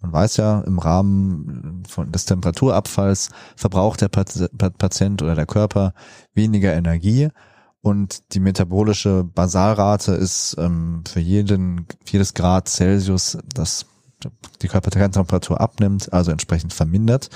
Man 0.00 0.12
weiß 0.12 0.36
ja, 0.36 0.60
im 0.60 0.78
Rahmen 0.78 1.82
von, 1.88 2.12
des 2.12 2.26
Temperaturabfalls 2.26 3.30
verbraucht 3.56 4.00
der 4.00 4.08
Patient 4.08 5.22
oder 5.22 5.34
der 5.34 5.46
Körper 5.46 5.94
weniger 6.34 6.74
Energie 6.74 7.30
und 7.86 8.34
die 8.34 8.40
metabolische 8.40 9.22
Basalrate 9.22 10.12
ist 10.12 10.56
ähm, 10.58 11.04
für 11.06 11.20
jeden, 11.20 11.86
jedes 12.08 12.34
Grad 12.34 12.68
Celsius, 12.68 13.38
das 13.54 13.86
die 14.60 14.66
Körpertemperatur 14.66 15.60
abnimmt, 15.60 16.12
also 16.12 16.32
entsprechend 16.32 16.72
vermindert 16.72 17.30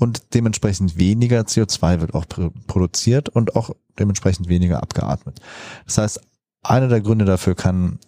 und 0.00 0.34
dementsprechend 0.34 0.96
weniger 0.96 1.42
CO2 1.42 2.00
wird 2.00 2.14
auch 2.14 2.24
produziert 2.66 3.28
und 3.28 3.54
auch 3.54 3.70
dementsprechend 3.98 4.48
weniger 4.48 4.82
abgeatmet. 4.82 5.40
Das 5.84 5.98
heißt, 5.98 6.20
einer 6.62 6.88
der 6.88 7.02
Gründe 7.02 7.26
dafür 7.26 7.54
kann 7.54 7.98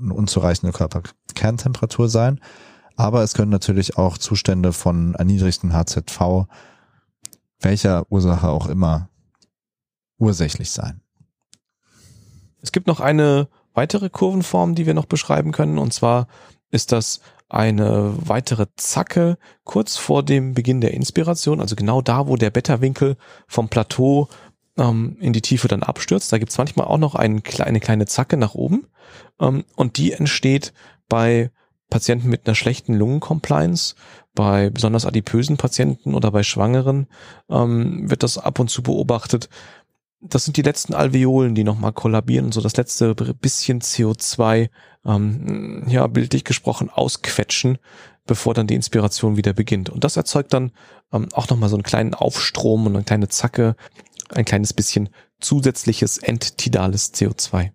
eine 0.00 0.14
unzureichende 0.14 0.72
Körperkerntemperatur 0.72 2.08
sein, 2.08 2.40
aber 2.96 3.22
es 3.22 3.34
können 3.34 3.50
natürlich 3.50 3.98
auch 3.98 4.16
Zustände 4.16 4.72
von 4.72 5.14
erniedrigten 5.16 5.72
HZV, 5.72 6.46
welcher 7.58 8.10
Ursache 8.10 8.48
auch 8.48 8.68
immer, 8.68 9.08
ursächlich 10.18 10.70
sein. 10.70 11.00
Es 12.62 12.70
gibt 12.70 12.86
noch 12.86 13.00
eine 13.00 13.48
weitere 13.74 14.08
Kurvenform, 14.08 14.76
die 14.76 14.86
wir 14.86 14.94
noch 14.94 15.06
beschreiben 15.06 15.50
können, 15.50 15.78
und 15.78 15.92
zwar 15.92 16.28
ist 16.70 16.92
das 16.92 17.20
eine 17.50 18.14
weitere 18.16 18.66
Zacke 18.76 19.36
kurz 19.64 19.96
vor 19.96 20.22
dem 20.22 20.54
Beginn 20.54 20.80
der 20.80 20.94
Inspiration, 20.94 21.60
also 21.60 21.76
genau 21.76 22.00
da, 22.00 22.28
wo 22.28 22.36
der 22.36 22.50
Beta-Winkel 22.50 23.16
vom 23.46 23.68
Plateau 23.68 24.28
ähm, 24.78 25.16
in 25.20 25.32
die 25.32 25.42
Tiefe 25.42 25.68
dann 25.68 25.82
abstürzt. 25.82 26.32
Da 26.32 26.38
gibt's 26.38 26.58
manchmal 26.58 26.86
auch 26.86 26.98
noch 26.98 27.14
eine 27.14 27.40
kleine, 27.40 27.80
kleine 27.80 28.06
Zacke 28.06 28.36
nach 28.36 28.54
oben 28.54 28.86
ähm, 29.40 29.64
und 29.76 29.98
die 29.98 30.12
entsteht 30.12 30.72
bei 31.08 31.50
Patienten 31.90 32.28
mit 32.28 32.46
einer 32.46 32.54
schlechten 32.54 32.94
Lungencompliance, 32.94 33.96
bei 34.34 34.70
besonders 34.70 35.06
adipösen 35.06 35.56
Patienten 35.56 36.14
oder 36.14 36.30
bei 36.30 36.44
Schwangeren 36.44 37.08
ähm, 37.50 38.08
wird 38.08 38.22
das 38.22 38.38
ab 38.38 38.60
und 38.60 38.70
zu 38.70 38.82
beobachtet. 38.82 39.48
Das 40.22 40.44
sind 40.44 40.56
die 40.56 40.62
letzten 40.62 40.92
Alveolen, 40.92 41.54
die 41.54 41.64
nochmal 41.64 41.92
kollabieren 41.92 42.46
und 42.46 42.52
so 42.52 42.60
das 42.60 42.76
letzte 42.76 43.14
bisschen 43.14 43.80
CO2 43.80 44.68
ähm, 45.06 45.84
ja, 45.88 46.06
bildlich 46.06 46.44
gesprochen, 46.44 46.90
ausquetschen, 46.90 47.78
bevor 48.26 48.52
dann 48.52 48.66
die 48.66 48.74
Inspiration 48.74 49.36
wieder 49.36 49.54
beginnt. 49.54 49.88
Und 49.88 50.04
das 50.04 50.16
erzeugt 50.16 50.52
dann 50.52 50.72
ähm, 51.12 51.28
auch 51.32 51.48
nochmal 51.48 51.70
so 51.70 51.76
einen 51.76 51.82
kleinen 51.82 52.14
Aufstrom 52.14 52.86
und 52.86 52.94
eine 52.94 53.04
kleine 53.04 53.28
Zacke, 53.28 53.76
ein 54.28 54.44
kleines 54.44 54.74
bisschen 54.74 55.08
zusätzliches 55.40 56.18
enttidales 56.18 57.14
CO2. 57.14 57.70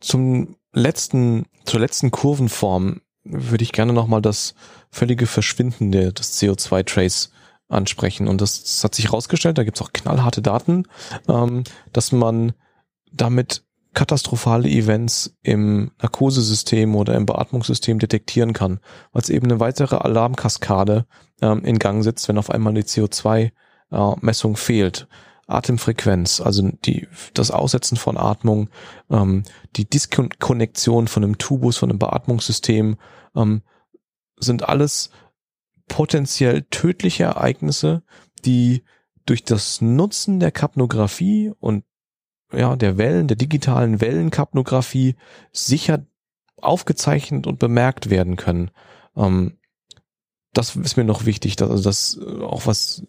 Zum 0.00 0.56
letzten, 0.72 1.46
zur 1.64 1.78
letzten 1.78 2.10
Kurvenform 2.10 3.02
würde 3.24 3.62
ich 3.62 3.72
gerne 3.72 3.92
nochmal 3.92 4.20
das 4.20 4.54
völlige 4.90 5.26
Verschwinden 5.26 5.92
des 5.92 6.40
CO2-Trace 6.40 7.30
ansprechen. 7.72 8.28
Und 8.28 8.40
das, 8.40 8.62
das, 8.62 8.84
hat 8.84 8.94
sich 8.94 9.06
herausgestellt, 9.06 9.58
da 9.58 9.64
gibt 9.64 9.78
es 9.78 9.82
auch 9.82 9.92
knallharte 9.92 10.42
Daten, 10.42 10.84
ähm, 11.28 11.64
dass 11.92 12.12
man 12.12 12.52
damit 13.12 13.64
katastrophale 13.94 14.68
Events 14.68 15.36
im 15.42 15.92
Narkosesystem 16.00 16.94
oder 16.94 17.14
im 17.14 17.26
Beatmungssystem 17.26 17.98
detektieren 17.98 18.54
weil 19.12 19.22
es 19.22 19.28
eben 19.28 19.46
eine 19.46 19.60
weitere 19.60 19.96
Alarmkaskade 19.96 21.06
ähm, 21.42 21.64
in 21.64 21.78
Gang 21.78 22.02
setzt, 22.02 22.28
wenn 22.28 22.38
auf 22.38 22.50
einmal 22.50 22.72
die 22.72 22.84
CO2-Messung 22.84 24.54
äh, 24.54 24.56
fehlt. 24.56 25.08
Atemfrequenz, 25.48 26.40
also 26.40 26.70
die, 26.84 27.08
das 27.34 27.50
Aussetzen 27.50 27.96
von 27.96 28.16
Atmung, 28.16 28.70
ähm, 29.10 29.42
die 29.76 29.88
Diskonnektion 29.88 31.08
von 31.08 31.24
einem 31.24 31.36
Tubus, 31.36 31.76
von 31.76 31.90
einem 31.90 31.98
Beatmungssystem, 31.98 32.96
ähm, 33.36 33.62
sind 34.38 34.68
alles 34.68 35.10
potenziell 35.92 36.62
tödliche 36.70 37.24
Ereignisse, 37.24 38.02
die 38.46 38.82
durch 39.26 39.44
das 39.44 39.82
Nutzen 39.82 40.40
der 40.40 40.50
Kapnographie 40.50 41.52
und 41.60 41.84
ja, 42.50 42.76
der 42.76 42.96
Wellen, 42.96 43.28
der 43.28 43.36
digitalen 43.36 44.00
Wellenkapnographie 44.00 45.16
sicher 45.52 46.06
aufgezeichnet 46.56 47.46
und 47.46 47.58
bemerkt 47.58 48.08
werden 48.08 48.36
können. 48.36 48.70
Ähm, 49.18 49.58
das 50.54 50.76
ist 50.76 50.96
mir 50.96 51.04
noch 51.04 51.26
wichtig, 51.26 51.56
dass, 51.56 51.68
also 51.68 51.82
das 51.82 52.18
äh, 52.18 52.42
auch 52.42 52.66
was 52.66 53.06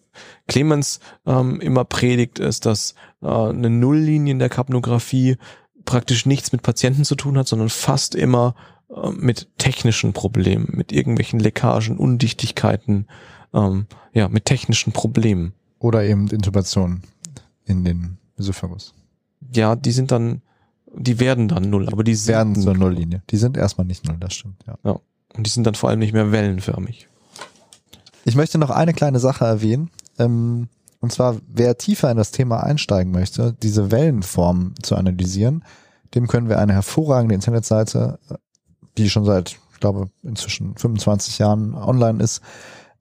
Clemens 0.50 1.00
ähm, 1.26 1.62
immer 1.62 1.86
predigt, 1.86 2.40
ist, 2.40 2.66
dass 2.66 2.96
äh, 3.22 3.28
eine 3.28 3.70
Nulllinie 3.70 4.34
in 4.34 4.40
der 4.40 4.50
Kapnographie 4.50 5.38
praktisch 5.86 6.26
nichts 6.26 6.52
mit 6.52 6.64
Patienten 6.64 7.06
zu 7.06 7.16
tun 7.16 7.38
hat, 7.38 7.48
sondern 7.48 7.70
fast 7.70 8.14
immer 8.14 8.56
äh, 8.96 9.12
mit 9.12 9.48
technischen 9.58 10.14
Problemen, 10.14 10.70
mit 10.72 10.92
irgendwelchen 10.92 11.40
Leckagen, 11.40 11.98
Undichtigkeiten 11.98 13.08
ähm, 13.54 13.88
ja, 14.14 14.30
mit 14.30 14.46
technischen 14.46 14.94
Problemen. 14.94 15.54
Oder 15.80 16.04
eben 16.04 16.28
Intubation 16.30 17.04
in 17.66 17.84
den 17.84 18.18
Esophagus. 18.38 18.94
Ja, 19.54 19.76
die 19.76 19.92
sind 19.92 20.12
dann, 20.12 20.42
die 20.96 21.20
werden 21.20 21.50
dann 21.50 21.70
null, 21.70 21.90
aber 21.90 22.04
die 22.04 22.16
sind 22.16 22.34
Werden 22.34 22.56
zur 22.56 22.74
Nulllinie. 22.74 23.22
Die 23.30 23.38
sind 23.38 23.58
erstmal 23.58 23.86
nicht 23.86 24.08
null, 24.08 24.16
das 24.20 24.34
stimmt, 24.34 24.64
ja. 24.66 25.00
Und 25.36 25.46
die 25.46 25.50
sind 25.50 25.66
dann 25.66 25.76
vor 25.76 25.90
allem 25.90 26.00
nicht 26.00 26.14
mehr 26.14 26.32
wellenförmig. 26.32 27.10
Ich 28.24 28.36
möchte 28.36 28.58
noch 28.58 28.70
eine 28.70 28.94
kleine 28.94 29.20
Sache 29.20 29.46
erwähnen. 29.46 29.90
Ähm, 30.20 30.70
und 31.02 31.12
zwar, 31.12 31.36
wer 31.48 31.78
tiefer 31.78 32.10
in 32.10 32.18
das 32.18 32.32
Thema 32.32 32.64
einsteigen 32.64 33.12
möchte, 33.12 33.54
diese 33.62 33.92
Wellenform 33.92 34.76
zu 34.82 34.96
analysieren, 34.96 35.66
dem 36.16 36.28
können 36.28 36.48
wir 36.48 36.60
eine 36.60 36.74
hervorragende 36.74 37.36
Internetseite, 37.36 38.20
die 38.98 39.10
schon 39.10 39.26
seit, 39.26 39.60
ich 39.74 39.80
glaube, 39.80 40.10
inzwischen 40.24 40.76
25 40.78 41.40
Jahren 41.40 41.76
online 41.76 42.24
ist, 42.24 42.42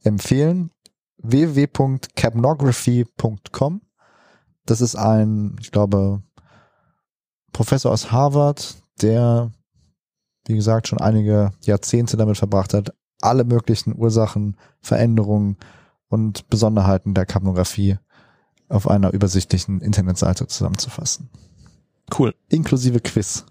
empfehlen. 0.02 0.70
www.capnography.com. 1.18 3.82
Das 4.64 4.80
ist 4.80 4.96
ein, 4.96 5.56
ich 5.60 5.70
glaube, 5.72 6.22
Professor 7.52 7.92
aus 7.92 8.10
Harvard, 8.10 8.76
der, 9.00 9.52
wie 10.46 10.54
gesagt, 10.54 10.88
schon 10.88 11.00
einige 11.00 11.52
Jahrzehnte 11.62 12.16
damit 12.16 12.38
verbracht 12.38 12.74
hat, 12.74 12.94
alle 13.20 13.44
möglichen 13.44 13.96
Ursachen, 13.96 14.56
Veränderungen 14.80 15.56
und 16.08 16.48
Besonderheiten 16.48 17.14
der 17.14 17.26
Kapnographie 17.26 17.98
auf 18.68 18.88
einer 18.88 19.12
übersichtlichen 19.12 19.80
Internetseite 19.80 20.46
zusammenzufassen. 20.46 21.28
Cool. 22.16 22.34
Inklusive 22.48 23.00
Quiz. 23.00 23.44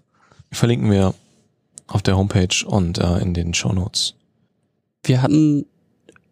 Verlinken 0.50 0.90
wir 0.90 1.14
auf 1.92 2.02
der 2.02 2.16
Homepage 2.16 2.66
und 2.66 2.98
äh, 2.98 3.18
in 3.18 3.34
den 3.34 3.54
Show 3.54 3.72
Notes. 3.72 4.14
Wir 5.04 5.22
hatten 5.22 5.66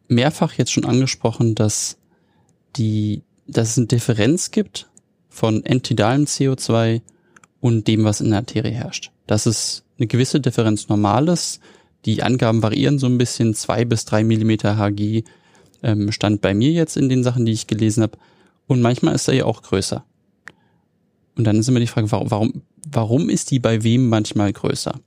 mehrfach 0.08 0.54
jetzt 0.54 0.72
schon 0.72 0.84
angesprochen, 0.84 1.54
dass 1.54 1.98
die, 2.76 3.22
dass 3.46 3.70
es 3.70 3.78
eine 3.78 3.86
Differenz 3.86 4.50
gibt 4.50 4.88
von 5.28 5.64
entidalem 5.64 6.24
CO2 6.24 7.02
und 7.60 7.86
dem, 7.88 8.04
was 8.04 8.20
in 8.20 8.30
der 8.30 8.38
Arterie 8.38 8.72
herrscht. 8.72 9.10
Dass 9.26 9.46
es 9.46 9.84
eine 9.98 10.06
gewisse 10.06 10.40
Differenz 10.40 10.88
normal 10.88 11.28
ist. 11.28 11.60
Die 12.06 12.22
Angaben 12.22 12.62
variieren 12.62 12.98
so 12.98 13.06
ein 13.06 13.18
bisschen, 13.18 13.54
zwei 13.54 13.84
bis 13.84 14.04
drei 14.06 14.24
Millimeter 14.24 14.78
Hg 14.78 15.24
ähm, 15.82 16.10
stand 16.10 16.40
bei 16.40 16.54
mir 16.54 16.70
jetzt 16.70 16.96
in 16.96 17.08
den 17.08 17.22
Sachen, 17.22 17.44
die 17.44 17.52
ich 17.52 17.66
gelesen 17.66 18.02
habe. 18.02 18.18
Und 18.66 18.80
manchmal 18.80 19.14
ist 19.14 19.28
er 19.28 19.34
ja 19.34 19.44
auch 19.44 19.62
größer. 19.62 20.04
Und 21.36 21.44
dann 21.44 21.56
ist 21.56 21.68
immer 21.68 21.80
die 21.80 21.86
Frage, 21.86 22.10
warum, 22.10 22.30
warum, 22.30 22.62
warum 22.90 23.28
ist 23.28 23.50
die 23.50 23.58
bei 23.58 23.82
wem 23.82 24.08
manchmal 24.08 24.52
größer? 24.52 24.98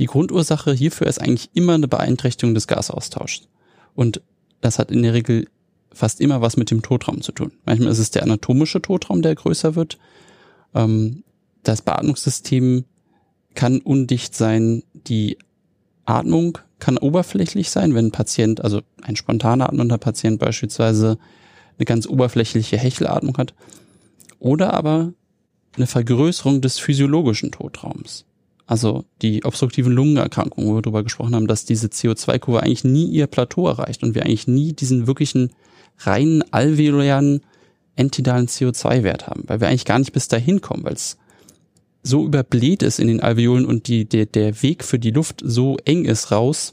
Die 0.00 0.06
Grundursache 0.06 0.72
hierfür 0.72 1.06
ist 1.06 1.20
eigentlich 1.20 1.50
immer 1.52 1.74
eine 1.74 1.86
Beeinträchtigung 1.86 2.54
des 2.54 2.66
Gasaustauschs. 2.66 3.48
Und 3.94 4.22
das 4.62 4.78
hat 4.78 4.90
in 4.90 5.02
der 5.02 5.12
Regel 5.12 5.46
fast 5.92 6.22
immer 6.22 6.40
was 6.40 6.56
mit 6.56 6.70
dem 6.70 6.80
Totraum 6.80 7.20
zu 7.20 7.32
tun. 7.32 7.52
Manchmal 7.66 7.92
ist 7.92 7.98
es 7.98 8.10
der 8.10 8.22
anatomische 8.22 8.80
Totraum, 8.80 9.20
der 9.20 9.34
größer 9.34 9.74
wird. 9.74 9.98
Ähm, 10.74 11.22
das 11.64 11.82
Beatmungssystem 11.82 12.86
kann 13.54 13.80
undicht 13.80 14.34
sein. 14.34 14.84
Die 14.94 15.36
Atmung 16.06 16.56
kann 16.78 16.96
oberflächlich 16.96 17.68
sein, 17.68 17.94
wenn 17.94 18.06
ein 18.06 18.12
Patient, 18.12 18.64
also 18.64 18.80
ein 19.02 19.16
spontan 19.16 19.60
atmender 19.60 19.98
Patient 19.98 20.38
beispielsweise 20.38 21.18
eine 21.76 21.84
ganz 21.84 22.06
oberflächliche 22.06 22.78
Hechelatmung 22.78 23.36
hat. 23.36 23.52
Oder 24.38 24.72
aber 24.72 25.12
eine 25.76 25.86
Vergrößerung 25.86 26.62
des 26.62 26.78
physiologischen 26.78 27.52
Totraums. 27.52 28.24
Also 28.70 29.04
die 29.20 29.44
obstruktiven 29.44 29.92
Lungenerkrankungen, 29.92 30.70
wo 30.70 30.76
wir 30.76 30.82
darüber 30.82 31.02
gesprochen 31.02 31.34
haben, 31.34 31.48
dass 31.48 31.64
diese 31.64 31.88
CO2-Kurve 31.88 32.62
eigentlich 32.62 32.84
nie 32.84 33.06
ihr 33.06 33.26
Plateau 33.26 33.66
erreicht 33.66 34.04
und 34.04 34.14
wir 34.14 34.22
eigentlich 34.22 34.46
nie 34.46 34.72
diesen 34.72 35.08
wirklichen 35.08 35.50
reinen 35.98 36.44
alveolären 36.52 37.40
entidalen 37.96 38.46
CO2-Wert 38.46 39.26
haben, 39.26 39.42
weil 39.48 39.60
wir 39.60 39.66
eigentlich 39.66 39.86
gar 39.86 39.98
nicht 39.98 40.12
bis 40.12 40.28
dahin 40.28 40.60
kommen, 40.60 40.84
weil 40.84 40.92
es 40.92 41.18
so 42.04 42.24
überbläht 42.24 42.84
ist 42.84 43.00
in 43.00 43.08
den 43.08 43.18
Alveolen 43.18 43.66
und 43.66 43.88
die, 43.88 44.04
der, 44.04 44.26
der 44.26 44.62
Weg 44.62 44.84
für 44.84 45.00
die 45.00 45.10
Luft 45.10 45.42
so 45.44 45.76
eng 45.84 46.04
ist 46.04 46.30
raus, 46.30 46.72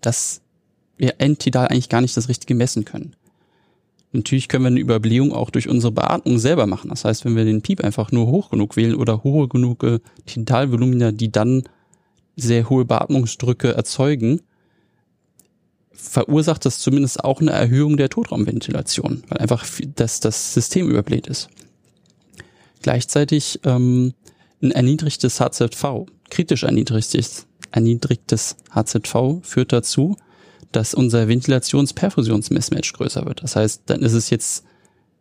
dass 0.00 0.40
wir 0.96 1.16
entidal 1.18 1.68
eigentlich 1.68 1.90
gar 1.90 2.00
nicht 2.00 2.16
das 2.16 2.30
Richtige 2.30 2.54
messen 2.54 2.86
können. 2.86 3.14
Natürlich 4.12 4.48
können 4.48 4.64
wir 4.64 4.68
eine 4.68 4.80
Überblähung 4.80 5.32
auch 5.32 5.50
durch 5.50 5.68
unsere 5.68 5.92
Beatmung 5.92 6.38
selber 6.38 6.66
machen. 6.66 6.90
Das 6.90 7.04
heißt, 7.04 7.24
wenn 7.24 7.36
wir 7.36 7.44
den 7.44 7.62
Piep 7.62 7.82
einfach 7.82 8.10
nur 8.10 8.26
hoch 8.26 8.50
genug 8.50 8.76
wählen 8.76 8.96
oder 8.96 9.22
hohe 9.22 9.46
genug 9.48 9.86
Tidalvolumina, 10.26 11.12
die 11.12 11.30
dann 11.30 11.62
sehr 12.36 12.68
hohe 12.68 12.84
Beatmungsdrücke 12.84 13.72
erzeugen, 13.74 14.40
verursacht 15.92 16.64
das 16.64 16.78
zumindest 16.78 17.22
auch 17.24 17.40
eine 17.40 17.52
Erhöhung 17.52 17.96
der 17.96 18.08
Totraumventilation, 18.08 19.22
weil 19.28 19.38
einfach 19.38 19.64
das, 19.94 20.20
das 20.20 20.54
System 20.54 20.88
überbläht 20.88 21.26
ist. 21.26 21.48
Gleichzeitig 22.82 23.60
ähm, 23.64 24.14
ein 24.62 24.70
erniedrigtes 24.70 25.40
HZV, 25.40 26.06
kritisch 26.30 26.62
erniedrigtes, 26.64 27.46
erniedrigtes 27.70 28.56
HZV 28.70 29.40
führt 29.42 29.72
dazu, 29.72 30.16
dass 30.72 30.94
unser 30.94 31.28
Ventilations-Perfusions-Mismatch 31.28 32.92
größer 32.92 33.24
wird. 33.26 33.42
Das 33.42 33.56
heißt, 33.56 33.82
dann 33.86 34.02
ist 34.02 34.12
es 34.12 34.30
jetzt 34.30 34.64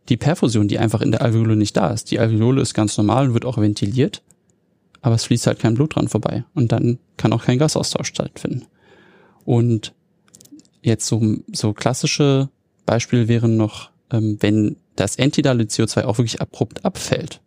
die 0.10 0.18
Perfusion, 0.18 0.68
die 0.68 0.80
einfach 0.80 1.02
in 1.02 1.12
der 1.12 1.22
Alveole 1.22 1.56
nicht 1.56 1.78
da 1.78 1.92
ist. 1.92 2.12
Die 2.12 2.20
Alveole 2.20 2.62
ist 2.62 2.74
ganz 2.74 2.98
normal 2.98 3.28
und 3.28 3.34
wird 3.34 3.46
auch 3.46 3.58
ventiliert, 3.58 4.22
aber 5.02 5.16
es 5.16 5.26
fließt 5.26 5.48
halt 5.48 5.60
kein 5.60 5.76
Blut 5.76 5.96
dran 5.96 6.08
vorbei 6.08 6.44
und 6.54 6.72
dann 6.72 7.00
kann 7.18 7.34
auch 7.34 7.44
kein 7.44 7.60
Gasaustausch 7.60 8.08
stattfinden. 8.08 8.66
Und 9.46 9.94
jetzt 10.82 11.08
so, 11.08 11.22
so 11.52 11.74
klassische 11.74 12.50
Beispiele 12.86 13.28
wären 13.28 13.58
noch, 13.58 13.92
ähm, 14.12 14.38
wenn 14.40 14.78
das 14.96 15.16
entidale 15.16 15.64
CO2 15.64 16.04
auch 16.04 16.18
wirklich 16.18 16.42
abrupt 16.42 16.86
abfällt 16.86 17.42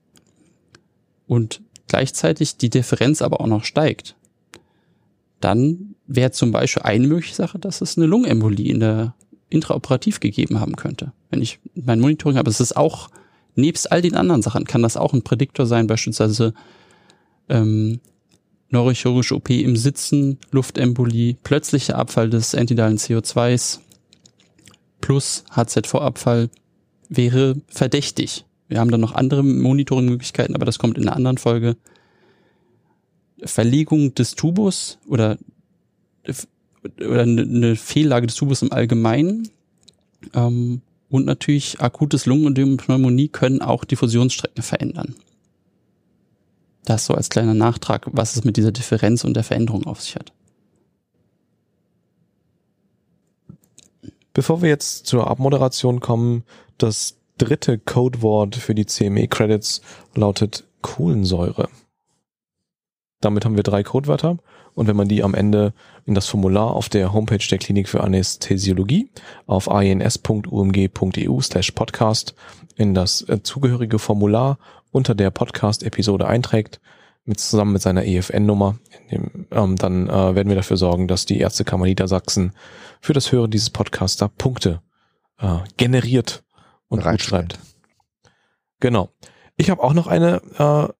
und 1.26 1.60
gleichzeitig 1.88 2.56
die 2.56 2.70
Differenz 2.70 3.22
aber 3.22 3.40
auch 3.40 3.46
noch 3.46 3.64
steigt, 3.64 4.16
dann 5.44 5.94
wäre 6.06 6.30
zum 6.30 6.52
Beispiel 6.52 6.82
eine 6.82 7.06
mögliche 7.06 7.34
Sache, 7.34 7.58
dass 7.58 7.80
es 7.80 7.96
eine 7.96 8.06
Lungenembolie 8.06 8.70
in 8.70 8.80
der 8.80 9.14
intraoperativ 9.48 10.20
gegeben 10.20 10.60
haben 10.60 10.76
könnte. 10.76 11.12
Wenn 11.30 11.42
ich 11.42 11.60
mein 11.74 12.00
Monitoring 12.00 12.38
habe, 12.38 12.50
es 12.50 12.60
ist 12.60 12.76
auch 12.76 13.10
nebst 13.54 13.92
all 13.92 14.02
den 14.02 14.16
anderen 14.16 14.42
Sachen 14.42 14.64
kann 14.64 14.82
das 14.82 14.96
auch 14.96 15.12
ein 15.12 15.22
Prädiktor 15.22 15.66
sein, 15.66 15.86
beispielsweise 15.86 16.54
ähm, 17.48 18.00
neurochirurgische 18.70 19.36
OP 19.36 19.50
im 19.50 19.76
Sitzen, 19.76 20.38
Luftembolie, 20.50 21.36
plötzlicher 21.42 21.98
Abfall 21.98 22.30
des 22.30 22.54
entidalen 22.54 22.96
CO2s 22.96 23.80
plus 25.00 25.44
HZV-Abfall 25.50 26.48
wäre 27.08 27.56
verdächtig. 27.68 28.46
Wir 28.68 28.80
haben 28.80 28.90
dann 28.90 29.02
noch 29.02 29.14
andere 29.14 29.42
Monitoring-Möglichkeiten, 29.42 30.54
aber 30.54 30.64
das 30.64 30.78
kommt 30.78 30.96
in 30.96 31.06
einer 31.06 31.16
anderen 31.16 31.36
Folge. 31.36 31.76
Verlegung 33.44 34.14
des 34.14 34.34
Tubus 34.34 34.98
oder, 35.06 35.38
oder 36.98 37.22
eine 37.22 37.76
Fehllage 37.76 38.26
des 38.26 38.36
Tubus 38.36 38.62
im 38.62 38.72
Allgemeinen 38.72 39.48
ähm, 40.34 40.82
und 41.08 41.26
natürlich 41.26 41.80
akutes 41.80 42.26
Lungenödem 42.26 42.72
und 42.72 42.76
Pneumonie 42.78 43.28
können 43.28 43.60
auch 43.60 43.84
Diffusionsstrecken 43.84 44.62
verändern. 44.62 45.14
Das 46.84 47.06
so 47.06 47.14
als 47.14 47.28
kleiner 47.28 47.54
Nachtrag, 47.54 48.06
was 48.12 48.36
es 48.36 48.44
mit 48.44 48.56
dieser 48.56 48.72
Differenz 48.72 49.24
und 49.24 49.34
der 49.34 49.44
Veränderung 49.44 49.86
auf 49.86 50.00
sich 50.00 50.16
hat. 50.16 50.32
Bevor 54.34 54.62
wir 54.62 54.68
jetzt 54.68 55.06
zur 55.06 55.28
Abmoderation 55.28 56.00
kommen, 56.00 56.44
das 56.78 57.16
dritte 57.38 57.78
Codewort 57.78 58.56
für 58.56 58.74
die 58.74 58.86
CME-Credits 58.86 59.82
lautet 60.14 60.64
Kohlensäure. 60.80 61.68
Damit 63.22 63.44
haben 63.44 63.56
wir 63.56 63.62
drei 63.62 63.82
Codewörter 63.82 64.38
und 64.74 64.86
wenn 64.86 64.96
man 64.96 65.08
die 65.08 65.22
am 65.22 65.34
Ende 65.34 65.72
in 66.04 66.14
das 66.14 66.26
Formular 66.26 66.74
auf 66.74 66.88
der 66.88 67.12
Homepage 67.12 67.46
der 67.50 67.58
Klinik 67.58 67.88
für 67.88 68.02
Anästhesiologie 68.02 69.10
auf 69.46 69.68
ins.umg.eu 69.68 71.40
slash 71.40 71.70
podcast 71.72 72.34
in 72.76 72.94
das 72.94 73.22
äh, 73.28 73.42
zugehörige 73.42 73.98
Formular 73.98 74.58
unter 74.90 75.14
der 75.14 75.30
Podcast-Episode 75.30 76.26
einträgt, 76.26 76.80
mit, 77.24 77.38
zusammen 77.38 77.72
mit 77.72 77.82
seiner 77.82 78.04
EFN-Nummer, 78.04 78.78
ähm, 79.50 79.76
dann 79.76 80.08
äh, 80.08 80.34
werden 80.34 80.48
wir 80.48 80.56
dafür 80.56 80.76
sorgen, 80.76 81.06
dass 81.08 81.24
die 81.24 81.38
Ärztekammer 81.38 81.84
Niedersachsen 81.84 82.52
für 83.00 83.12
das 83.12 83.30
Hören 83.30 83.50
dieses 83.50 83.70
Podcasts 83.70 84.16
da 84.16 84.28
Punkte 84.28 84.82
äh, 85.38 85.58
generiert 85.76 86.42
und 86.88 87.04
gut 87.04 87.22
schreibt. 87.22 87.58
Genau. 88.80 89.10
Ich 89.56 89.70
habe 89.70 89.82
auch 89.82 89.94
noch 89.94 90.08
eine 90.08 90.42
äh, 90.58 90.92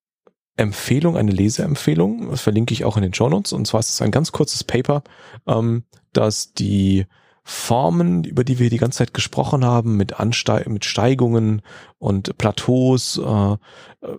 Empfehlung, 0.56 1.16
eine 1.16 1.32
Leseempfehlung. 1.32 2.30
Das 2.30 2.42
verlinke 2.42 2.74
ich 2.74 2.84
auch 2.84 2.96
in 2.96 3.02
den 3.02 3.14
Show 3.14 3.28
Notes. 3.28 3.52
Und 3.52 3.66
zwar 3.66 3.80
ist 3.80 3.90
es 3.90 4.02
ein 4.02 4.10
ganz 4.10 4.32
kurzes 4.32 4.64
Paper, 4.64 5.02
ähm, 5.46 5.84
das 6.12 6.52
die 6.52 7.06
Formen, 7.44 8.24
über 8.24 8.44
die 8.44 8.58
wir 8.58 8.70
die 8.70 8.78
ganze 8.78 8.98
Zeit 8.98 9.14
gesprochen 9.14 9.64
haben, 9.64 9.96
mit, 9.96 10.20
Anste 10.20 10.64
mit 10.68 10.84
Steigungen 10.84 11.62
und 11.98 12.36
Plateaus, 12.38 13.18
äh, 13.18 13.52
äh, 13.52 14.18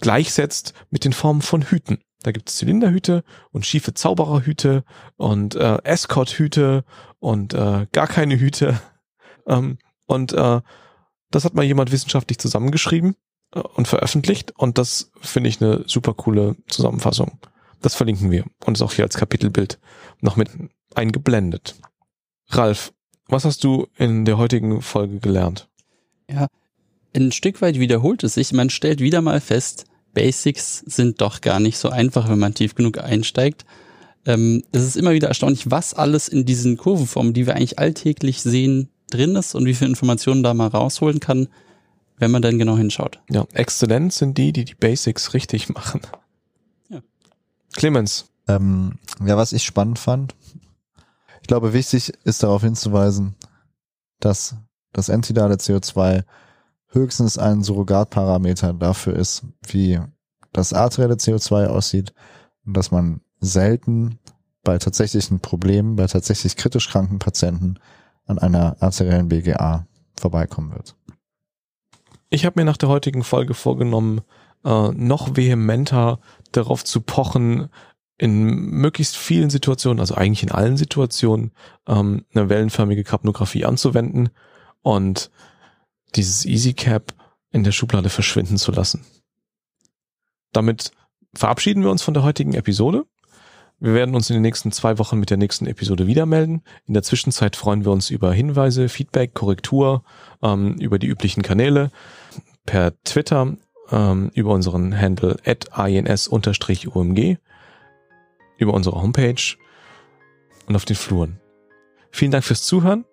gleichsetzt 0.00 0.74
mit 0.90 1.04
den 1.04 1.12
Formen 1.12 1.42
von 1.42 1.62
Hüten. 1.62 1.98
Da 2.22 2.32
gibt 2.32 2.50
es 2.50 2.56
Zylinderhüte 2.56 3.22
und 3.52 3.64
schiefe 3.64 3.94
Zaubererhüte 3.94 4.84
und 5.16 5.54
äh, 5.54 5.78
Escort-Hüte 5.84 6.84
und 7.20 7.54
äh, 7.54 7.86
gar 7.92 8.06
keine 8.06 8.38
Hüte. 8.38 8.80
Ähm, 9.50 9.78
und 10.04 10.34
äh, 10.34 10.60
das 11.30 11.46
hat 11.46 11.54
mal 11.54 11.64
jemand 11.64 11.90
wissenschaftlich 11.90 12.36
zusammengeschrieben 12.38 13.16
und 13.62 13.88
veröffentlicht 13.88 14.52
und 14.56 14.78
das 14.78 15.10
finde 15.20 15.48
ich 15.48 15.60
eine 15.60 15.84
super 15.86 16.14
coole 16.14 16.56
Zusammenfassung. 16.68 17.38
Das 17.80 17.94
verlinken 17.94 18.30
wir 18.30 18.44
und 18.64 18.76
ist 18.76 18.82
auch 18.82 18.92
hier 18.92 19.04
als 19.04 19.16
Kapitelbild 19.16 19.78
noch 20.20 20.36
mit 20.36 20.48
eingeblendet. 20.94 21.76
Ralf, 22.48 22.92
was 23.26 23.44
hast 23.44 23.62
du 23.64 23.86
in 23.96 24.24
der 24.24 24.38
heutigen 24.38 24.82
Folge 24.82 25.20
gelernt? 25.20 25.68
Ja, 26.30 26.48
ein 27.14 27.32
Stück 27.32 27.60
weit 27.62 27.78
wiederholt 27.78 28.24
es 28.24 28.34
sich. 28.34 28.52
Man 28.52 28.70
stellt 28.70 29.00
wieder 29.00 29.20
mal 29.20 29.40
fest, 29.40 29.84
Basics 30.14 30.80
sind 30.86 31.20
doch 31.20 31.40
gar 31.40 31.60
nicht 31.60 31.78
so 31.78 31.90
einfach, 31.90 32.28
wenn 32.28 32.38
man 32.38 32.54
tief 32.54 32.74
genug 32.74 32.98
einsteigt. 32.98 33.64
Ähm, 34.26 34.64
es 34.72 34.82
ist 34.82 34.96
immer 34.96 35.12
wieder 35.12 35.28
erstaunlich, 35.28 35.70
was 35.70 35.94
alles 35.94 36.28
in 36.28 36.44
diesen 36.44 36.76
Kurvenformen, 36.76 37.32
die 37.32 37.46
wir 37.46 37.54
eigentlich 37.54 37.78
alltäglich 37.78 38.40
sehen, 38.40 38.88
drin 39.10 39.36
ist 39.36 39.54
und 39.54 39.66
wie 39.66 39.74
viel 39.74 39.88
Informationen 39.88 40.42
da 40.42 40.54
mal 40.54 40.68
rausholen 40.68 41.20
kann, 41.20 41.48
wenn 42.18 42.30
man 42.30 42.42
dann 42.42 42.58
genau 42.58 42.76
hinschaut. 42.76 43.20
Ja, 43.30 43.46
exzellent 43.52 44.12
sind 44.12 44.38
die, 44.38 44.52
die 44.52 44.64
die 44.64 44.74
Basics 44.74 45.34
richtig 45.34 45.68
machen. 45.68 46.00
Ja. 46.88 47.00
Clemens. 47.74 48.26
Ähm, 48.46 48.98
ja, 49.24 49.36
was 49.36 49.52
ich 49.52 49.64
spannend 49.64 49.98
fand, 49.98 50.34
ich 51.42 51.48
glaube, 51.48 51.72
wichtig 51.72 52.12
ist 52.24 52.42
darauf 52.42 52.62
hinzuweisen, 52.62 53.34
dass 54.20 54.56
das 54.92 55.08
entidale 55.08 55.56
CO2 55.56 56.24
höchstens 56.88 57.38
ein 57.38 57.62
Surrogatparameter 57.62 58.72
dafür 58.72 59.14
ist, 59.14 59.44
wie 59.66 60.00
das 60.52 60.72
arterielle 60.72 61.14
CO2 61.14 61.66
aussieht 61.66 62.12
und 62.64 62.76
dass 62.76 62.90
man 62.90 63.20
selten 63.40 64.18
bei 64.64 64.78
tatsächlichen 64.78 65.40
Problemen, 65.40 65.96
bei 65.96 66.06
tatsächlich 66.06 66.56
kritisch 66.56 66.88
kranken 66.88 67.18
Patienten 67.18 67.78
an 68.26 68.38
einer 68.38 68.76
arteriellen 68.80 69.28
BGA 69.28 69.86
vorbeikommen 70.18 70.72
wird. 70.72 70.96
Ich 72.30 72.44
habe 72.44 72.60
mir 72.60 72.64
nach 72.64 72.76
der 72.76 72.88
heutigen 72.88 73.24
Folge 73.24 73.54
vorgenommen, 73.54 74.20
äh, 74.64 74.88
noch 74.88 75.36
vehementer 75.36 76.20
darauf 76.52 76.84
zu 76.84 77.00
pochen, 77.00 77.68
in 78.18 78.42
möglichst 78.42 79.16
vielen 79.16 79.48
Situationen, 79.48 80.00
also 80.00 80.16
eigentlich 80.16 80.42
in 80.42 80.50
allen 80.50 80.76
Situationen, 80.76 81.52
ähm, 81.86 82.24
eine 82.34 82.48
wellenförmige 82.48 83.04
Kapnographie 83.04 83.64
anzuwenden 83.64 84.30
und 84.82 85.30
dieses 86.16 86.44
EasyCap 86.44 87.14
in 87.50 87.62
der 87.62 87.72
Schublade 87.72 88.08
verschwinden 88.08 88.56
zu 88.56 88.72
lassen. 88.72 89.04
Damit 90.52 90.90
verabschieden 91.34 91.82
wir 91.82 91.90
uns 91.90 92.02
von 92.02 92.14
der 92.14 92.24
heutigen 92.24 92.54
Episode. 92.54 93.06
Wir 93.80 93.94
werden 93.94 94.14
uns 94.14 94.28
in 94.28 94.34
den 94.34 94.42
nächsten 94.42 94.72
zwei 94.72 94.98
Wochen 94.98 95.18
mit 95.18 95.30
der 95.30 95.36
nächsten 95.36 95.66
Episode 95.66 96.06
wieder 96.06 96.26
melden. 96.26 96.62
In 96.86 96.94
der 96.94 97.04
Zwischenzeit 97.04 97.54
freuen 97.54 97.84
wir 97.84 97.92
uns 97.92 98.10
über 98.10 98.32
Hinweise, 98.32 98.88
Feedback, 98.88 99.34
Korrektur, 99.34 100.02
ähm, 100.42 100.74
über 100.80 100.98
die 100.98 101.06
üblichen 101.06 101.42
Kanäle, 101.42 101.90
per 102.66 102.92
Twitter, 103.04 103.56
ähm, 103.90 104.30
über 104.34 104.52
unseren 104.52 104.98
Handle 105.00 105.36
at 105.44 105.68
ins-umg, 105.88 107.38
über 108.58 108.74
unsere 108.74 109.00
Homepage 109.00 109.56
und 110.66 110.74
auf 110.74 110.84
den 110.84 110.96
Fluren. 110.96 111.40
Vielen 112.10 112.32
Dank 112.32 112.44
fürs 112.44 112.64
Zuhören. 112.64 113.04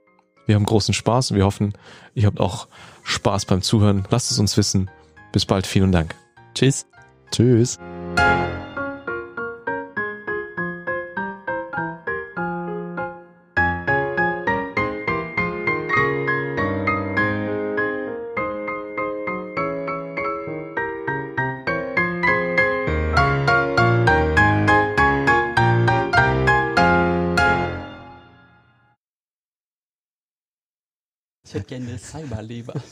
Wir 0.48 0.56
haben 0.56 0.66
großen 0.66 0.94
Spaß 0.94 1.32
und 1.32 1.38
wir 1.38 1.46
hoffen, 1.46 1.74
ihr 2.14 2.26
habt 2.26 2.40
auch 2.40 2.68
Spaß 3.04 3.46
beim 3.46 3.62
Zuhören. 3.62 4.08
Lasst 4.10 4.32
es 4.32 4.40
uns 4.40 4.58
wissen. 4.58 4.90
Bis 5.32 5.46
bald. 5.46 5.68
Vielen 5.68 5.92
Dank. 5.92 6.16
Tschüss. 6.54 6.88
Tschüss. 7.32 7.78
Eine 31.96 32.00
Cyberleber. 32.00 32.74